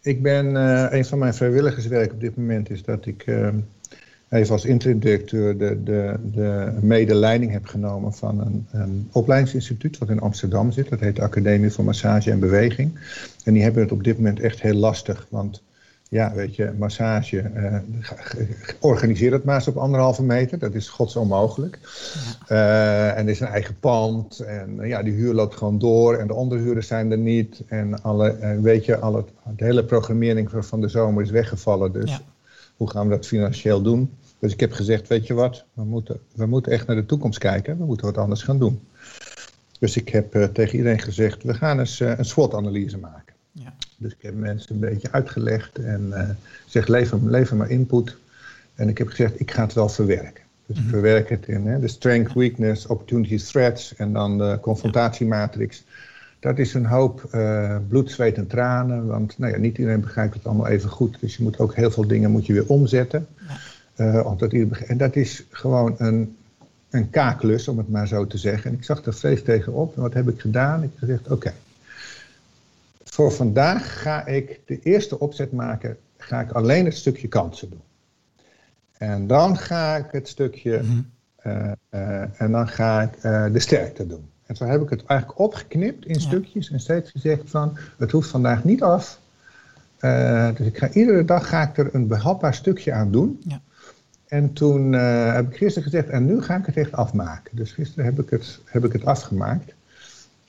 ik 0.00 0.22
ben, 0.22 0.56
eh, 0.56 0.98
een 0.98 1.04
van 1.04 1.18
mijn 1.18 1.34
vrijwilligerswerk 1.34 2.12
op 2.12 2.20
dit 2.20 2.36
moment 2.36 2.70
is 2.70 2.82
dat 2.82 3.06
ik 3.06 3.22
eh, 3.22 3.48
even 4.34 4.52
als 4.52 4.64
interim-directeur 4.64 5.58
de, 5.58 5.82
de, 5.84 6.14
de 6.32 6.72
medeleiding 6.80 7.52
heb 7.52 7.66
genomen 7.66 8.12
van 8.12 8.40
een, 8.40 8.66
een 8.70 9.08
opleidingsinstituut 9.12 9.98
wat 9.98 10.08
in 10.08 10.20
Amsterdam 10.20 10.72
zit. 10.72 10.88
Dat 10.88 11.00
heet 11.00 11.16
de 11.16 11.22
Academie 11.22 11.70
voor 11.72 11.84
Massage 11.84 12.30
en 12.30 12.38
Beweging. 12.40 12.98
En 13.44 13.52
die 13.52 13.62
hebben 13.62 13.82
het 13.82 13.92
op 13.92 14.04
dit 14.04 14.16
moment 14.16 14.40
echt 14.40 14.60
heel 14.60 14.74
lastig, 14.74 15.26
want 15.30 15.62
ja, 16.08 16.32
weet 16.34 16.56
je, 16.56 16.70
massage. 16.78 17.38
eh, 17.40 17.76
organiseer 18.80 19.32
het 19.32 19.44
maar 19.44 19.54
eens 19.54 19.68
op 19.68 19.76
anderhalve 19.76 20.22
meter. 20.22 20.58
Dat 20.58 20.74
is 20.74 20.88
gods 20.88 21.16
onmogelijk. 21.16 21.78
Eh, 22.48 23.08
en 23.18 23.24
er 23.24 23.28
is 23.28 23.40
een 23.40 23.46
eigen 23.46 23.76
pand. 23.80 24.38
En 24.38 24.80
eh, 24.80 24.88
ja, 24.88 25.02
die 25.02 25.12
huur 25.12 25.34
loopt 25.34 25.56
gewoon 25.56 25.78
door. 25.78 26.14
En 26.16 26.26
de 26.26 26.34
onderhuurders 26.34 26.86
zijn 26.86 27.10
er 27.10 27.18
niet. 27.18 27.62
En 27.68 28.02
alle, 28.02 28.28
eh, 28.30 28.58
weet 28.60 28.84
je, 28.84 28.98
alle, 28.98 29.24
de 29.56 29.64
hele 29.64 29.84
programmering 29.84 30.50
van- 30.50 30.64
van 30.64 30.80
de 30.80 30.88
zomer 30.88 31.22
is 31.22 31.30
weggevallen. 31.30 31.92
Dus 31.92 32.10
Ja. 32.10 32.20
hoe 32.76 32.90
gaan 32.90 33.08
we 33.08 33.14
dat 33.14 33.26
financieel 33.26 33.82
doen? 33.82 34.10
Dus 34.44 34.52
ik 34.52 34.60
heb 34.60 34.72
gezegd, 34.72 35.08
weet 35.08 35.26
je 35.26 35.34
wat, 35.34 35.64
we 35.72 35.84
moeten, 35.84 36.20
we 36.34 36.46
moeten 36.46 36.72
echt 36.72 36.86
naar 36.86 36.96
de 36.96 37.06
toekomst 37.06 37.38
kijken. 37.38 37.78
We 37.78 37.84
moeten 37.84 38.06
wat 38.06 38.18
anders 38.18 38.42
gaan 38.42 38.58
doen. 38.58 38.80
Dus 39.78 39.96
ik 39.96 40.08
heb 40.08 40.34
eh, 40.34 40.44
tegen 40.44 40.76
iedereen 40.76 40.98
gezegd, 40.98 41.42
we 41.42 41.54
gaan 41.54 41.78
eens 41.78 42.00
eh, 42.00 42.18
een 42.18 42.24
SWOT-analyse 42.24 42.98
maken. 42.98 43.34
Ja. 43.52 43.74
Dus 43.96 44.12
ik 44.12 44.22
heb 44.22 44.34
mensen 44.34 44.74
een 44.74 44.80
beetje 44.80 45.12
uitgelegd 45.12 45.78
en 45.78 46.12
eh 46.12 46.28
zeg, 46.66 46.86
lever, 46.86 47.18
lever 47.30 47.56
maar 47.56 47.70
input. 47.70 48.16
En 48.74 48.88
ik 48.88 48.98
heb 48.98 49.08
gezegd, 49.08 49.40
ik 49.40 49.50
ga 49.50 49.62
het 49.62 49.72
wel 49.72 49.88
verwerken. 49.88 50.44
Dus 50.66 50.78
ik 50.78 50.88
verwerk 50.88 51.28
het 51.28 51.46
in 51.48 51.66
hè, 51.66 51.80
de 51.80 51.88
strength, 51.88 52.32
weakness, 52.32 52.86
opportunities, 52.86 53.50
threats 53.50 53.94
en 53.94 54.12
dan 54.12 54.38
de 54.38 54.58
confrontatiematrix. 54.60 55.84
Dat 56.40 56.58
is 56.58 56.74
een 56.74 56.86
hoop 56.86 57.24
eh, 57.30 57.76
bloed, 57.88 58.10
zweet 58.10 58.36
en 58.36 58.46
tranen, 58.46 59.06
want 59.06 59.38
nou 59.38 59.52
ja, 59.52 59.58
niet 59.58 59.78
iedereen 59.78 60.00
begrijpt 60.00 60.34
het 60.34 60.46
allemaal 60.46 60.66
even 60.66 60.90
goed. 60.90 61.20
Dus 61.20 61.36
je 61.36 61.42
moet 61.42 61.58
ook 61.58 61.74
heel 61.74 61.90
veel 61.90 62.06
dingen 62.06 62.30
moet 62.30 62.46
je 62.46 62.52
weer 62.52 62.66
omzetten. 62.66 63.26
Eh, 63.94 64.26
omdat 64.26 64.52
en 64.52 64.96
dat 64.96 65.16
is 65.16 65.44
gewoon 65.50 65.94
een, 65.98 66.36
een 66.90 67.10
kaaklus, 67.10 67.68
om 67.68 67.78
het 67.78 67.88
maar 67.88 68.08
zo 68.08 68.26
te 68.26 68.38
zeggen. 68.38 68.70
En 68.70 68.76
ik 68.76 68.84
zag 68.84 69.04
er 69.04 69.14
vrees 69.14 69.42
tegenop. 69.42 69.96
En 69.96 70.02
wat 70.02 70.14
heb 70.14 70.28
ik 70.28 70.40
gedaan? 70.40 70.82
Ik 70.82 70.90
heb 70.90 70.98
gezegd, 70.98 71.30
oké, 71.30 71.52
voor 73.04 73.32
vandaag 73.32 74.02
ga 74.02 74.26
ik 74.26 74.60
de 74.66 74.80
eerste 74.82 75.18
opzet 75.18 75.52
maken, 75.52 75.96
ga 76.16 76.40
ik 76.40 76.50
alleen 76.50 76.84
het 76.84 76.96
stukje 76.96 77.28
kansen 77.28 77.70
doen. 77.70 77.82
En 78.92 79.26
dan 79.26 79.56
ga 79.56 79.96
ik 79.96 80.06
het 80.10 80.28
stukje, 80.28 80.82
eh, 81.36 81.72
eh, 81.88 82.40
en 82.40 82.50
dan 82.50 82.68
ga 82.68 83.02
ik 83.02 83.20
de 83.52 83.58
sterkte 83.58 84.06
doen. 84.06 84.28
En 84.46 84.56
zo 84.56 84.64
heb 84.64 84.82
ik 84.82 84.90
het 84.90 85.04
eigenlijk 85.06 85.40
opgeknipt 85.40 86.06
in 86.06 86.14
Ja. 86.14 86.20
stukjes 86.20 86.70
en 86.70 86.80
steeds 86.80 87.10
gezegd 87.10 87.42
van, 87.44 87.78
het 87.98 88.10
hoeft 88.10 88.30
vandaag 88.30 88.64
niet 88.64 88.82
af. 88.82 89.18
Dus 90.56 90.66
ik 90.66 90.78
ga, 90.78 90.90
iedere 90.90 91.24
dag 91.24 91.48
ga 91.48 91.62
ik 91.68 91.78
er 91.78 91.94
een 91.94 92.06
behapbaar 92.06 92.54
stukje 92.54 92.92
aan 92.92 93.10
doen. 93.10 93.40
Ja. 93.46 93.60
En 94.34 94.52
toen 94.52 94.94
eh, 94.94 95.34
heb 95.34 95.50
ik 95.50 95.56
gisteren 95.56 95.82
gezegd, 95.82 96.08
en 96.08 96.26
nu 96.26 96.42
ga 96.42 96.56
ik 96.56 96.66
het 96.66 96.76
echt 96.76 96.92
afmaken. 96.92 97.56
Dus 97.56 97.72
gisteren 97.72 98.04
heb 98.04 98.18
ik 98.20 98.30
het, 98.30 98.60
heb 98.64 98.84
ik 98.84 98.92
het 98.92 99.04
afgemaakt. 99.04 99.74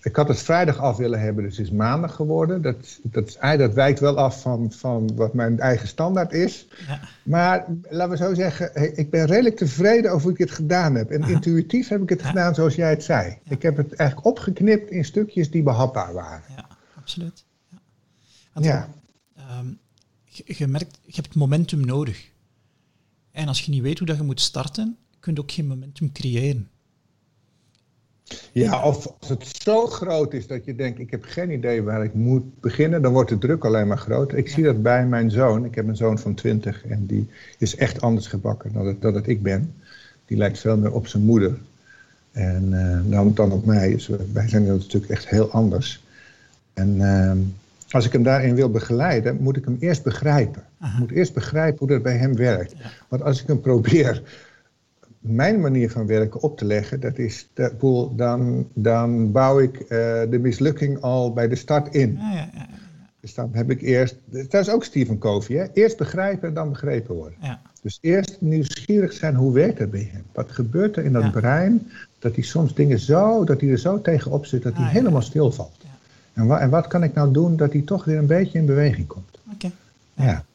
Ik 0.02 0.16
had 0.16 0.28
het 0.28 0.40
vrijdag 0.40 0.78
af 0.78 0.98
willen 0.98 1.20
hebben, 1.20 1.44
dus 1.44 1.58
het 1.58 1.66
is 1.66 1.72
maandag 1.72 2.16
geworden. 2.16 2.62
Dat, 2.62 3.00
dat, 3.04 3.74
wijkt 3.74 4.00
wel 4.00 4.18
af 4.18 4.42
van, 4.42 4.72
van 4.72 5.16
wat 5.16 5.34
mijn 5.34 5.60
eigen 5.60 5.88
standaard 5.88 6.34
is. 6.34 6.68
Ja. 6.88 7.00
Maar 7.24 7.66
laten 7.90 8.10
we 8.10 8.18
zo 8.18 8.34
zeggen, 8.34 8.98
ik 8.98 9.10
ben 9.10 9.26
redelijk 9.26 9.58
tevreden 9.58 10.12
over 10.12 10.24
hoe 10.24 10.32
ik 10.32 10.38
het 10.38 10.52
gedaan 10.52 10.96
heb. 10.96 11.10
En 11.10 11.30
intuïtief 11.30 11.88
heb 11.88 12.02
ik 12.02 12.10
het 12.10 12.24
gedaan 12.24 12.56
zoals 12.56 12.76
jij 12.76 12.90
het 12.90 13.04
zei. 13.04 13.38
Ik 13.50 13.62
heb 13.62 13.78
het 13.78 13.94
eigenlijk 13.94 14.28
opgeknipt 14.28 14.90
in 14.90 15.06
stukjes 15.06 15.52
die 15.52 15.64
behapbaar 15.64 16.14
waren. 16.14 16.44
ja, 16.56 16.68
absoluut. 16.96 17.46
Ja. 18.54 18.90
Ehm, 19.36 19.68
je, 20.24 20.44
je 20.46 20.68
merkt, 20.68 21.00
je 21.06 21.16
hebt 21.22 21.36
momentum 21.36 21.86
nodig. 21.86 22.34
En 23.36 23.48
als 23.48 23.62
je 23.62 23.72
niet 23.72 23.82
weet 23.82 23.98
hoe 23.98 24.08
dat 24.08 24.18
je 24.18 24.24
moet 24.24 24.42
starten, 24.42 24.98
kun 25.20 25.34
je 25.34 25.42
ook 25.42 25.52
geen 25.52 25.68
momentum 25.68 26.12
creëren. 26.12 26.70
ja 28.52 28.84
of 28.84 29.08
als 29.20 29.30
het 29.30 29.62
zo 29.62 29.86
groot 29.86 30.34
is 30.34 30.48
dat 30.48 30.66
je 30.66 30.76
denkt, 30.76 31.00
ik 31.00 31.12
heb 31.12 31.24
geen 31.24 31.52
idee 31.52 31.84
waar 31.84 32.04
ik 32.04 32.14
moet 32.14 32.60
beginnen, 32.60 33.02
dan 33.02 33.14
wordt 33.14 33.30
de 33.30 33.38
druk 33.38 33.66
alleen 33.66 33.88
maar 33.88 33.98
groter. 33.98 34.38
Ik 34.38 34.50
zie 34.50 34.64
dat 34.64 34.82
bij 34.82 35.06
mijn 35.06 35.32
zoon. 35.32 35.66
Ik 35.66 35.76
heb 35.76 35.88
een 35.88 35.96
zoon 35.96 36.20
van 36.20 36.34
20 36.34 36.86
en 36.86 37.06
die 37.06 37.30
is 37.58 37.76
echt 37.76 38.02
anders 38.02 38.28
gebakken 38.28 38.74
dan 38.74 38.86
dat, 38.86 39.02
dan 39.02 39.14
dat 39.14 39.28
ik 39.28 39.44
ben. 39.44 39.74
Die 40.26 40.38
lijkt 40.38 40.60
veel 40.60 40.78
meer 40.78 40.92
op 40.92 41.08
zijn 41.08 41.24
moeder 41.24 41.58
en, 42.32 42.74
eh, 42.74 43.12
dan, 43.12 43.34
dan 43.34 43.52
op 43.52 43.66
mij. 43.66 43.90
Dus 43.90 44.10
wij 44.34 44.48
zijn 44.48 44.66
natuurlijk 44.66 45.12
echt 45.12 45.30
heel 45.30 45.52
anders. 45.52 46.04
En 46.74 47.02
ehm, 47.02 47.38
als 47.90 48.06
ik 48.06 48.12
hem 48.12 48.24
daarin 48.24 48.56
wil 48.56 48.70
begeleiden, 48.70 49.38
moet 49.42 49.58
ik 49.58 49.66
hem 49.66 49.78
eerst 49.80 50.04
begrijpen. 50.04 50.64
Ik 50.94 51.00
moet 51.00 51.12
eerst 51.12 51.34
begrijpen 51.34 51.80
hoe 51.80 51.88
dat 51.88 52.02
bij 52.04 52.18
hem 52.18 52.36
werkt. 52.36 52.74
Want 53.08 53.22
als 53.24 53.42
ik 53.42 53.48
hem 53.48 53.62
probeer 53.62 54.22
mijn 55.20 55.60
manier 55.60 55.90
van 55.92 56.06
werken 56.08 56.42
op 56.42 56.58
te 56.58 56.66
leggen, 56.66 57.00
dat 57.00 57.18
is, 57.18 57.48
dat, 57.54 57.78
boel, 57.78 58.16
dan, 58.16 58.68
dan 58.74 59.32
bouw 59.32 59.60
ik 59.60 59.80
eh, 59.80 59.88
de 60.30 60.40
mislukking 60.42 61.02
al 61.02 61.34
bij 61.34 61.48
de 61.48 61.56
start 61.56 61.94
in. 61.96 62.18
Ja, 62.22 62.32
ja, 62.34 62.50
ja, 62.54 62.68
Dus 63.20 63.34
dan 63.34 63.50
heb 63.54 63.70
ik 63.72 63.82
eerst, 63.82 64.16
dat 64.30 64.54
is 64.54 64.70
ook 64.70 64.84
Stephen 64.84 65.18
Covey, 65.18 65.56
hè? 65.56 65.66
eerst 65.74 65.98
begrijpen 65.98 66.48
en 66.48 66.54
dan 66.54 66.70
begrepen 66.70 67.16
worden. 67.16 67.38
ja. 67.42 67.62
Dus 67.82 67.98
eerst 68.02 68.38
nieuwsgierig 68.40 69.14
zijn, 69.14 69.36
hoe 69.36 69.54
werkt 69.54 69.80
dat 69.80 69.92
bij 69.92 70.10
hem? 70.12 70.24
Wat 70.34 70.52
gebeurt 70.52 70.96
er 70.98 71.04
in 71.06 71.12
dat 71.14 71.32
brein, 71.32 71.92
dat 72.20 72.36
hij 72.36 72.44
soms 72.44 72.74
dingen 72.76 73.00
zo, 73.00 73.44
dat 73.44 73.62
hij 73.62 73.70
er 73.70 73.78
zo 73.80 74.02
tegenop 74.02 74.46
zit, 74.46 74.64
dat 74.64 74.74
hij 74.74 74.86
Ah, 74.86 74.92
helemaal 74.92 75.22
stilvalt. 75.22 75.76
Ja. 75.82 75.90
En, 76.34 76.48
wa- 76.48 76.60
en 76.60 76.70
wat 76.70 76.88
kan 76.88 77.04
ik 77.04 77.14
nou 77.14 77.32
doen 77.32 77.56
dat 77.58 77.72
hij 77.74 77.82
toch 77.82 78.06
weer 78.06 78.18
een 78.18 78.26
beetje 78.26 78.58
in 78.58 78.66
beweging 78.66 79.08
komt? 79.08 79.38
Oké. 79.54 79.72
Ja. 80.14 80.46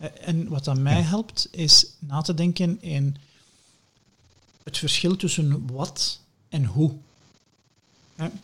Eh, 0.00 0.08
En 0.20 0.48
wat 0.48 0.68
aan 0.68 0.82
mij 0.82 1.02
helpt, 1.02 1.48
is 1.50 1.96
na 1.98 2.20
te 2.20 2.34
denken 2.34 2.82
in 2.82 3.16
het 4.62 4.78
verschil 4.78 5.16
tussen 5.16 5.66
wat 5.72 6.20
en 6.48 6.64
hoe. 6.64 6.92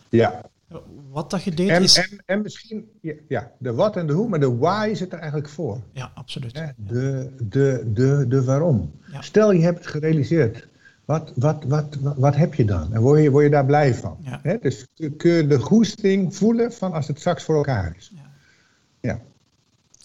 Ja. 0.09 0.41
Wat 1.11 1.29
dat 1.29 1.43
je 1.43 1.51
deed 1.53 1.69
En, 1.69 1.83
is... 1.83 1.97
en, 1.97 2.23
en 2.25 2.41
misschien, 2.41 2.89
ja, 3.01 3.13
ja, 3.27 3.51
de 3.57 3.73
wat 3.73 3.95
en 3.95 4.07
de 4.07 4.13
hoe, 4.13 4.29
maar 4.29 4.39
de 4.39 4.55
why 4.57 4.93
zit 4.93 5.13
er 5.13 5.19
eigenlijk 5.19 5.49
voor. 5.49 5.81
Ja, 5.91 6.11
absoluut. 6.13 6.53
De, 6.75 7.29
de, 7.39 7.91
de, 7.93 8.25
de 8.27 8.43
waarom. 8.43 8.91
Ja. 9.11 9.21
Stel 9.21 9.51
je 9.51 9.61
hebt 9.61 9.77
het 9.77 9.87
gerealiseerd. 9.87 10.67
Wat, 11.05 11.31
wat, 11.35 11.63
wat, 11.63 11.95
wat, 11.95 12.15
wat 12.17 12.35
heb 12.35 12.53
je 12.53 12.65
dan? 12.65 12.93
En 12.93 13.01
word 13.01 13.21
je, 13.21 13.31
word 13.31 13.43
je 13.43 13.49
daar 13.49 13.65
blij 13.65 13.95
van? 13.95 14.17
Ja. 14.21 14.57
Dus 14.61 14.87
kun 15.17 15.31
je 15.31 15.47
de 15.47 15.59
goesting 15.59 16.35
voelen 16.35 16.73
van 16.73 16.93
als 16.93 17.07
het 17.07 17.19
straks 17.19 17.43
voor 17.43 17.55
elkaar 17.55 17.95
is. 17.97 18.11
Ja. 19.01 19.21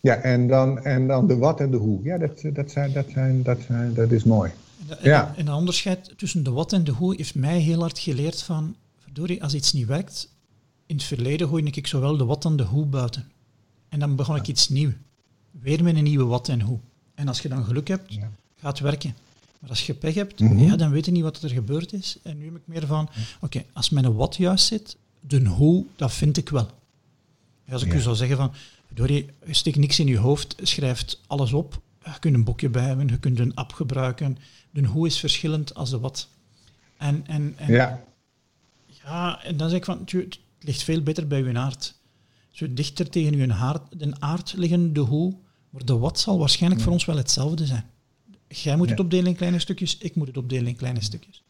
Ja, 0.03 0.15
en, 0.15 0.49
dan, 0.49 0.79
en 0.85 1.07
dan 1.07 1.27
de 1.27 1.37
wat 1.37 1.61
en 1.61 1.71
de 1.71 1.77
hoe. 1.77 2.03
Ja, 2.05 2.19
dat, 2.19 2.43
dat, 2.53 2.71
zijn, 2.71 2.93
dat, 2.93 3.07
zijn, 3.11 3.43
dat, 3.43 3.59
zijn, 3.67 3.95
dat 3.95 4.11
is 4.11 4.25
mooi. 4.25 4.51
En, 4.89 4.97
Ja. 5.03 5.35
en 5.37 5.53
onderscheid 5.53 6.13
tussen 6.17 6.43
de 6.43 6.51
wat 6.51 6.73
en 6.73 6.85
de 6.85 6.93
hoe 6.93 7.15
heeft 7.17 7.35
mij 7.35 7.59
heel 7.59 7.81
hard 7.81 7.99
geleerd 7.99 8.43
van, 8.43 8.75
verdorie, 8.99 9.43
als 9.43 9.55
iets 9.55 9.73
niet 9.73 9.87
werkt, 9.87 10.29
in 10.87 10.97
het 10.97 11.05
verleden 11.05 11.49
gooide 11.49 11.71
ik 11.71 11.87
zowel 11.87 12.17
de 12.17 12.25
wat 12.25 12.45
en 12.45 12.57
de 12.57 12.63
hoe 12.63 12.87
buiten. 12.87 13.31
En 13.89 13.99
dan 13.99 14.17
begon 14.17 14.37
ik 14.37 14.49
iets 14.49 14.69
nieuws. 14.69 14.93
Weer 15.51 15.83
met 15.83 15.97
een 15.97 16.03
nieuwe 16.05 16.25
wat 16.25 16.49
en 16.49 16.61
hoe. 16.61 16.79
En 17.15 17.29
als 17.29 17.41
je 17.41 17.49
dan 17.49 17.65
geluk 17.65 17.89
hebt, 17.89 18.15
Ja. 18.15 18.31
gaat 18.61 18.79
het 18.79 18.81
werken. 18.81 19.15
Maar 19.59 19.71
als 19.71 19.87
je 19.87 19.95
pech 19.95 20.15
hebt, 20.15 20.41
Mhm. 20.41 20.59
ja, 20.59 20.77
dan 20.77 20.91
weet 20.91 21.05
je 21.07 21.13
niet 21.13 21.23
wat 21.23 21.43
er 21.43 21.51
gebeurd 21.51 21.93
is. 21.93 22.19
En 22.23 22.39
nu 22.39 22.45
heb 22.45 22.55
ik 22.57 22.63
meer 22.65 22.87
van, 22.87 23.09
oké, 23.41 23.65
als 23.73 23.91
mijn 23.91 24.15
wat 24.15 24.37
juist 24.37 24.67
zit, 24.67 24.97
de 25.21 25.45
hoe, 25.47 25.85
dat 25.97 26.13
vind 26.13 26.37
ik 26.37 26.49
wel. 26.49 26.69
Als 27.71 27.83
ik 27.83 27.93
Ja. 27.93 27.99
u 27.99 28.01
zou 28.01 28.17
zeggen 28.17 28.37
van, 28.37 28.53
verdorie, 28.95 29.27
je 29.47 29.55
steekt 29.55 29.77
niks 29.77 29.99
in 29.99 30.07
je 30.07 30.19
hoofd, 30.19 30.55
schrijft 30.63 31.21
alles 31.27 31.53
op. 31.53 31.81
Je 32.05 32.19
kunt 32.21 32.35
een 32.35 32.45
boekje 32.45 32.69
bij 32.69 32.85
hebben, 32.85 33.09
je 33.09 33.19
kunt 33.19 33.39
een 33.39 33.55
app 33.55 33.73
gebruiken. 33.73 34.39
De 34.71 34.85
hoe 34.87 35.07
is 35.07 35.19
verschillend 35.19 35.75
als 35.75 35.91
de 35.91 35.99
wat. 35.99 36.29
En, 36.97 37.25
en, 37.27 37.55
en 37.57 37.73
Ja, 37.73 38.05
ja, 38.87 39.45
en 39.45 39.57
dan 39.57 39.69
zeg 39.69 39.79
ik 39.79 39.85
van, 39.85 39.99
het 40.05 40.39
ligt 40.61 40.83
veel 40.83 41.03
beter 41.03 41.27
bij 41.27 41.41
uw 41.41 41.57
aard. 41.57 41.95
Zo 42.51 42.67
dichter 42.75 43.09
tegen 43.11 43.35
uw 43.35 43.53
aard, 43.53 43.83
de 44.01 44.13
aard 44.19 44.53
liggen 44.57 44.93
de 44.93 45.01
hoe, 45.01 45.35
maar 45.71 45.85
de 45.85 45.99
wat 45.99 46.21
zal 46.21 46.39
waarschijnlijk 46.39 46.83
voor 46.83 46.93
ons 46.93 47.05
wel 47.05 47.17
hetzelfde 47.17 47.67
zijn. 47.67 47.85
Jij 48.49 48.77
moet 48.77 48.89
het 48.89 48.99
Ja. 48.99 49.05
opdelen 49.05 49.27
in 49.27 49.37
kleine 49.37 49.59
stukjes, 49.59 49.99
ik 49.99 50.15
moet 50.15 50.27
het 50.27 50.37
opdelen 50.37 50.67
in 50.67 50.77
kleine 50.77 51.03
stukjes. 51.03 51.43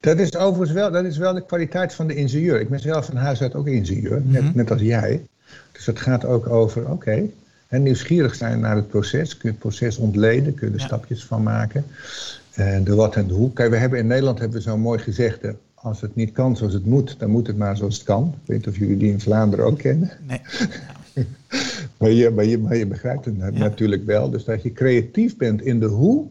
dat 0.00 0.18
is 0.18 0.36
overigens 0.36 0.72
wel, 0.72 0.90
dat 0.90 1.04
is 1.04 1.16
wel 1.16 1.34
de 1.34 1.44
kwaliteit 1.46 1.94
van 1.94 2.06
de 2.06 2.14
ingenieur. 2.14 2.60
Ik 2.60 2.68
ben 2.68 2.80
zelf 2.80 3.06
van 3.06 3.16
huis 3.16 3.40
uit 3.40 3.54
ook 3.54 3.66
ingenieur, 3.66 4.22
net, 4.24 4.54
net 4.54 4.70
als 4.70 4.80
jij. 4.80 5.26
Dus 5.72 5.86
het 5.86 6.00
gaat 6.00 6.24
ook 6.24 6.46
over, 6.48 6.90
oké, 6.90 7.22
en 7.68 7.82
nieuwsgierig 7.82 8.34
zijn 8.34 8.60
naar 8.60 8.76
het 8.76 8.88
proces. 8.88 9.30
Kun 9.36 9.40
je 9.42 9.48
het 9.48 9.58
proces 9.58 9.96
ontleden, 9.96 10.54
kun 10.54 10.66
je 10.68 10.74
er 10.74 10.80
Ja. 10.80 10.86
stapjes 10.86 11.24
van 11.24 11.42
maken. 11.42 11.84
En 12.52 12.84
de 12.84 12.94
wat 12.94 13.16
en 13.16 13.26
de 13.26 13.34
hoe. 13.34 13.52
Kijk, 13.52 13.70
we 13.70 13.76
hebben 13.76 13.98
in 13.98 14.06
Nederland 14.06 14.38
hebben 14.38 14.56
we 14.56 14.62
zo'n 14.62 14.80
mooi 14.80 14.98
gezegde. 14.98 15.56
Als 15.74 16.00
het 16.00 16.14
niet 16.16 16.32
kan 16.32 16.56
zoals 16.56 16.72
het 16.72 16.86
moet, 16.86 17.18
dan 17.18 17.30
moet 17.30 17.46
het 17.46 17.56
maar 17.56 17.76
zoals 17.76 17.94
het 17.94 18.04
kan. 18.04 18.34
Ik 18.42 18.46
weet 18.48 18.56
niet 18.58 18.68
of 18.68 18.76
jullie 18.76 18.96
die 18.96 19.12
in 19.12 19.20
Vlaanderen 19.20 19.64
ook 19.64 19.78
kennen. 19.78 20.10
Nee. 20.26 20.40
Maar 21.96 22.10
je, 22.10 22.30
maar 22.30 22.44
je, 22.44 22.58
maar 22.58 22.76
je 22.76 22.86
begrijpt 22.86 23.24
het 23.24 23.38
na- 23.38 23.50
natuurlijk 23.50 24.04
wel. 24.04 24.30
Dus 24.30 24.44
dat 24.44 24.62
je 24.62 24.72
creatief 24.72 25.36
bent 25.36 25.62
in 25.62 25.80
de 25.80 25.86
hoe, 25.86 26.26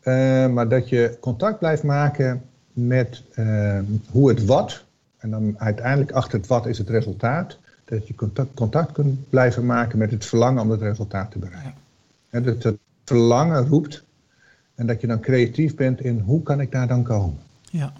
eh, 0.00 0.46
maar 0.48 0.68
dat 0.68 0.88
je 0.88 1.16
contact 1.20 1.58
blijft 1.58 1.82
maken 1.82 2.42
met 2.72 3.22
eh, 3.34 3.78
hoe 4.10 4.28
het 4.28 4.44
wat. 4.44 4.84
En 5.18 5.30
dan 5.30 5.54
uiteindelijk 5.58 6.10
achter 6.12 6.38
het 6.38 6.46
wat 6.48 6.66
is 6.66 6.78
het 6.78 6.88
resultaat. 6.90 7.58
Dat 7.86 8.06
je 8.06 8.14
contact, 8.14 8.54
contact 8.54 8.92
kunt 8.92 9.30
blijven 9.30 9.66
maken 9.66 9.98
met 9.98 10.10
het 10.10 10.24
verlangen 10.24 10.62
om 10.62 10.70
het 10.70 10.80
resultaat 10.80 11.30
te 11.30 11.38
bereiken. 11.38 11.74
En 12.30 12.42
dat 12.42 12.62
het 12.62 12.76
verlangen 13.04 13.66
roept. 13.66 14.04
En 14.74 14.86
dat 14.86 15.00
je 15.00 15.06
dan 15.06 15.20
creatief 15.20 15.74
bent 15.74 16.00
in 16.00 16.20
hoe 16.20 16.42
kan 16.42 16.60
ik 16.60 16.72
daar 16.72 16.88
dan 16.88 17.02
komen. 17.02 17.38
Ja, 17.70 17.92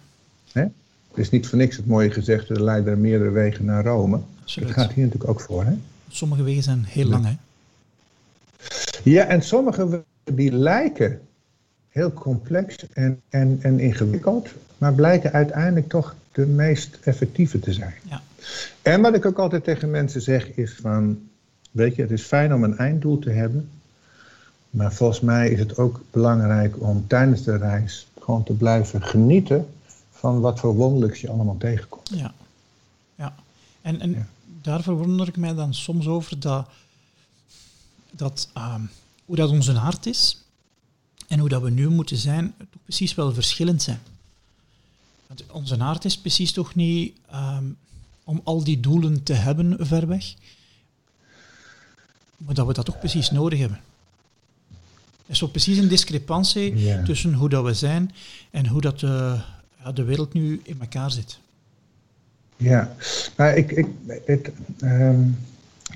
Hè? 0.52 0.62
Het 1.08 1.24
is 1.24 1.30
niet 1.30 1.46
voor 1.46 1.58
niks 1.58 1.76
het 1.76 1.86
mooie 1.86 2.10
gezegde, 2.10 2.54
er 2.54 2.62
leiden 2.62 2.92
er 2.92 2.98
meerdere 2.98 3.30
wegen 3.30 3.64
naar 3.64 3.84
Rome. 3.84 4.20
Absoluut. 4.42 4.68
Dat 4.68 4.78
gaat 4.78 4.92
hier 4.92 5.04
natuurlijk 5.04 5.30
ook 5.30 5.40
voor. 5.40 5.64
Hè? 5.64 5.76
sommige 6.08 6.42
wegen 6.42 6.62
zijn 6.62 6.84
heel 6.84 7.06
lang, 7.06 7.24
hè. 7.24 7.36
Ja, 9.02 9.24
en 9.24 9.42
sommige 9.42 10.04
die 10.24 10.52
lijken 10.52 11.20
heel 11.88 12.12
complex 12.12 12.76
en, 12.92 13.20
en, 13.28 13.58
en 13.62 13.80
ingewikkeld, 13.80 14.48
maar 14.78 14.94
blijken 14.94 15.32
uiteindelijk 15.32 15.88
toch 15.88 16.14
de 16.32 16.46
meest 16.46 16.98
effectieve 17.02 17.58
te 17.58 17.72
zijn. 17.72 17.94
Ja. 18.08 18.22
En 18.82 19.00
wat 19.00 19.14
ik 19.14 19.24
ook 19.24 19.38
altijd 19.38 19.64
tegen 19.64 19.90
mensen 19.90 20.20
zeg 20.22 20.48
is 20.48 20.76
van, 20.80 21.28
weet 21.70 21.94
je, 21.94 22.02
het 22.02 22.10
is 22.10 22.22
fijn 22.22 22.54
om 22.54 22.64
een 22.64 22.78
einddoel 22.78 23.18
te 23.18 23.30
hebben, 23.30 23.70
maar 24.70 24.92
volgens 24.92 25.20
mij 25.20 25.50
is 25.50 25.58
het 25.58 25.76
ook 25.78 26.00
belangrijk 26.10 26.80
om 26.80 27.06
tijdens 27.06 27.42
de 27.42 27.56
reis 27.56 28.06
gewoon 28.20 28.42
te 28.44 28.52
blijven 28.52 29.02
genieten 29.02 29.68
van 30.10 30.40
wat 30.40 30.60
voor 30.60 30.74
wonderlijks 30.74 31.20
je 31.20 31.30
allemaal 31.30 31.56
tegenkomt. 31.58 32.10
Ja, 32.14 32.34
ja. 33.14 33.34
En, 33.82 34.00
en 34.00 34.10
Ja. 34.10 34.26
daar 34.62 34.82
verwonder 34.82 35.28
ik 35.28 35.36
mij 35.36 35.54
dan 35.54 35.74
soms 35.74 36.06
over 36.06 36.40
dat, 36.40 36.68
dat 38.10 38.48
ehm, 38.54 38.80
hoe 39.24 39.36
dat 39.36 39.50
onze 39.50 39.72
hart 39.72 40.06
is 40.06 40.44
en 41.28 41.38
hoe 41.38 41.48
dat 41.48 41.62
we 41.62 41.70
nu 41.70 41.88
moeten 41.88 42.16
zijn, 42.16 42.54
toch 42.58 42.82
precies 42.82 43.14
wel 43.14 43.34
verschillend 43.34 43.82
zijn. 43.82 44.00
Want 45.26 45.44
onze 45.50 45.78
aard 45.78 46.04
is 46.04 46.18
precies 46.18 46.52
toch 46.52 46.74
niet 46.74 47.16
ehm, 47.30 47.64
om 48.28 48.40
al 48.44 48.64
die 48.64 48.80
doelen 48.80 49.22
te 49.22 49.32
hebben 49.32 49.76
ver 49.86 50.06
weg, 50.06 50.34
maar 52.36 52.54
dat 52.54 52.66
we 52.66 52.72
dat 52.72 52.84
toch 52.84 52.98
precies 52.98 53.30
nodig 53.30 53.58
hebben. 53.58 53.78
Er 55.26 55.32
is 55.32 55.38
zo 55.38 55.46
precies 55.46 55.78
een 55.78 55.88
discrepantie 55.88 56.76
Ja. 56.78 57.02
tussen 57.02 57.32
hoe 57.34 57.48
dat 57.48 57.64
we 57.64 57.74
zijn 57.74 58.12
en 58.50 58.66
hoe 58.66 58.80
dat 58.80 59.00
de, 59.00 59.40
ja, 59.84 59.92
de 59.92 60.04
wereld 60.04 60.32
nu 60.32 60.60
in 60.62 60.76
elkaar 60.80 61.10
zit. 61.10 61.38
Ja, 62.56 62.94
maar 63.36 63.56
ik, 63.56 63.70
ik 63.70 63.86
het, 64.24 64.50
ehm, 64.80 65.20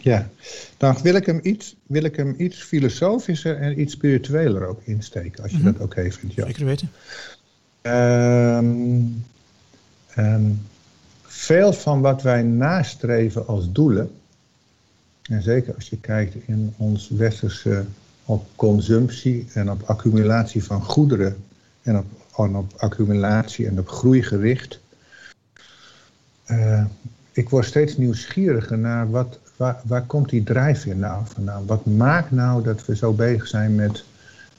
ja, 0.02 0.28
dan 0.76 0.96
wil 1.02 1.14
ik, 1.14 1.26
hem 1.26 1.40
iets, 1.42 1.74
wil 1.86 2.02
ik 2.04 2.16
hem 2.16 2.34
iets 2.38 2.62
filosofischer 2.62 3.56
en 3.60 3.80
iets 3.80 3.92
spiritueler 3.92 4.66
ook 4.66 4.80
insteken, 4.84 5.42
als 5.42 5.52
je 5.52 5.58
Mhm. 5.58 5.66
dat 5.72 5.80
oké 5.80 6.10
vindt. 6.12 6.34
Ja. 6.34 6.44
Zeker 6.46 6.64
weten. 6.64 6.90
Ehm, 7.82 9.00
veel 11.40 11.72
van 11.72 12.00
wat 12.00 12.22
wij 12.22 12.42
nastreven 12.42 13.46
als 13.46 13.72
doelen, 13.72 14.10
en 15.22 15.42
zeker 15.42 15.74
als 15.74 15.88
je 15.88 15.96
kijkt 15.96 16.34
in 16.46 16.74
ons 16.76 17.08
westerse 17.08 17.84
op 18.24 18.46
consumptie 18.56 19.46
en 19.52 19.70
op 19.70 19.82
accumulatie 19.82 20.64
van 20.64 20.82
goederen 20.82 21.36
en 21.82 21.98
op, 21.98 22.04
op 22.36 22.72
accumulatie 22.76 23.66
en 23.66 23.78
op 23.78 23.88
groei 23.88 24.22
gericht. 24.22 24.80
eh, 26.44 26.84
ik 27.32 27.48
word 27.48 27.64
steeds 27.64 27.96
nieuwsgieriger 27.96 28.78
naar 28.78 29.10
wat, 29.10 29.38
waar, 29.56 29.80
waar 29.84 30.06
komt 30.06 30.28
die 30.28 30.42
drijfveer 30.42 30.96
nou 30.96 31.22
vandaan? 31.26 31.66
Wat 31.66 31.86
maakt 31.86 32.30
nou 32.30 32.62
dat 32.62 32.86
we 32.86 32.96
zo 32.96 33.12
bezig 33.12 33.46
zijn 33.46 33.74
met 33.74 34.04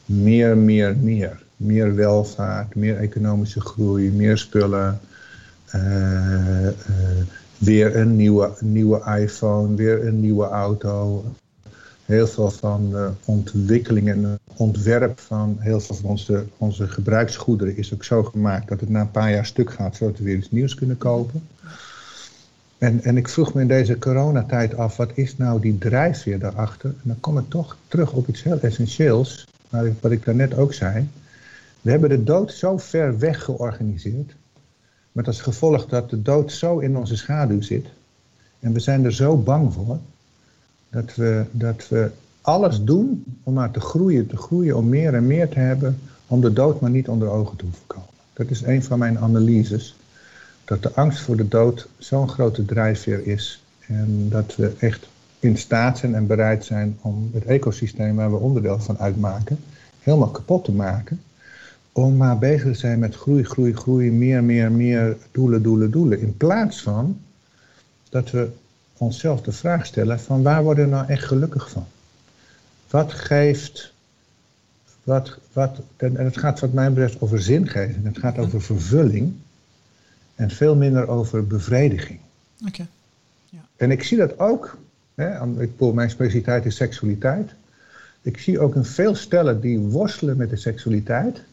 meer, 0.05 0.57
meer, 0.57 0.97
meer? 0.97 1.43
Meer 1.55 1.95
welvaart, 1.95 2.75
meer 2.75 2.97
economische 2.97 3.61
groei, 3.61 4.11
meer 4.11 4.38
spullen. 4.38 4.99
Eh, 5.72 6.67
eh, 6.67 6.74
weer 7.57 7.95
een 7.95 8.15
nieuwe, 8.15 8.51
nieuwe 8.59 9.19
iPhone, 9.19 9.76
weer 9.76 10.07
een 10.07 10.19
nieuwe 10.19 10.45
auto. 10.45 11.24
Heel 12.05 12.28
veel 12.28 12.51
van 12.51 12.89
de 12.89 13.09
ontwikkeling 13.26 14.09
en 14.09 14.39
ontwerp 14.55 15.19
van 15.19 15.57
heel 15.59 15.80
veel 15.80 15.95
van 15.95 16.09
onze, 16.09 16.45
onze 16.57 16.88
gebruiksgoederen 16.88 17.78
is 17.78 17.93
ook 17.93 18.03
zo 18.03 18.24
gemaakt 18.24 18.67
dat 18.67 18.80
het 18.80 18.89
na 18.89 19.01
een 19.01 19.11
paar 19.11 19.32
jaar 19.32 19.45
stuk 19.45 19.72
gaat, 19.72 19.95
zodat 19.95 20.17
we 20.17 20.24
weer 20.24 20.38
iets 20.38 20.51
nieuws 20.51 20.76
kunnen 20.76 20.97
kopen. 20.97 21.47
En, 22.78 23.03
en 23.03 23.17
ik 23.17 23.28
vroeg 23.28 23.53
me 23.53 23.61
in 23.61 23.67
deze 23.67 23.97
coronatijd 23.97 24.76
af, 24.76 24.97
wat 24.97 25.11
is 25.13 25.38
nou 25.38 25.61
die 25.61 25.78
drijfveer 25.78 26.39
daarachter? 26.39 26.89
En 26.89 27.01
dan 27.03 27.19
kom 27.19 27.38
ik 27.38 27.49
toch 27.49 27.78
terug 27.88 28.13
op 28.13 28.28
iets 28.28 28.43
heel 28.43 28.59
essentieels, 28.59 29.47
wat 29.99 30.11
ik 30.11 30.26
daarnet 30.26 30.57
ook 30.57 30.74
zei. 30.74 31.07
We 31.82 31.91
hebben 31.91 32.09
de 32.09 32.24
dood 32.24 32.53
zo 32.53 32.78
ver 32.78 33.19
weg 33.19 33.43
georganiseerd, 33.43 34.36
met 35.12 35.28
als 35.28 35.41
gevolg 35.41 35.86
dat 35.86 36.09
de 36.09 36.22
dood 36.22 36.51
zo 36.51 36.80
in 36.80 36.97
onze 36.97 37.16
schaduw 37.16 37.62
zit. 37.62 37.86
En 38.59 38.74
we 38.74 38.80
zijn 38.80 39.05
er 39.05 39.14
zo 39.14 39.38
bang 39.38 39.74
voor, 39.74 39.99
dat 40.89 41.16
we, 41.16 41.45
dat 41.51 41.88
we 41.88 42.12
alles 42.41 42.84
doen 42.84 43.24
om 43.43 43.53
maar 43.53 43.72
te 43.72 43.80
groeien, 43.80 44.28
te 44.28 44.38
groeien, 44.38 44.78
om 44.78 44.89
meer 44.89 45.14
en 45.14 45.28
meer 45.28 45.49
te 45.49 45.59
hebben, 45.59 45.99
om 46.28 46.41
de 46.41 46.53
dood 46.53 46.80
maar 46.80 46.89
niet 46.89 47.07
onder 47.07 47.30
ogen 47.30 47.57
te 47.57 47.64
hoeven 47.64 47.88
komen. 47.88 48.09
Dat 48.34 48.49
is 48.49 48.62
een 48.62 48.84
van 48.84 48.99
mijn 48.99 49.20
analyses. 49.20 49.95
Dat 50.66 50.84
de 50.84 50.93
angst 50.93 51.22
voor 51.22 51.38
de 51.38 51.47
dood 51.47 51.88
zo'n 51.97 52.30
grote 52.30 52.66
drijfveer 52.66 53.28
is. 53.28 53.64
En 53.88 54.30
dat 54.30 54.55
we 54.55 54.74
echt 54.80 55.07
in 55.39 55.57
staat 55.57 55.97
zijn 55.97 56.16
en 56.16 56.28
bereid 56.28 56.66
zijn 56.66 56.97
om 57.01 57.30
het 57.34 57.45
ecosysteem 57.45 58.16
waar 58.16 58.32
we 58.32 58.38
onderdeel 58.38 58.80
van 58.80 58.99
uitmaken, 58.99 59.59
helemaal 59.99 60.30
kapot 60.30 60.64
te 60.64 60.72
maken. 60.72 61.22
Om 61.91 62.17
maar 62.17 62.37
bezig 62.37 62.63
te 62.63 62.73
zijn 62.73 62.99
met 62.99 63.15
groei, 63.15 63.43
groei, 63.43 63.73
groei, 63.73 64.11
meer, 64.11 64.43
meer, 64.43 64.71
meer, 64.71 65.17
doelen, 65.31 65.63
doelen, 65.63 65.91
doelen. 65.91 66.19
In 66.19 66.37
plaats 66.37 66.81
van 66.81 67.21
dat 68.09 68.31
we 68.31 68.49
onszelf 68.97 69.41
de 69.41 69.51
vraag 69.51 69.85
stellen 69.85 70.19
van 70.19 70.43
waar 70.43 70.63
worden 70.63 70.85
we 70.85 70.91
nou 70.91 71.07
echt 71.07 71.23
gelukkig 71.23 71.69
van? 71.69 71.87
Wat 72.89 73.13
geeft, 73.13 73.93
wat, 75.03 75.37
wat, 75.53 75.81
en 75.97 76.15
het 76.15 76.37
gaat 76.37 76.59
wat 76.59 76.73
mij 76.73 76.89
betreft 76.89 77.21
over 77.21 77.41
zingeving, 77.41 78.05
het 78.05 78.17
gaat 78.17 78.37
over 78.37 78.61
vervulling 78.61 79.33
en 80.35 80.49
veel 80.49 80.75
minder 80.75 81.07
over 81.07 81.47
bevrediging. 81.47 82.19
Oké. 82.67 82.87
En 83.75 83.91
ik 83.91 84.03
zie 84.03 84.17
dat 84.17 84.39
ook, 84.39 84.77
hè, 85.15 85.61
ik 85.61 85.93
mijn 85.93 86.09
specialiteit 86.09 86.65
is 86.65 86.75
seksualiteit. 86.75 87.53
Ik 88.21 88.37
zie 88.37 88.59
ook 88.59 88.75
in 88.75 88.85
veel 88.85 89.15
stellen 89.15 89.61
die 89.61 89.79
worstelen 89.79 90.37
met 90.37 90.49
de 90.49 90.55
seksualiteit, 90.55 91.43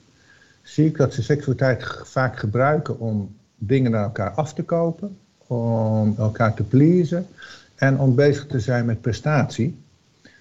zie 0.68 0.86
ik 0.86 0.96
dat 0.96 1.14
ze 1.14 1.22
seksualiteit 1.22 1.84
vaak 2.04 2.38
gebruiken 2.38 2.98
om 2.98 3.36
dingen 3.56 3.90
naar 3.90 4.02
elkaar 4.02 4.30
af 4.30 4.54
te 4.54 4.62
kopen, 4.62 5.16
om 5.46 6.14
elkaar 6.18 6.54
te 6.54 6.62
pleasen 6.62 7.26
en 7.74 7.98
om 7.98 8.14
bezig 8.14 8.46
te 8.46 8.60
zijn 8.60 8.84
met 8.84 9.00
prestatie. 9.00 9.76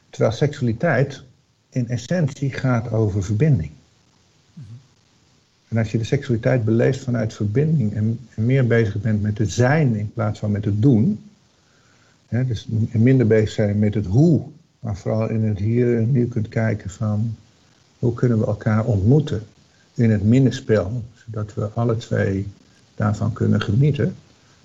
Terwijl 0.09 0.33
seksualiteit 0.33 1.23
in 1.69 1.89
essentie 1.89 2.51
gaat 2.51 2.91
over 2.91 3.23
verbinding. 3.23 3.71
En 5.67 5.77
als 5.77 5.91
je 5.91 5.97
de 5.97 6.03
seksualiteit 6.03 6.65
beleeft 6.65 7.03
vanuit 7.03 7.33
verbinding 7.33 7.93
en, 7.93 8.19
en 8.35 8.45
meer 8.45 8.67
bezig 8.67 9.01
bent 9.01 9.21
met 9.21 9.37
het 9.37 9.51
zijn 9.51 9.95
in 9.95 10.11
plaats 10.13 10.39
van 10.39 10.51
met 10.51 10.65
het 10.65 10.81
doen, 10.81 11.23
hè, 12.27 12.45
dus 12.45 12.67
minder 12.91 13.27
bezig 13.27 13.49
zijn 13.49 13.79
met 13.79 13.93
het 13.93 14.05
hoe, 14.05 14.41
maar 14.79 14.97
vooral 14.97 15.29
in 15.29 15.43
het 15.43 15.59
hier 15.59 15.97
en 15.97 16.11
nu 16.11 16.27
kunt 16.27 16.47
kijken 16.47 16.89
van 16.89 17.35
hoe 17.99 18.13
kunnen 18.13 18.39
we 18.39 18.45
elkaar 18.45 18.85
ontmoeten 18.85 19.43
in 19.97 20.11
het 20.11 20.23
mindenspel, 20.23 21.03
zodat 21.13 21.53
we 21.53 21.69
alle 21.73 21.97
twee 21.97 22.47
daarvan 22.95 23.33
kunnen 23.33 23.61
genieten, 23.61 24.15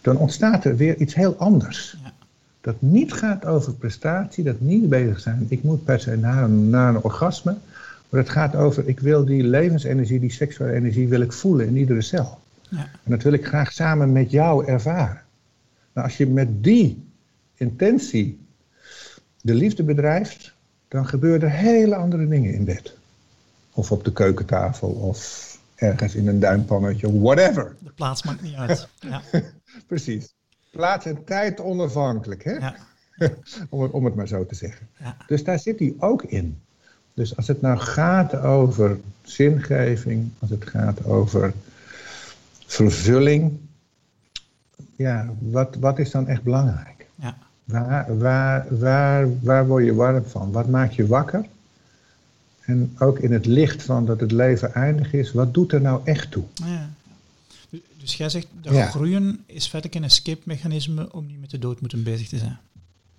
dan 0.01 0.17
ontstaat 0.17 0.65
er 0.65 0.77
weer 0.77 0.97
iets 0.97 1.15
heel 1.15 1.37
anders. 1.37 1.97
Ja. 2.03 2.13
Dat 2.61 2.75
niet 2.79 3.13
gaat 3.13 3.47
over 3.47 3.75
prestatie, 3.75 4.45
dat 4.45 4.61
niet 4.61 4.89
bezig 4.89 5.21
zijn, 5.21 5.47
ik 5.49 5.63
moet 5.63 5.85
per 5.85 6.01
se 6.01 6.17
naar 6.17 6.43
een, 6.43 6.71
naar 6.71 6.89
een 6.95 7.03
orgasme, 7.03 7.57
maar 8.09 8.21
het 8.21 8.31
gaat 8.31 8.57
over, 8.57 8.89
ik 8.89 9.01
wil 9.01 9.25
die 9.25 9.43
levensenergie, 9.43 10.21
die 10.21 10.33
seksuele 10.33 10.73
energie, 10.73 11.09
wil 11.09 11.21
ik 11.21 11.33
voelen 11.33 11.67
in 11.67 11.77
iedere 11.77 12.03
cel. 12.03 12.39
Ja. 12.69 12.79
En 12.79 13.11
dat 13.11 13.23
wil 13.23 13.33
ik 13.33 13.47
graag 13.47 13.73
samen 13.73 14.13
met 14.13 14.31
jou 14.31 14.67
ervaren. 14.67 15.23
Nou, 15.93 16.07
als 16.07 16.17
je 16.17 16.27
met 16.27 16.65
die 16.65 17.05
intentie 17.55 18.39
de 19.41 19.55
liefde 19.55 19.83
bedrijft, 19.83 20.55
dan 20.89 21.07
gebeuren 21.07 21.49
er 21.49 21.57
hele 21.57 21.95
andere 21.95 22.29
dingen 22.29 22.55
in 22.55 22.65
bed. 22.65 22.97
Of 23.73 23.93
op 23.93 24.05
de 24.05 24.13
keukentafel, 24.13 24.89
of 24.89 25.51
ergens 25.75 26.15
in 26.15 26.29
een 26.29 26.41
duimpannetje, 26.41 27.21
whatever. 27.21 27.77
De 27.79 27.91
plaats 27.91 28.23
maakt 28.23 28.43
niet 28.43 28.55
uit. 28.55 28.89
Ja. 29.01 29.23
Precies. 29.87 30.35
Plaats 30.71 31.07
en 31.07 31.25
tijd 31.25 31.61
onafhankelijk, 31.61 32.45
hè? 32.45 32.53
Ja. 32.53 32.77
om, 33.71 33.83
het, 33.83 33.93
om 33.93 34.05
het 34.05 34.15
maar 34.15 34.29
zo 34.29 34.47
te 34.47 34.55
zeggen. 34.55 34.89
Ja. 34.99 35.17
Dus 35.27 35.45
daar 35.45 35.59
zit 35.59 35.79
hij 35.79 35.95
ook 35.99 36.23
in. 36.23 36.61
Dus 37.15 37.37
als 37.37 37.49
het 37.49 37.61
nou 37.61 37.79
gaat 37.79 38.35
over 38.37 39.01
zingeving, 39.23 40.31
als 40.39 40.51
het 40.51 40.67
gaat 40.67 41.05
over 41.05 41.53
vervulling, 42.67 43.59
ja, 44.97 45.35
wat, 45.39 45.77
wat 45.77 45.99
is 45.99 46.11
dan 46.11 46.29
echt 46.29 46.43
belangrijk? 46.43 47.07
Ja. 47.15 47.37
Waar, 47.65 48.19
waar, 48.19 48.79
waar, 48.79 49.41
waar 49.41 49.67
word 49.67 49.85
je 49.85 49.95
warm 49.95 50.25
van? 50.25 50.53
Wat 50.53 50.69
maakt 50.69 50.95
je 50.95 51.07
wakker? 51.07 51.45
En 52.63 52.97
ook 52.99 53.19
in 53.19 53.33
het 53.33 53.47
licht 53.47 53.83
van 53.83 54.07
dat 54.07 54.21
het 54.21 54.33
leven 54.33 54.75
eindig 54.75 55.13
is, 55.13 55.33
wat 55.33 55.55
doet 55.55 55.73
er 55.73 55.81
nou 55.81 56.01
echt 56.05 56.31
toe? 56.31 56.45
Ja. 56.55 56.91
Dus- 57.71 57.81
Dus 57.99 58.15
jij 58.15 58.29
zegt 58.29 58.47
dat 58.63 58.75
Ja. 58.75 58.87
groeien 58.87 59.43
is 59.47 59.67
feitelijk 59.67 60.01
een 60.01 60.11
escape-mechanisme 60.11 61.13
om 61.13 61.27
niet 61.27 61.41
met 61.41 61.51
de 61.51 61.59
dood 61.59 61.81
moeten 61.81 62.03
bezig 62.03 62.29
te 62.29 62.39
zijn. 62.39 62.59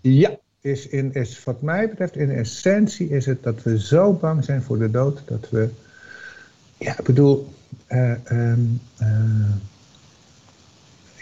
Ja, 0.01 0.37
is 0.61 0.87
in, 0.87 1.13
is, 1.13 1.43
wat 1.43 1.61
mij 1.61 1.89
betreft, 1.89 2.15
in 2.15 2.29
essentie 2.29 3.09
is 3.09 3.25
het 3.25 3.43
dat 3.43 3.63
we 3.63 3.79
zo 3.79 4.13
bang 4.13 4.43
zijn 4.43 4.61
voor 4.63 4.79
de 4.79 4.91
dood 4.91 5.21
dat 5.25 5.49
we. 5.49 5.69
Ja, 6.77 6.97
ik 6.99 7.03
bedoel. 7.05 7.53
eh, 7.87 8.11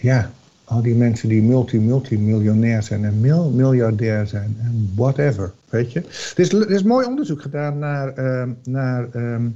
ja, 0.02 0.32
al 0.72 0.82
die 0.82 0.96
mensen 0.96 1.30
die 1.30 1.42
multi-multimiljonair 1.42 2.84
zijn 2.84 3.06
en 3.06 3.20
mil 3.20 3.50
miljardair 3.50 4.28
zijn 4.28 4.58
en 4.60 4.92
whatever, 4.96 5.52
weet 5.70 5.92
je. 5.92 6.00
Er 6.00 6.40
is, 6.40 6.54
er 6.54 6.72
is 6.72 6.84
mooi 6.84 7.06
onderzoek 7.06 7.42
gedaan 7.42 7.80
naar, 7.80 8.14
ehm, 8.14 8.50
naar 8.64 9.08
ehm, 9.12 9.48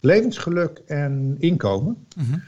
levensgeluk 0.00 0.80
en 0.86 1.36
inkomen. 1.38 1.96
Mhm. 2.16 2.38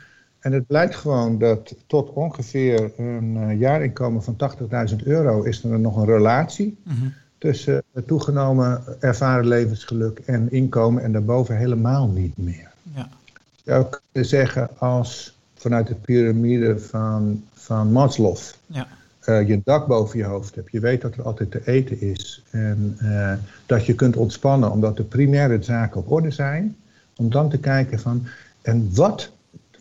En 0.41 0.53
het 0.53 0.67
blijkt 0.67 0.95
gewoon 0.95 1.39
dat 1.39 1.75
tot 1.87 2.11
ongeveer 2.13 2.91
een 2.97 3.37
uh, 3.37 3.61
jaarinkomen 3.61 4.23
van 4.23 4.37
80.000 4.37 4.97
euro 5.05 5.43
is 5.43 5.65
er 5.65 5.81
nog 5.81 5.97
een 5.97 6.07
relatie 6.07 6.77
Mhm. 6.83 7.07
tussen 7.39 7.83
het 7.93 8.07
toegenomen 8.07 8.83
ervaren 9.01 9.47
levensgeluk 9.47 10.19
en 10.19 10.51
inkomen 10.53 11.03
en 11.03 11.13
daarboven 11.13 11.57
helemaal 11.57 12.09
niet 12.09 12.37
meer. 12.37 12.71
Ja. 12.95 13.09
Je 13.55 13.71
zou 13.71 13.87
kunnen 13.91 14.29
zeggen 14.29 14.69
als 14.79 15.37
vanuit 15.63 15.87
de 15.87 15.95
piramide 15.95 16.79
van, 16.79 17.45
van 17.55 17.93
Maslow 17.93 18.37
Ja. 18.67 18.87
eh, 19.21 19.49
je 19.49 19.61
dak 19.65 19.87
boven 19.87 20.19
je 20.19 20.25
hoofd 20.25 20.55
hebt, 20.55 20.71
je 20.71 20.81
weet 20.81 21.01
dat 21.01 21.15
er 21.15 21.23
altijd 21.23 21.51
te 21.51 21.67
eten 21.67 22.01
is 22.01 22.43
en 22.51 22.97
eh, 22.99 23.33
dat 23.67 23.87
je 23.87 23.95
kunt 23.95 24.17
ontspannen 24.17 24.71
omdat 24.71 24.97
de 24.97 25.03
primaire 25.03 25.63
zaken 25.63 26.01
op 26.01 26.11
orde 26.11 26.31
zijn, 26.31 26.77
om 27.17 27.31
dan 27.31 27.51
te 27.51 27.59
kijken 27.59 27.99
van 28.01 28.27
en 28.63 28.95
wat, 28.95 29.31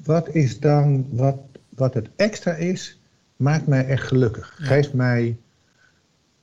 wat 0.03 0.29
is 0.29 0.59
dan, 0.59 1.05
wat, 1.09 1.37
wat 1.69 1.93
het 1.93 2.07
extra 2.15 2.53
is, 2.53 2.99
maakt 3.35 3.67
mij 3.67 3.85
echt 3.87 4.07
gelukkig. 4.07 4.55
Ja. 4.59 4.65
Geeft, 4.65 4.93
mij, 4.93 5.37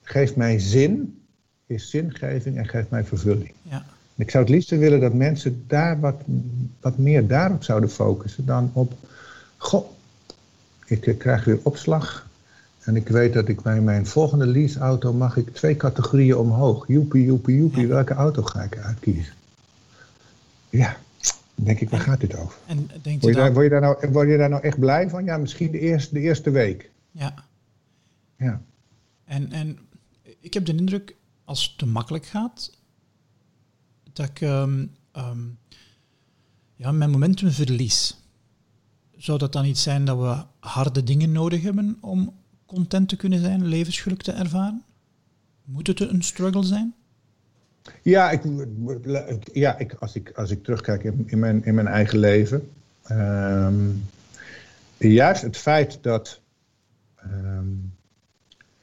geeft 0.02 0.36
mij 0.36 0.58
zin, 0.58 1.18
is 1.66 1.90
zingeving 1.90 2.56
en 2.56 2.68
geeft 2.68 2.90
mij 2.90 3.04
vervulling. 3.04 3.52
Ja. 3.62 3.84
Ik 4.16 4.30
zou 4.30 4.44
het 4.44 4.52
liefst 4.52 4.70
willen 4.70 5.00
dat 5.00 5.14
mensen 5.14 5.64
daar 5.66 6.00
wat, 6.00 6.22
wat 6.80 6.98
meer 6.98 7.26
daarop 7.26 7.64
zouden 7.64 7.90
focussen 7.90 8.46
dan 8.46 8.70
op, 8.72 8.92
goh, 9.58 9.90
ik 10.86 11.06
eh, 11.06 11.18
krijg 11.18 11.44
weer 11.44 11.60
opslag 11.62 12.26
en 12.80 12.96
ik 12.96 13.08
weet 13.08 13.32
dat 13.32 13.48
ik 13.48 13.60
bij 13.62 13.80
mijn 13.80 14.06
volgende 14.06 14.46
leaseauto 14.46 15.12
mag 15.12 15.36
ik 15.36 15.54
twee 15.54 15.76
categorieën 15.76 16.36
omhoog. 16.36 16.86
Joepie, 16.86 17.24
joepie, 17.24 17.56
joepie, 17.56 17.82
Ja. 17.82 17.88
welke 17.88 18.14
auto 18.14 18.42
ga 18.42 18.62
ik 18.62 18.78
uitkiezen? 18.78 19.34
Ja, 20.70 20.96
dan 21.54 21.64
denk 21.64 21.80
ik, 21.80 21.90
waar 21.90 22.00
gaat 22.00 22.20
dit 22.20 22.36
over? 22.36 22.58
En 22.66 22.90
denkt 23.02 23.22
Word 23.22 23.34
je, 23.34 23.40
daar, 23.40 23.52
word, 23.52 23.64
je 23.64 23.70
daar 23.70 23.80
nou, 23.80 24.10
word 24.10 24.28
je 24.28 24.36
daar 24.36 24.48
nou 24.48 24.62
echt 24.62 24.78
blij 24.78 25.08
van? 25.10 25.24
Ja, 25.24 25.36
misschien 25.36 25.70
de 25.70 25.78
eerste, 25.78 26.14
de 26.14 26.20
eerste 26.20 26.50
week. 26.50 26.90
Ja. 27.10 27.34
Ja. 28.36 28.62
En, 29.24 29.52
en 29.52 29.78
ik 30.40 30.54
heb 30.54 30.64
de 30.64 30.74
indruk, 30.74 31.16
als 31.44 31.66
het 31.66 31.78
te 31.78 31.86
makkelijk 31.86 32.26
gaat, 32.26 32.70
dat 34.12 34.28
ik 34.28 34.40
ehm, 34.40 34.86
ehm, 35.12 35.40
ja, 36.76 36.92
mijn 36.92 37.10
momentum 37.10 37.50
verlies. 37.50 38.16
Zou 39.18 39.38
dat 39.38 39.52
dan 39.52 39.64
iets 39.64 39.82
zijn 39.82 40.04
dat 40.04 40.18
we 40.18 40.66
harde 40.68 41.02
dingen 41.04 41.32
nodig 41.32 41.62
hebben 41.62 41.96
om 42.00 42.34
content 42.66 43.08
te 43.08 43.16
kunnen 43.16 43.40
zijn, 43.40 43.66
levensgeluk 43.66 44.22
te 44.22 44.32
ervaren? 44.32 44.82
Moet 45.64 45.86
het 45.86 46.00
een 46.00 46.22
struggle 46.22 46.62
zijn? 46.64 46.94
Ja, 48.02 48.30
ik, 48.30 48.42
ja 49.52 49.78
ik, 49.78 49.94
als, 49.94 50.14
ik, 50.14 50.30
als 50.30 50.50
ik 50.50 50.64
terugkijk 50.64 51.04
in, 51.04 51.24
in, 51.26 51.38
mijn, 51.38 51.64
in 51.64 51.74
mijn 51.74 51.86
eigen 51.86 52.18
leven. 52.18 52.70
ehm, 53.02 53.74
juist 54.96 55.42
het 55.42 55.56
feit 55.56 55.98
dat. 56.00 56.40
ehm, 57.16 57.66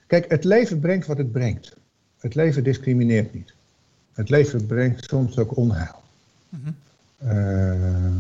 kijk, 0.08 0.30
het 0.30 0.44
leven 0.44 0.80
brengt 0.80 1.08
wat 1.08 1.18
het 1.18 1.32
brengt. 1.32 1.76
Het 2.18 2.36
leven 2.36 2.64
discrimineert 2.64 3.34
niet. 3.34 3.54
Het 4.14 4.30
leven 4.30 4.66
brengt 4.66 5.04
soms 5.04 5.38
ook 5.38 5.58
onheil. 5.58 6.04
Eh, 7.18 8.16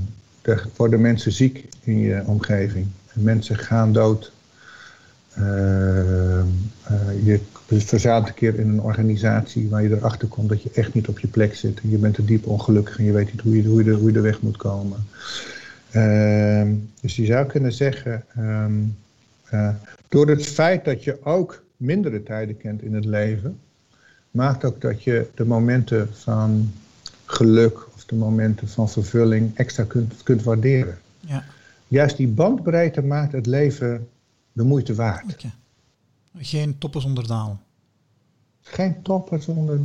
er 0.45 0.67
worden 0.75 1.01
mensen 1.01 1.31
ziek 1.31 1.65
in 1.83 1.99
je 1.99 2.23
omgeving. 2.25 2.87
Mensen 3.13 3.57
gaan 3.57 3.93
dood. 3.93 4.31
Eh, 5.33 6.39
eh, 6.39 6.45
je 7.23 7.39
verzaadt 7.67 8.27
een 8.27 8.33
keer 8.33 8.59
in 8.59 8.69
een 8.69 8.81
organisatie 8.81 9.69
waar 9.69 9.83
je 9.83 9.95
erachter 9.95 10.27
komt 10.27 10.49
dat 10.49 10.63
je 10.63 10.69
echt 10.73 10.93
niet 10.93 11.07
op 11.07 11.19
je 11.19 11.27
plek 11.27 11.55
zit. 11.55 11.79
En 11.83 11.89
je 11.89 11.97
bent 11.97 12.17
er 12.17 12.25
diep 12.25 12.47
ongelukkig 12.47 12.97
en 12.97 13.03
je 13.03 13.11
weet 13.11 13.31
niet 13.31 13.41
hoe 13.41 13.55
je, 13.55 13.67
hoe 13.67 13.83
je, 13.83 13.91
er, 13.91 13.97
hoe 13.97 14.11
je 14.11 14.17
er 14.17 14.23
weg 14.23 14.41
moet 14.41 14.57
komen. 14.57 15.05
Ehm, 15.91 16.73
dus 17.01 17.15
je 17.15 17.25
zou 17.25 17.45
kunnen 17.45 17.73
zeggen, 17.73 18.23
ehm, 18.35 18.73
eh, 19.49 19.69
door 20.09 20.27
het 20.27 20.45
feit 20.45 20.85
dat 20.85 21.03
je 21.03 21.23
ook 21.23 21.63
mindere 21.77 22.23
tijden 22.23 22.57
kent 22.57 22.81
in 22.81 22.93
het 22.93 23.05
leven, 23.05 23.59
maakt 24.31 24.63
ook 24.63 24.81
dat 24.81 25.03
je 25.03 25.27
de 25.35 25.45
momenten 25.45 26.09
van 26.13 26.71
geluk 27.25 27.87
de 28.05 28.15
momenten 28.15 28.67
van 28.67 28.89
vervulling 28.89 29.57
extra 29.57 29.83
kunt, 29.83 30.23
kunt 30.23 30.43
waarderen. 30.43 30.97
Ja, 31.19 31.43
Juist 31.87 32.17
die 32.17 32.27
bandbreedte 32.27 33.01
maakt 33.01 33.31
het 33.31 33.45
leven 33.45 34.07
de 34.51 34.63
moeite 34.63 34.95
waard. 34.95 35.45
Geen 36.37 36.77
toppen 36.77 37.01
zonder 37.01 37.27
dalen. 37.27 37.59
Geen 38.61 39.01
topper 39.01 39.41
zonder. 39.41 39.79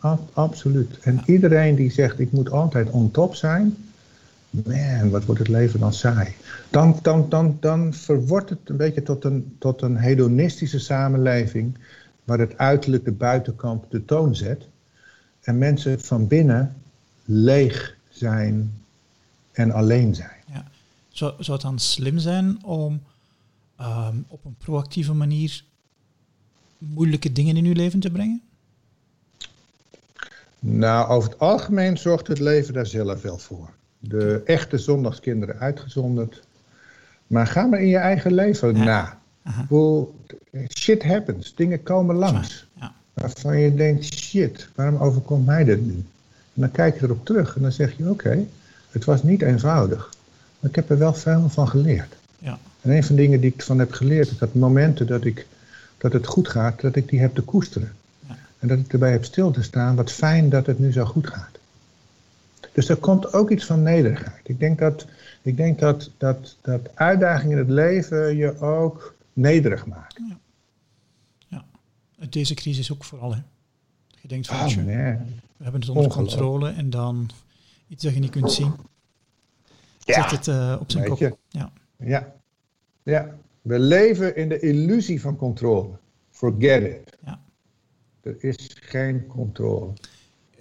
Ab- 0.00 0.30
absoluut. 0.32 0.98
En 0.98 1.20
iedereen 1.26 1.74
die 1.74 1.90
zegt 1.90 2.18
ik 2.18 2.32
moet 2.32 2.50
altijd 2.50 2.90
on 2.90 3.10
top 3.10 3.34
zijn. 3.34 3.76
Man, 4.50 5.10
wat 5.10 5.24
wordt 5.24 5.40
het 5.40 5.48
leven 5.48 5.80
dan 5.80 5.92
saai. 5.92 6.34
Dan, 6.70 6.98
dan, 7.02 7.28
dan, 7.28 7.56
dan 7.60 7.94
verwordt 7.94 8.50
het 8.50 8.58
een 8.64 8.76
beetje 8.76 9.02
tot 9.02 9.24
een, 9.24 9.56
tot 9.58 9.82
een 9.82 9.96
hedonistische 9.96 10.78
samenleving. 10.78 11.78
Waar 12.24 12.38
het 12.38 12.58
uiterlijk 12.58 13.04
de 13.04 13.12
buitenkant 13.12 13.84
de 13.90 14.04
toon 14.04 14.34
zet. 14.36 14.68
En 15.40 15.58
mensen 15.58 16.00
van 16.00 16.26
binnen 16.26 16.74
leeg 17.24 17.96
zijn 18.10 18.72
en 19.52 19.70
alleen 19.70 20.14
zijn. 20.14 20.42
Ja. 20.52 20.64
Zou, 21.08 21.32
zou 21.38 21.52
het 21.52 21.66
dan 21.66 21.78
slim 21.78 22.18
zijn 22.18 22.64
om 22.64 23.02
ehm, 23.76 24.16
op 24.28 24.44
een 24.44 24.56
proactieve 24.58 25.12
manier 25.14 25.64
moeilijke 26.78 27.32
dingen 27.32 27.56
in 27.56 27.64
uw 27.64 27.72
leven 27.74 28.00
te 28.00 28.10
brengen? 28.10 28.42
Nou, 30.58 31.08
over 31.08 31.30
het 31.30 31.38
algemeen 31.38 31.98
zorgt 31.98 32.26
het 32.26 32.38
leven 32.40 32.74
daar 32.74 32.86
zelf 32.86 33.22
wel 33.22 33.38
voor. 33.38 33.70
De 33.98 34.42
echte 34.44 34.78
zondagskinderen 34.78 35.58
uitgezonderd. 35.58 36.42
Maar 37.26 37.46
ga 37.46 37.66
maar 37.66 37.80
in 37.80 37.88
je 37.88 37.96
eigen 37.96 38.34
leven 38.34 38.76
Ja. 38.76 38.84
na. 38.84 39.18
Hoe, 39.68 40.08
shit 40.78 41.02
happens, 41.04 41.54
dingen 41.54 41.82
komen 41.82 42.16
langs. 42.16 42.66
Ja. 42.80 42.94
Waarvan 43.12 43.58
je 43.58 43.74
denkt, 43.74 44.04
shit, 44.04 44.68
waarom 44.74 44.96
overkomt 45.00 45.46
mij 45.46 45.64
dit 45.64 45.86
nu? 45.86 46.04
En 46.54 46.60
dan 46.60 46.70
kijk 46.70 47.00
je 47.00 47.04
erop 47.04 47.24
terug 47.24 47.56
en 47.56 47.62
dan 47.62 47.72
zeg 47.72 47.96
je, 47.96 48.10
oké, 48.10 48.46
het 48.90 49.04
was 49.04 49.22
niet 49.22 49.42
eenvoudig. 49.42 50.10
Maar 50.60 50.70
ik 50.70 50.76
heb 50.76 50.90
er 50.90 50.98
wel 50.98 51.14
veel 51.14 51.48
van 51.48 51.68
geleerd. 51.68 52.16
Ja. 52.38 52.58
En 52.80 52.90
een 52.90 53.04
van 53.04 53.16
de 53.16 53.22
dingen 53.22 53.40
die 53.40 53.52
ik 53.52 53.62
van 53.62 53.78
heb 53.78 53.92
geleerd, 53.92 54.30
is 54.30 54.38
dat 54.38 54.54
momenten 54.54 55.06
dat, 55.06 55.24
ik, 55.24 55.46
dat 55.98 56.12
het 56.12 56.26
goed 56.26 56.48
gaat, 56.48 56.80
dat 56.80 56.96
ik 56.96 57.08
die 57.08 57.20
heb 57.20 57.34
te 57.34 57.42
koesteren. 57.42 57.92
Ja. 58.28 58.36
En 58.58 58.68
dat 58.68 58.78
ik 58.78 58.92
erbij 58.92 59.12
heb 59.12 59.24
stil 59.24 59.50
te 59.50 59.62
staan, 59.62 59.96
wat 59.96 60.12
fijn 60.12 60.48
dat 60.48 60.66
het 60.66 60.78
nu 60.78 60.92
zo 60.92 61.04
goed 61.04 61.26
gaat. 61.26 61.58
Dus 62.72 62.88
er 62.88 62.96
komt 62.96 63.32
ook 63.32 63.50
iets 63.50 63.64
van 63.64 63.82
nederigheid. 63.82 64.48
Ik 64.48 64.58
denk 64.58 64.78
dat, 64.78 65.06
ik 65.42 65.56
denk 65.56 65.78
dat, 65.78 66.10
dat, 66.18 66.56
dat 66.62 66.80
uitdagingen 66.94 67.52
in 67.52 67.58
het 67.58 67.72
leven 67.72 68.36
je 68.36 68.60
ook 68.60 69.14
nederig 69.32 69.86
maken. 69.86 70.38
Uit 72.24 72.32
deze 72.32 72.54
crisis 72.54 72.92
ook 72.92 73.04
vooral. 73.04 73.34
Hè. 73.34 73.40
Je 74.24 74.30
denkt 74.30 74.46
van, 74.46 74.56
Oh, 74.56 74.66
tjoe, 74.66 74.82
nee. 74.82 75.16
we 75.56 75.62
hebben 75.62 75.80
het 75.80 75.90
onder 75.90 76.10
controle 76.10 76.70
en 76.70 76.90
dan 76.90 77.30
iets 77.88 78.04
dat 78.04 78.14
je 78.14 78.20
niet 78.20 78.30
kunt 78.30 78.52
zien, 78.52 78.72
Ja, 79.98 80.28
zet 80.28 80.30
het 80.30 80.48
eh, 80.48 80.76
op 80.80 80.90
zijn 80.90 81.02
weet 81.08 81.18
kop. 81.18 81.38
Ja. 81.48 81.72
Ja. 81.98 82.34
ja, 83.02 83.36
we 83.62 83.78
leven 83.78 84.36
in 84.36 84.48
de 84.48 84.60
illusie 84.60 85.20
van 85.20 85.36
controle. 85.36 85.90
Forget 86.30 86.82
it. 86.82 87.16
Ja. 87.24 87.40
Er 88.20 88.44
is 88.44 88.76
geen 88.80 89.26
controle. 89.26 89.92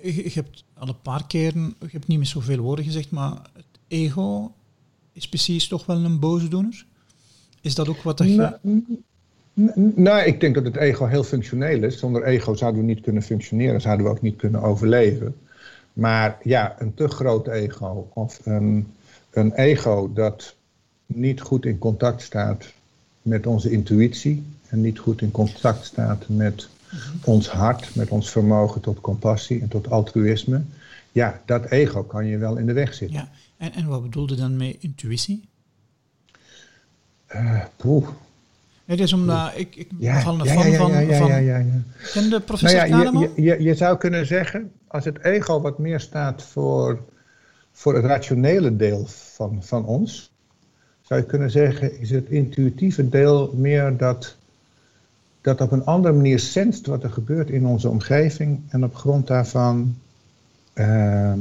Je, 0.02 0.16
je 0.24 0.32
hebt 0.34 0.64
al 0.74 0.88
een 0.88 1.02
paar 1.02 1.28
keren, 1.28 1.76
je 1.80 1.88
hebt 1.92 2.08
niet 2.08 2.20
met 2.20 2.28
zoveel 2.28 2.60
woorden 2.60 2.86
gezegd, 2.86 3.12
maar 3.12 3.50
het 3.54 3.66
ego 3.88 4.54
is 5.12 5.30
precies 5.30 5.68
toch 5.68 5.86
wel 5.86 6.04
een 6.04 6.20
boosdoener. 6.20 6.86
Is 7.62 7.76
dat 7.76 7.88
ook 7.88 8.02
wat 8.02 8.18
dat 8.18 8.28
je... 8.28 8.36
Nou, 8.36 8.84
nou, 9.96 10.26
ik 10.26 10.40
denk 10.40 10.56
dat 10.56 10.64
het 10.64 10.76
ego 10.76 11.06
heel 11.06 11.24
functioneel 11.24 11.84
is. 11.84 12.00
Zonder 12.00 12.24
ego 12.24 12.54
zouden 12.54 12.82
we 12.82 12.88
niet 12.88 13.02
kunnen 13.02 13.24
functioneren, 13.24 13.82
zouden 13.82 14.06
we 14.06 14.12
ook 14.12 14.22
niet 14.22 14.36
kunnen 14.36 14.62
overleven. 14.62 15.36
Maar 15.94 16.38
ja, 16.44 16.76
een 16.80 16.94
te 16.94 17.08
groot 17.08 17.48
ego 17.48 18.10
of 18.14 18.40
een, 18.44 18.94
een 19.30 19.54
ego 19.54 20.14
dat 20.14 20.56
niet 21.06 21.42
goed 21.42 21.66
in 21.66 21.78
contact 21.78 22.22
staat 22.22 22.74
met 23.22 23.48
onze 23.48 23.72
intuïtie 23.72 24.44
en 24.68 24.82
niet 24.82 25.00
goed 25.00 25.22
in 25.22 25.32
contact 25.32 25.86
staat 25.86 26.24
met 26.28 26.70
ons 27.24 27.50
hart, 27.50 27.96
met 27.96 28.10
ons 28.10 28.30
vermogen 28.30 28.82
tot 28.82 29.02
compassie 29.02 29.62
en 29.62 29.68
tot 29.68 29.90
altruïsme. 29.90 30.62
Ja, 31.12 31.42
dat 31.46 31.66
ego 31.66 32.04
kan 32.04 32.26
je 32.26 32.38
wel 32.38 32.58
in 32.58 32.66
de 32.66 32.74
weg 32.74 32.94
zitten. 32.94 33.18
Ja. 33.18 33.30
En, 33.58 33.74
en 33.74 33.88
wat 33.88 34.02
bedoelde 34.02 34.36
dan 34.36 34.58
met 34.58 34.76
intuïtie? 34.80 35.44
Eh, 37.26 37.64
poeh. 37.76 38.08
Het 38.86 39.00
is 39.00 39.14
omdat 39.14 39.52
ik, 39.56 39.76
ik 39.76 39.90
Ja, 39.98 40.22
van 40.22 40.40
een 40.40 40.46
ja, 40.46 40.54
fan 40.54 40.66
ja, 40.66 40.72
ja, 40.72 40.78
van, 40.78 40.92
ja, 40.92 41.00
ja, 41.00 41.18
van 41.18 41.28
ja, 41.28 41.38
ja, 41.38 41.58
ja. 41.58 41.82
ken 42.14 42.30
de 42.30 42.30
Nou 42.30 42.42
professor 42.42 42.80
ja, 42.80 42.88
Kahneman? 42.88 43.30
je, 43.36 43.42
je, 43.42 43.64
je, 43.64 43.76
zou 43.76 43.98
kunnen 43.98 44.26
zeggen, 44.26 44.72
als 44.88 45.06
het 45.06 45.20
ego 45.20 45.62
wat 45.62 45.80
meer 45.80 46.00
staat 46.00 46.44
voor, 46.44 47.00
voor 47.72 47.96
het 47.96 48.06
rationele 48.06 48.76
deel 48.76 49.06
van, 49.06 49.64
van 49.64 49.86
ons, 49.86 50.32
zou 51.02 51.20
zou 51.20 51.20
je 51.20 51.26
kunnen 51.26 51.52
zeggen, 51.52 52.00
is 52.00 52.10
het 52.10 52.30
intuïtieve 52.30 53.10
deel 53.10 53.54
meer 53.56 53.98
dat, 53.98 54.36
dat 55.42 55.62
op 55.62 55.72
een 55.72 55.86
andere 55.86 56.14
manier 56.14 56.40
senst 56.40 56.86
wat 56.86 57.04
er 57.04 57.12
gebeurt 57.12 57.50
in 57.50 57.66
onze 57.66 57.90
omgeving 57.90 58.62
en 58.70 58.84
op 58.84 58.96
grond 58.96 59.28
daarvan 59.28 59.98
ehm, 60.74 61.40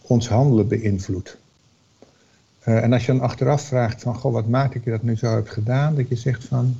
ons 0.00 0.28
handelen 0.28 0.68
beïnvloedt. 0.68 1.38
Uh, 2.64 2.82
en 2.82 2.92
als 2.92 3.06
je 3.06 3.12
dan 3.12 3.20
achteraf 3.20 3.62
vraagt 3.62 4.02
van, 4.02 4.14
goh, 4.14 4.32
wat 4.32 4.48
maakt 4.48 4.74
ik 4.74 4.84
je 4.84 4.90
dat 4.90 5.02
nu 5.02 5.16
zo 5.16 5.34
heb 5.34 5.48
gedaan, 5.48 5.94
dat 5.94 6.08
je 6.08 6.16
zegt 6.16 6.44
van, 6.44 6.76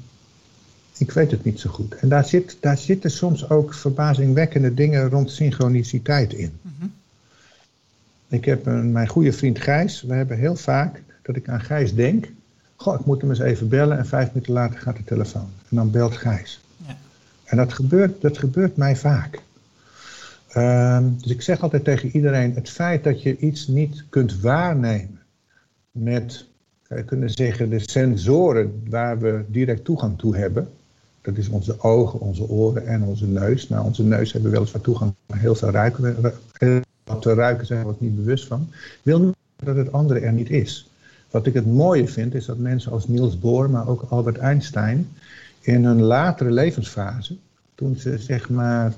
ik 0.96 1.10
weet 1.10 1.30
het 1.30 1.44
niet 1.44 1.60
zo 1.60 1.70
goed. 1.70 1.94
En 1.94 2.08
daar, 2.08 2.24
zit, 2.24 2.56
daar 2.60 2.78
zitten 2.78 3.10
soms 3.10 3.50
ook 3.50 3.74
verbazingwekkende 3.74 4.74
dingen 4.74 5.08
rond 5.08 5.30
synchroniciteit 5.30 6.32
in. 6.32 6.52
Mhm. 6.62 6.86
Ik 8.28 8.44
heb 8.44 8.66
een, 8.66 8.92
mijn 8.92 9.08
goede 9.08 9.32
vriend 9.32 9.60
Gijs, 9.60 10.02
we 10.02 10.14
hebben 10.14 10.38
heel 10.38 10.56
vaak 10.56 11.02
dat 11.22 11.36
ik 11.36 11.48
aan 11.48 11.60
Gijs 11.60 11.94
denk, 11.94 12.28
goh, 12.76 13.00
ik 13.00 13.06
moet 13.06 13.20
hem 13.20 13.30
eens 13.30 13.38
even 13.38 13.68
bellen 13.68 13.98
en 13.98 14.06
vijf 14.06 14.28
minuten 14.28 14.52
later 14.52 14.80
gaat 14.80 14.96
de 14.96 15.04
telefoon. 15.04 15.48
En 15.68 15.76
dan 15.76 15.90
belt 15.90 16.16
Gijs. 16.16 16.60
Ja. 16.86 16.96
En 17.44 17.56
dat 17.56 17.72
gebeurt, 17.72 18.20
dat 18.20 18.38
gebeurt 18.38 18.76
mij 18.76 18.96
vaak. 18.96 19.40
Ehm, 20.48 21.04
dus 21.20 21.30
ik 21.30 21.42
zeg 21.42 21.60
altijd 21.60 21.84
tegen 21.84 22.08
iedereen, 22.08 22.54
het 22.54 22.70
feit 22.70 23.04
dat 23.04 23.22
je 23.22 23.36
iets 23.36 23.66
niet 23.66 24.04
kunt 24.08 24.40
waarnemen 24.40 25.22
met, 25.98 26.46
zou 26.82 27.00
je 27.00 27.06
kunnen 27.06 27.30
zeggen, 27.30 27.70
de 27.70 27.78
sensoren 27.78 28.82
waar 28.88 29.18
we 29.18 29.44
direct 29.48 29.84
toegang 29.84 30.18
toe 30.18 30.36
hebben, 30.36 30.68
dat 31.20 31.36
is 31.36 31.48
onze 31.48 31.80
ogen, 31.80 32.20
onze 32.20 32.48
oren 32.48 32.86
en 32.86 33.02
onze 33.02 33.26
neus. 33.26 33.68
Nou, 33.68 33.84
onze 33.84 34.02
neus 34.02 34.32
hebben 34.32 34.50
weliswaar 34.50 34.82
toegang 34.82 35.14
naar 35.26 35.38
heel 35.38 35.54
veel 35.54 35.70
ruiken. 35.70 36.32
Wat 37.04 37.22
te 37.22 37.34
ruiken 37.34 37.66
zijn 37.66 37.80
we 37.80 37.88
ons 37.88 38.00
niet 38.00 38.16
bewust 38.16 38.46
van. 38.46 38.68
Wil 39.02 39.20
niet 39.20 39.36
dat 39.56 39.76
het 39.76 39.92
andere 39.92 40.20
er 40.20 40.32
niet 40.32 40.50
is. 40.50 40.88
Wat 41.30 41.46
ik 41.46 41.54
het 41.54 41.66
mooie 41.66 42.08
vind, 42.08 42.34
is 42.34 42.44
dat 42.44 42.58
mensen 42.58 42.92
als 42.92 43.08
Niels 43.08 43.38
Bohr, 43.38 43.70
maar 43.70 43.88
ook 43.88 44.06
Albert 44.08 44.36
Einstein, 44.36 45.08
in 45.60 45.84
hun 45.84 46.02
latere 46.02 46.50
levensfase, 46.50 47.36
toen 47.74 47.96
ze 47.96 48.18
zeg 48.18 48.48
maar, 48.48 48.92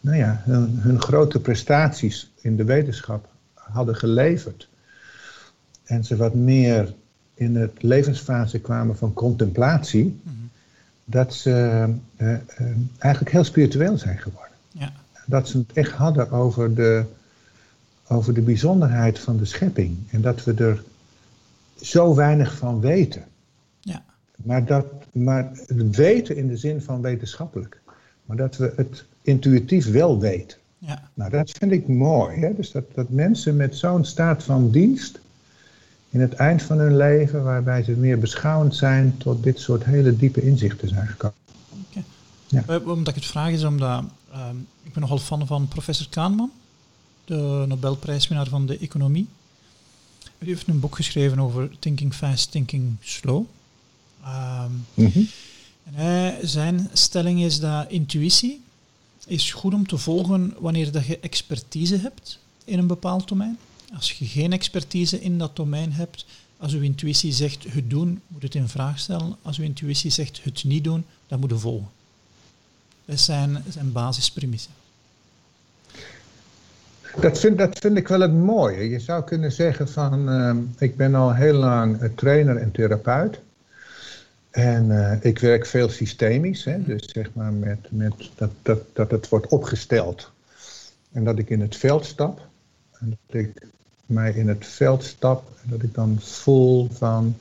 nou 0.00 0.16
ja, 0.16 0.42
hun, 0.44 0.78
hun 0.78 1.00
grote 1.00 1.40
prestaties 1.40 2.30
in 2.40 2.56
de 2.56 2.64
wetenschap 2.64 3.28
hadden 3.54 3.96
geleverd, 3.96 4.68
en 5.92 6.04
ze 6.04 6.16
wat 6.16 6.34
meer 6.34 6.94
in 7.34 7.56
het 7.56 7.82
levensfase 7.82 8.60
kwamen 8.60 8.96
van 8.96 9.12
contemplatie, 9.12 10.20
dat 11.04 11.34
ze 11.34 11.50
uh, 12.16 12.28
uh, 12.28 12.38
eigenlijk 12.98 13.32
heel 13.32 13.44
spiritueel 13.44 13.98
zijn 13.98 14.18
geworden. 14.18 14.56
Ja. 14.70 14.92
Dat 15.26 15.48
ze 15.48 15.58
het 15.58 15.72
echt 15.72 15.92
hadden 15.92 16.30
over 16.30 16.74
de, 16.74 17.04
over 18.08 18.34
de 18.34 18.40
bijzonderheid 18.40 19.18
van 19.18 19.36
de 19.36 19.44
schepping 19.44 19.96
en 20.10 20.20
dat 20.20 20.44
we 20.44 20.54
er 20.54 20.82
zo 21.80 22.14
weinig 22.14 22.56
van 22.56 22.80
weten. 22.80 23.24
Ja. 23.80 24.02
Maar, 24.36 24.64
dat, 24.64 24.86
maar 25.12 25.50
het 25.66 25.96
weten 25.96 26.36
in 26.36 26.48
de 26.48 26.56
zin 26.56 26.82
van 26.82 27.00
wetenschappelijk, 27.00 27.80
maar 28.24 28.36
dat 28.36 28.56
we 28.56 28.72
het 28.76 29.04
intuïtief 29.22 29.90
wel 29.90 30.20
weten. 30.20 30.58
Ja. 30.78 31.10
Nou, 31.14 31.30
dat 31.30 31.50
vind 31.50 31.72
ik 31.72 31.88
mooi. 31.88 32.40
Hè? 32.40 32.54
Dus 32.54 32.70
dat, 32.70 32.94
dat 32.94 33.08
mensen 33.08 33.56
met 33.56 33.76
zo'n 33.76 34.04
staat 34.04 34.42
van 34.42 34.70
dienst 34.70 35.20
in 36.12 36.20
het 36.20 36.32
eind 36.32 36.62
van 36.62 36.78
hun 36.78 36.96
leven, 36.96 37.42
waarbij 37.42 37.82
ze 37.82 37.90
meer 37.90 38.18
beschouwend 38.18 38.76
zijn, 38.76 39.14
tot 39.18 39.42
dit 39.42 39.60
soort 39.60 39.84
hele 39.84 40.16
diepe 40.16 40.42
inzichten 40.42 40.88
zijn 40.88 41.06
gekomen. 41.06 41.36
Okay. 41.90 42.04
Ja. 42.46 42.64
Eh, 42.66 42.88
omdat 42.88 43.08
ik 43.08 43.22
het 43.22 43.30
vraag 43.30 43.50
is 43.50 43.64
omdat 43.64 44.04
uh, 44.32 44.48
ik 44.82 44.92
ben 44.92 45.02
nogal 45.02 45.18
fan 45.18 45.46
van 45.46 45.68
professor 45.68 46.06
Kahneman, 46.08 46.50
de 47.24 47.64
Nobelprijswinnaar 47.68 48.48
van 48.48 48.66
de 48.66 48.78
economie. 48.78 49.26
Hij 50.38 50.48
heeft 50.48 50.68
een 50.68 50.80
boek 50.80 50.96
geschreven 50.96 51.38
over 51.38 51.70
Thinking 51.78 52.14
Fast, 52.14 52.50
Thinking 52.50 52.96
Slow. 53.00 53.44
Um, 54.24 54.86
en 55.82 55.94
hij, 55.94 56.38
zijn 56.42 56.90
stelling 56.92 57.42
is 57.42 57.60
dat 57.60 57.90
intuïtie 57.90 58.62
is 59.26 59.52
goed 59.52 59.74
om 59.74 59.86
te 59.86 59.98
volgen 59.98 60.54
wanneer 60.58 60.92
dat 60.92 61.06
je 61.06 61.18
expertise 61.18 61.96
hebt 61.96 62.38
in 62.64 62.78
een 62.78 62.86
bepaald 62.86 63.28
domein. 63.28 63.58
Als 63.94 64.12
je 64.12 64.24
geen 64.24 64.52
expertise 64.52 65.20
in 65.20 65.38
dat 65.38 65.56
domein 65.56 65.92
hebt, 65.92 66.26
als 66.56 66.72
uw 66.72 66.82
intuïtie 66.82 67.32
zegt 67.32 67.64
het 67.68 67.90
doen, 67.90 68.20
moet 68.26 68.42
het 68.42 68.54
in 68.54 68.68
vraag 68.68 68.98
stellen. 68.98 69.36
Als 69.42 69.58
uw 69.58 69.64
intuïtie 69.64 70.10
zegt 70.10 70.44
het 70.44 70.64
niet 70.64 70.84
doen, 70.84 71.04
dan 71.26 71.40
moet 71.40 71.50
je 71.50 71.58
volgen. 71.58 71.88
Dat 73.04 73.18
zijn, 73.18 73.64
zijn 73.68 73.92
basispremissen. 73.92 74.72
Dat 77.20 77.38
vind, 77.38 77.58
dat 77.58 77.78
vind 77.78 77.96
ik 77.96 78.08
wel 78.08 78.20
het 78.20 78.32
mooie. 78.32 78.88
Je 78.88 79.00
zou 79.00 79.24
kunnen 79.24 79.52
zeggen 79.52 79.88
van, 79.88 80.28
uh, 80.28 80.56
ik 80.78 80.96
ben 80.96 81.14
al 81.14 81.34
heel 81.34 81.54
lang 81.54 82.10
trainer 82.14 82.56
en 82.56 82.70
therapeut. 82.70 83.40
En 84.50 84.86
uh, 84.86 85.24
ik 85.24 85.38
werk 85.38 85.66
veel 85.66 85.88
systemisch, 85.88 86.64
hè, 86.64 86.82
dus 86.82 87.02
zeg 87.06 87.30
maar 87.32 87.52
met, 87.52 87.78
met 87.90 88.30
dat, 88.34 88.50
dat, 88.62 88.80
dat 88.92 89.10
het 89.10 89.28
wordt 89.28 89.46
opgesteld. 89.46 90.30
En 91.12 91.24
dat 91.24 91.38
ik 91.38 91.50
in 91.50 91.60
het 91.60 91.76
veld 91.76 92.04
stap. 92.04 92.46
En 92.98 93.18
dat 93.26 93.40
ik 93.40 93.66
mij 94.06 94.32
in 94.32 94.48
het 94.48 94.66
veld 94.66 95.04
stap 95.04 95.50
en 95.62 95.70
dat 95.70 95.82
ik 95.82 95.94
dan 95.94 96.16
voel 96.20 96.88
van 96.92 97.36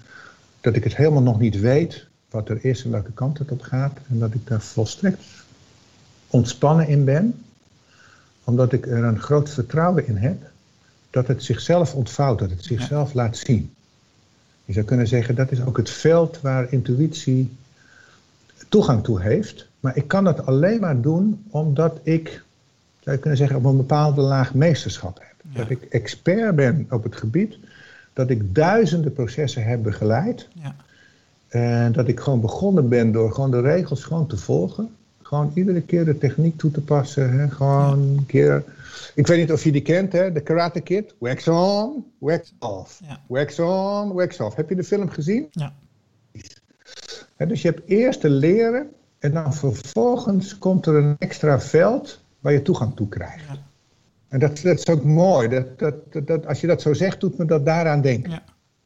dat 0.61 0.75
ik 0.75 0.83
het 0.83 0.95
helemaal 0.95 1.21
nog 1.21 1.39
niet 1.39 1.59
weet 1.59 2.07
wat 2.29 2.49
er 2.49 2.65
is 2.65 2.83
en 2.83 2.91
welke 2.91 3.11
kant 3.11 3.37
het 3.37 3.51
op 3.51 3.61
gaat. 3.61 3.97
En 4.09 4.19
dat 4.19 4.33
ik 4.33 4.47
daar 4.47 4.61
volstrekt 4.61 5.23
ontspannen 6.27 6.87
in 6.87 7.05
ben, 7.05 7.43
omdat 8.43 8.73
ik 8.73 8.87
er 8.87 9.03
een 9.03 9.19
groot 9.19 9.49
vertrouwen 9.49 10.07
in 10.07 10.17
heb 10.17 10.37
dat 11.09 11.27
het 11.27 11.43
zichzelf 11.43 11.95
ontvouwt, 11.95 12.39
dat 12.39 12.49
het 12.49 12.63
zichzelf 12.63 13.13
laat 13.13 13.37
zien. 13.37 13.73
Je 14.65 14.73
zou 14.73 14.85
kunnen 14.85 15.07
zeggen 15.07 15.35
dat 15.35 15.51
is 15.51 15.61
ook 15.61 15.77
het 15.77 15.89
veld 15.89 16.41
waar 16.41 16.71
intuïtie 16.71 17.51
toegang 18.69 19.03
toe 19.03 19.21
heeft. 19.21 19.67
Maar 19.79 19.97
ik 19.97 20.07
kan 20.07 20.23
dat 20.23 20.45
alleen 20.45 20.79
maar 20.79 21.01
doen 21.01 21.45
omdat 21.49 21.99
ik, 22.03 22.43
zou 22.99 23.15
je 23.15 23.21
kunnen 23.21 23.37
zeggen, 23.37 23.57
op 23.57 23.65
een 23.65 23.77
bepaalde 23.77 24.21
laag 24.21 24.53
meesterschap 24.53 25.19
heb. 25.19 25.30
Dat 25.53 25.69
ik 25.69 25.83
expert 25.83 26.55
ben 26.55 26.87
op 26.89 27.03
het 27.03 27.15
gebied. 27.15 27.57
Dat 28.13 28.29
ik 28.29 28.55
duizenden 28.55 29.13
processen 29.13 29.63
heb 29.63 29.83
begeleid. 29.83 30.47
Ja. 30.53 30.75
En 31.47 31.91
dat 31.91 32.07
ik 32.07 32.19
gewoon 32.19 32.41
begonnen 32.41 32.89
ben 32.89 33.11
door 33.11 33.33
gewoon 33.33 33.51
de 33.51 33.61
regels 33.61 34.03
gewoon 34.03 34.27
te 34.27 34.37
volgen. 34.37 34.89
Gewoon 35.21 35.51
iedere 35.53 35.81
keer 35.81 36.05
de 36.05 36.17
techniek 36.17 36.57
toe 36.57 36.71
te 36.71 36.81
passen. 36.81 37.39
Hè? 37.39 37.49
Gewoon 37.49 37.99
een 37.99 38.25
keer. 38.27 38.63
Ik 39.15 39.27
weet 39.27 39.39
niet 39.39 39.51
of 39.51 39.63
je 39.63 39.71
die 39.71 39.81
kent, 39.81 40.11
hè? 40.11 40.31
De 40.31 40.41
Karate 40.41 40.81
Kid. 40.81 41.13
Wax 41.17 41.47
on, 41.47 42.05
wax 42.17 42.53
off. 42.59 43.01
Wax 43.27 43.59
on, 43.59 44.13
wax 44.13 44.39
off. 44.39 44.55
Heb 44.55 44.69
je 44.69 44.75
de 44.75 44.83
film 44.83 45.09
gezien? 45.09 45.47
Ja. 45.51 45.73
dus 47.37 47.61
je 47.61 47.67
hebt 47.67 47.89
eerst 47.89 48.21
te 48.21 48.29
leren 48.29 48.89
en 49.19 49.33
dan 49.33 49.53
vervolgens 49.53 50.57
komt 50.57 50.85
er 50.85 50.95
een 50.95 51.15
extra 51.19 51.59
veld 51.59 52.19
waar 52.39 52.53
je 52.53 52.61
toegang 52.61 52.95
toe 52.95 53.07
krijgt. 53.07 53.45
Ja. 53.47 53.69
En 54.31 54.39
dat, 54.39 54.61
dat 54.61 54.79
is 54.79 54.87
ook 54.87 55.03
mooi. 55.03 55.47
Dat, 55.47 55.79
dat, 55.79 56.27
dat, 56.27 56.45
als 56.45 56.61
je 56.61 56.67
dat 56.67 56.81
zo 56.81 56.93
zegt, 56.93 57.19
doet 57.19 57.37
me 57.37 57.45
dat 57.45 57.65
daaraan 57.65 58.01
denken. 58.01 58.31
Ja. 58.31 58.43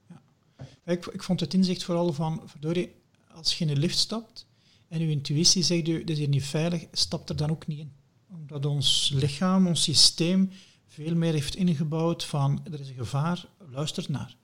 ja. 0.09 0.91
Ik, 0.93 1.05
ik 1.05 1.23
vond 1.23 1.39
het 1.39 1.53
inzicht 1.53 1.83
vooral 1.83 2.13
van, 2.13 2.41
verdorie, 2.45 2.95
als 3.31 3.57
je 3.57 3.65
in 3.65 3.73
de 3.73 3.79
lift 3.79 3.97
stapt 3.97 4.47
en 4.87 4.99
je 4.99 5.09
intuïtie 5.09 5.63
zegt, 5.63 5.85
dit 5.85 6.09
is 6.09 6.17
hier 6.17 6.27
niet 6.27 6.43
veilig, 6.45 6.85
stap 6.91 7.29
er 7.29 7.35
dan 7.35 7.49
ook 7.49 7.67
niet 7.67 7.79
in. 7.79 7.91
Omdat 8.29 8.65
ons 8.65 9.11
lichaam, 9.15 9.67
ons 9.67 9.83
systeem, 9.83 10.51
veel 10.87 11.15
meer 11.15 11.33
heeft 11.33 11.55
ingebouwd 11.55 12.25
van, 12.25 12.61
er 12.71 12.79
is 12.79 12.89
een 12.89 12.95
gevaar, 12.95 13.47
luister 13.71 14.05
naar. 14.09 14.35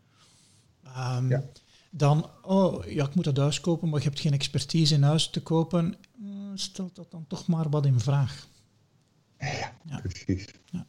Um, 1.18 1.30
ja. 1.30 1.44
Dan, 1.90 2.30
oh 2.42 2.86
ja, 2.86 3.06
ik 3.06 3.16
moet 3.16 3.24
dat 3.24 3.38
huis 3.38 3.60
kopen, 3.60 3.90
maar 3.90 4.00
je 4.00 4.08
hebt 4.08 4.20
geen 4.20 4.34
expertise 4.34 4.94
in 4.94 5.04
huis 5.04 5.30
te 5.30 5.42
kopen. 5.42 5.96
Mm, 6.18 6.58
stel 6.58 6.90
dat 6.94 7.12
dan 7.12 7.26
toch 7.28 7.48
maar 7.48 7.70
wat 7.70 7.86
in 7.86 8.00
vraag. 8.00 8.50
Ja, 9.84 10.00
precies. 10.00 10.48
Ja. 10.66 10.86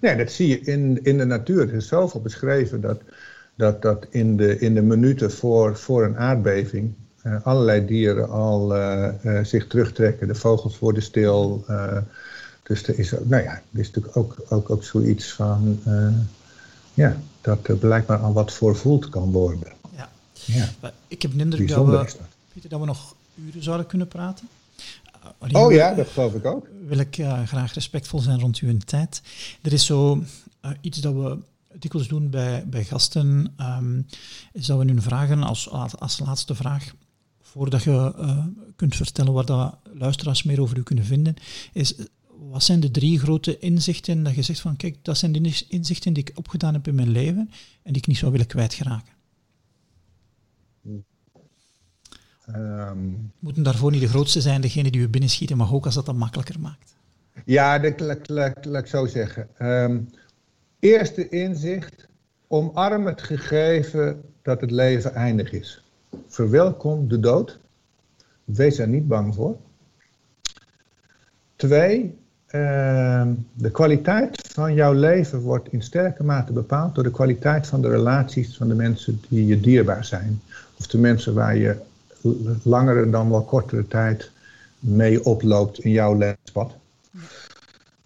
Nee, 0.00 0.16
dat 0.16 0.30
zie 0.30 0.48
je 0.48 0.60
in, 0.60 1.04
in 1.04 1.18
de 1.18 1.24
natuur. 1.24 1.68
Er 1.68 1.74
is 1.74 1.88
zoveel 1.88 2.20
beschreven 2.20 2.80
dat, 2.80 3.00
dat, 3.54 3.82
dat 3.82 4.06
in, 4.10 4.36
de, 4.36 4.58
in 4.58 4.74
de 4.74 4.82
minuten 4.82 5.30
voor, 5.30 5.76
voor 5.76 6.04
een 6.04 6.16
aardbeving 6.16 6.94
uh, 7.22 7.46
allerlei 7.46 7.86
dieren 7.86 8.28
al 8.28 8.76
uh, 8.76 9.08
uh, 9.24 9.44
zich 9.44 9.66
terugtrekken. 9.66 10.28
De 10.28 10.34
vogels 10.34 10.78
worden 10.78 11.02
stil. 11.02 11.64
dus 12.62 12.88
er 12.88 12.98
is, 12.98 13.10
nou 13.10 13.42
ja, 13.42 13.52
er 13.72 13.80
is 13.80 13.86
natuurlijk 13.86 14.16
ook, 14.16 14.36
ook, 14.48 14.70
ook 14.70 14.84
zoiets 14.84 15.32
van, 15.32 15.80
ja, 16.94 17.16
dat 17.40 17.68
er 17.68 17.76
blijkbaar 17.76 18.18
al 18.18 18.32
wat 18.32 18.52
voorvoeld 18.52 19.08
kan 19.08 19.32
worden. 19.32 19.72
Ja. 19.96 20.08
ja. 20.34 20.68
Ik 21.08 21.22
heb 21.22 21.32
een 21.32 21.40
indruk 21.40 21.68
dat 21.68 21.86
we, 21.86 22.68
dat 22.68 22.80
we 22.80 22.86
nog 22.86 23.14
uren 23.34 23.62
zouden 23.62 23.86
kunnen 23.86 24.08
praten 24.08 24.48
oh 25.52 25.72
ja, 25.72 25.94
dat 25.94 26.08
geloof 26.08 26.34
ik 26.34 26.44
ook. 26.44 26.68
Wil 26.86 26.98
ik 26.98 27.18
uh, 27.18 27.42
graag 27.42 27.74
respectvol 27.74 28.20
zijn 28.20 28.40
rond 28.40 28.58
uw 28.58 28.76
tijd. 28.78 29.22
Er 29.62 29.72
is 29.72 29.86
zo 29.86 30.24
uh, 30.64 30.70
iets 30.80 30.98
dat 31.00 31.14
we 31.14 31.38
dikwijls 31.78 32.08
doen 32.08 32.30
bij, 32.30 32.64
bij 32.66 32.84
gasten, 32.84 33.54
um, 33.60 34.06
is 34.52 34.66
dat 34.66 34.78
we 34.78 34.84
hun 34.84 35.02
vragen 35.02 35.42
als, 35.42 35.70
als 35.98 36.18
laatste 36.18 36.54
vraag, 36.54 36.94
voordat 37.40 37.82
je 37.82 38.14
uh, 38.18 38.44
kunt 38.76 38.96
vertellen 38.96 39.32
waar 39.32 39.46
dat 39.46 39.76
luisteraars 39.92 40.42
meer 40.42 40.60
over 40.60 40.76
u 40.76 40.82
kunnen 40.82 41.04
vinden, 41.04 41.34
is 41.72 41.94
wat 42.50 42.64
zijn 42.64 42.80
de 42.80 42.90
drie 42.90 43.18
grote 43.18 43.58
inzichten 43.58 44.22
dat 44.22 44.34
je 44.34 44.42
zegt 44.42 44.60
van 44.60 44.76
kijk, 44.76 44.98
dat 45.02 45.18
zijn 45.18 45.32
de 45.32 45.64
inzichten 45.68 46.12
die 46.12 46.24
ik 46.26 46.38
opgedaan 46.38 46.74
heb 46.74 46.88
in 46.88 46.94
mijn 46.94 47.10
leven 47.10 47.50
en 47.82 47.92
die 47.92 48.02
ik 48.02 48.06
niet 48.06 48.18
zou 48.18 48.32
willen 48.32 48.46
kwijtraken? 48.46 49.17
Ehm, 52.52 52.98
Moeten 53.38 53.62
daarvoor 53.62 53.90
niet 53.90 54.00
de 54.00 54.08
grootste 54.08 54.40
zijn, 54.40 54.60
degene 54.60 54.90
die 54.90 55.00
u 55.00 55.08
binnenschieten, 55.08 55.56
maar 55.56 55.72
ook 55.72 55.84
als 55.84 55.94
dat 55.94 56.06
dan 56.06 56.16
makkelijker 56.16 56.60
maakt. 56.60 56.96
ja, 57.44 57.78
dat, 57.78 58.28
laat, 58.28 58.66
ik 58.66 58.86
zo 58.86 59.06
zeggen. 59.06 59.48
Ehm, 59.58 59.98
eerste 60.78 61.28
inzicht, 61.28 62.08
omarm 62.46 63.06
het 63.06 63.22
gegeven 63.22 64.22
dat 64.42 64.60
het 64.60 64.70
leven 64.70 65.14
eindig 65.14 65.52
is. 65.52 65.84
Verwelkom 66.28 67.08
de 67.08 67.20
dood. 67.20 67.58
Wees 68.44 68.78
er 68.78 68.88
niet 68.88 69.08
bang 69.08 69.34
voor. 69.34 69.56
Twee, 71.56 72.14
ehm, 72.46 73.32
de 73.52 73.70
kwaliteit 73.70 74.48
van 74.52 74.74
jouw 74.74 74.92
leven 74.92 75.40
wordt 75.40 75.72
in 75.72 75.82
sterke 75.82 76.24
mate 76.24 76.52
bepaald 76.52 76.94
door 76.94 77.04
de 77.04 77.10
kwaliteit 77.10 77.66
van 77.66 77.82
de 77.82 77.88
relaties 77.88 78.56
van 78.56 78.68
de 78.68 78.74
mensen 78.74 79.20
die 79.28 79.46
je 79.46 79.60
dierbaar 79.60 80.04
zijn. 80.04 80.40
Of 80.78 80.86
de 80.86 80.98
mensen 80.98 81.34
waar 81.34 81.56
je 81.56 81.76
langere 82.62 83.10
dan 83.10 83.30
wel 83.30 83.42
kortere 83.42 83.88
tijd 83.88 84.30
mee 84.78 85.24
oploopt 85.24 85.78
in 85.78 85.90
jouw 85.90 86.14
levenspad. 86.14 86.74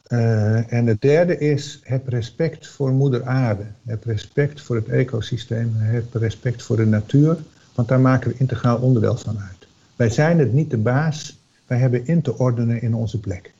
Eh, 0.02 0.72
en 0.72 0.86
het 0.86 1.00
derde 1.00 1.38
is, 1.38 1.80
heb 1.82 2.08
respect 2.08 2.66
voor 2.66 2.90
moeder 2.90 3.24
aarde. 3.24 3.64
Heb 3.84 4.04
respect 4.04 4.60
voor 4.60 4.76
het 4.76 4.88
ecosysteem. 4.88 5.72
Heb 5.74 6.14
respect 6.14 6.62
voor 6.62 6.76
de 6.76 6.86
natuur. 6.86 7.36
Want 7.74 7.88
daar 7.88 8.00
maken 8.00 8.30
we 8.30 8.36
integraal 8.38 8.78
onderdeel 8.78 9.16
van 9.16 9.38
uit. 9.38 9.66
Wij 9.96 10.10
zijn 10.10 10.38
het 10.38 10.52
niet 10.52 10.70
de 10.70 10.76
baas. 10.76 11.38
Wij 11.66 11.78
hebben 11.78 12.06
in 12.06 12.22
te 12.22 12.38
ordenen 12.38 12.82
in 12.82 12.94
onze 12.94 13.20
plek. 13.20 13.52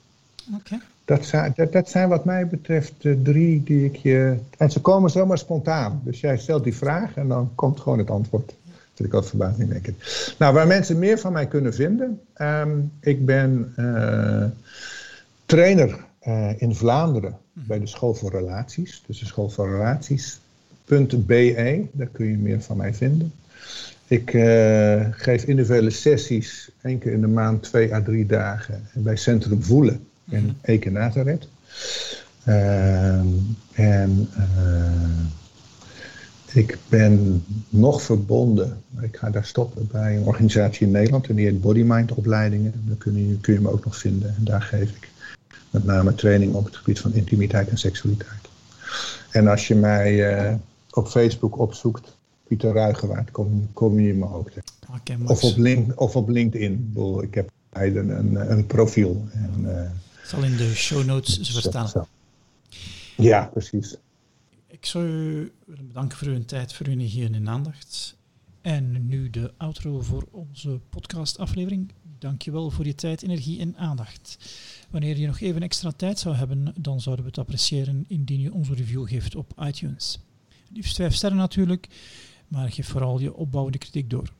Dat 1.04 1.24
zijn, 1.24 1.52
dat, 1.56 1.72
dat 1.72 1.88
zijn 1.88 2.08
wat 2.08 2.24
mij 2.24 2.46
betreft 2.46 2.92
de 2.98 3.22
drie 3.22 3.62
die 3.62 3.84
ik 3.84 3.96
je... 3.96 4.36
En 4.58 4.70
ze 4.70 4.80
komen 4.80 5.10
zomaar 5.10 5.38
spontaan. 5.38 6.00
Dus 6.04 6.20
jij 6.20 6.38
stelt 6.38 6.64
die 6.64 6.76
vraag 6.76 7.16
en 7.16 7.28
dan 7.28 7.50
komt 7.54 7.80
gewoon 7.80 7.98
het 7.98 8.10
antwoord. 8.10 8.54
Dat 8.94 9.00
vind 9.00 9.08
ik 9.08 9.14
ook 9.14 9.24
verbazingwekkend. 9.24 9.96
Nou, 10.38 10.54
waar 10.54 10.66
mensen 10.66 10.98
meer 10.98 11.18
van 11.18 11.32
mij 11.32 11.46
kunnen 11.46 11.74
vinden. 11.74 12.20
ehm, 12.34 12.78
ik 13.00 13.26
ben 13.26 13.72
eh, 13.76 14.44
trainer 15.46 16.04
eh, 16.18 16.50
in 16.56 16.74
Vlaanderen 16.74 17.38
bij 17.52 17.78
de 17.78 17.86
School 17.86 18.14
voor 18.14 18.30
Relaties. 18.30 19.02
Dus 19.06 19.18
de 19.18 19.26
School 19.26 19.48
voor 19.48 19.70
Relaties.be. 19.70 20.14
Daar 21.92 22.06
kun 22.12 22.26
je 22.26 22.36
meer 22.36 22.62
van 22.62 22.76
mij 22.76 22.94
vinden. 22.94 23.32
Ik 24.06 24.34
eh, 24.34 25.06
geef 25.10 25.44
individuele 25.44 25.90
sessies, 25.90 26.70
één 26.82 26.98
keer 26.98 27.12
in 27.12 27.20
de 27.20 27.26
maand, 27.26 27.62
twee 27.62 27.94
à 27.94 28.02
drie 28.02 28.26
dagen, 28.26 28.88
bij 28.92 29.16
Centrum 29.16 29.62
Voelen 29.62 30.06
in 30.30 30.56
Eke 30.62 30.90
Nazareth. 30.90 31.48
Ehm, 32.44 33.26
en 33.72 34.28
ik 36.54 36.78
ben 36.88 37.44
nog 37.68 38.02
verbonden, 38.02 38.82
maar 38.88 39.04
ik 39.04 39.16
ga 39.16 39.30
daar 39.30 39.44
stoppen 39.44 39.88
bij 39.92 40.16
een 40.16 40.22
organisatie 40.22 40.86
in 40.86 40.92
Nederland, 40.92 41.28
en 41.28 41.34
die 41.34 41.46
heet 41.46 41.60
Body 41.60 41.82
Mind 41.82 42.12
Opleidingen. 42.12 42.72
Daar 42.86 42.96
kun 42.96 43.28
je, 43.28 43.36
kun 43.40 43.54
je 43.54 43.60
me 43.60 43.70
ook 43.70 43.84
nog 43.84 43.96
vinden. 43.96 44.34
En 44.36 44.44
daar 44.44 44.62
geef 44.62 44.90
ik 44.90 45.10
met 45.70 45.84
name 45.84 46.14
training 46.14 46.54
op 46.54 46.64
het 46.64 46.76
gebied 46.76 47.00
van 47.00 47.12
intimiteit 47.12 47.68
en 47.68 47.78
seksualiteit. 47.78 48.48
En 49.30 49.46
als 49.48 49.68
je 49.68 49.74
mij 49.74 50.36
eh, 50.36 50.54
op 50.90 51.08
Facebook 51.08 51.58
opzoekt, 51.58 52.16
Pieter 52.46 52.72
Ruigewaard, 52.72 53.30
kom, 53.30 53.68
kom 53.72 54.00
je 54.00 54.14
me 54.14 54.32
ook 54.32 54.50
tegen. 54.50 55.26
Of 55.26 55.42
op, 55.44 55.56
link, 55.56 56.00
of 56.00 56.16
op 56.16 56.28
LinkedIn. 56.28 56.72
Ik, 56.72 56.92
bedoel, 56.92 57.22
ik 57.22 57.34
heb 57.34 57.50
een, 57.72 58.50
een 58.50 58.66
profiel. 58.66 59.24
En, 59.32 59.78
eh, 59.78 59.90
zal 60.24 60.42
in 60.42 60.56
de 60.56 60.74
show 60.74 61.04
notes 61.04 61.50
verstaan. 61.52 62.06
Ja, 63.16 63.50
precies. 63.52 63.96
Ik 64.72 64.86
zou 64.86 65.04
u 65.06 65.52
willen 65.66 65.86
bedanken 65.86 66.18
voor 66.18 66.28
uw 66.28 66.44
tijd, 66.44 66.72
voor 66.72 66.86
uw 66.86 66.92
energie 66.92 67.28
en 67.28 67.48
aandacht. 67.48 68.16
En 68.60 69.06
nu 69.06 69.30
de 69.30 69.52
outro 69.56 70.00
voor 70.00 70.28
onze 70.30 70.80
podcastaflevering. 70.90 71.92
Dankjewel 72.18 72.70
voor 72.70 72.86
je 72.86 72.94
tijd, 72.94 73.22
energie 73.22 73.60
en 73.60 73.76
aandacht. 73.76 74.38
Wanneer 74.90 75.18
je 75.18 75.26
nog 75.26 75.40
even 75.40 75.62
extra 75.62 75.90
tijd 75.90 76.18
zou 76.18 76.34
hebben, 76.34 76.74
dan 76.76 77.00
zouden 77.00 77.24
we 77.24 77.30
het 77.30 77.40
appreciëren 77.40 78.04
indien 78.08 78.40
je 78.40 78.52
onze 78.52 78.74
review 78.74 79.08
geeft 79.08 79.34
op 79.34 79.52
iTunes. 79.60 80.18
Liefst 80.72 80.96
vijf 80.96 81.14
sterren 81.14 81.38
natuurlijk, 81.38 81.88
maar 82.48 82.72
geef 82.72 82.88
vooral 82.88 83.20
je 83.20 83.34
opbouwende 83.34 83.78
kritiek 83.78 84.10
door. 84.10 84.32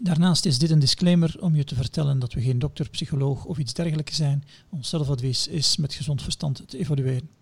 Daarnaast 0.00 0.44
is 0.44 0.58
dit 0.58 0.70
een 0.70 0.78
disclaimer 0.78 1.36
om 1.40 1.56
je 1.56 1.64
te 1.64 1.74
vertellen 1.74 2.18
dat 2.18 2.32
we 2.32 2.40
geen 2.40 2.58
dokter, 2.58 2.90
psycholoog 2.90 3.44
of 3.44 3.58
iets 3.58 3.74
dergelijks 3.74 4.16
zijn. 4.16 4.44
Ons 4.70 4.88
zelfadvies 4.88 5.48
is 5.48 5.76
met 5.76 5.94
gezond 5.94 6.22
verstand 6.22 6.68
te 6.68 6.78
evalueren. 6.78 7.39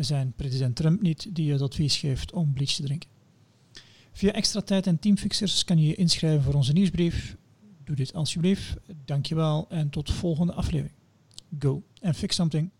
We 0.00 0.06
zijn 0.06 0.32
president 0.36 0.76
Trump 0.76 1.02
niet 1.02 1.34
die 1.34 1.46
je 1.46 1.52
het 1.52 1.62
advies 1.62 1.96
geeft 1.96 2.32
om 2.32 2.52
bleach 2.52 2.72
te 2.72 2.82
drinken. 2.82 3.08
Via 4.12 4.32
extra 4.32 4.60
tijd 4.60 4.86
en 4.86 4.98
teamfixers 4.98 5.64
kan 5.64 5.78
je 5.78 5.86
je 5.86 5.94
inschrijven 5.94 6.42
voor 6.42 6.54
onze 6.54 6.72
nieuwsbrief. 6.72 7.36
Doe 7.84 7.96
dit 7.96 8.14
alsjeblieft. 8.14 8.76
Dankjewel 9.04 9.66
en 9.68 9.90
tot 9.90 10.10
volgende 10.10 10.52
aflevering. 10.52 10.94
Go 11.58 11.82
and 12.02 12.16
fix 12.16 12.34
something. 12.34 12.70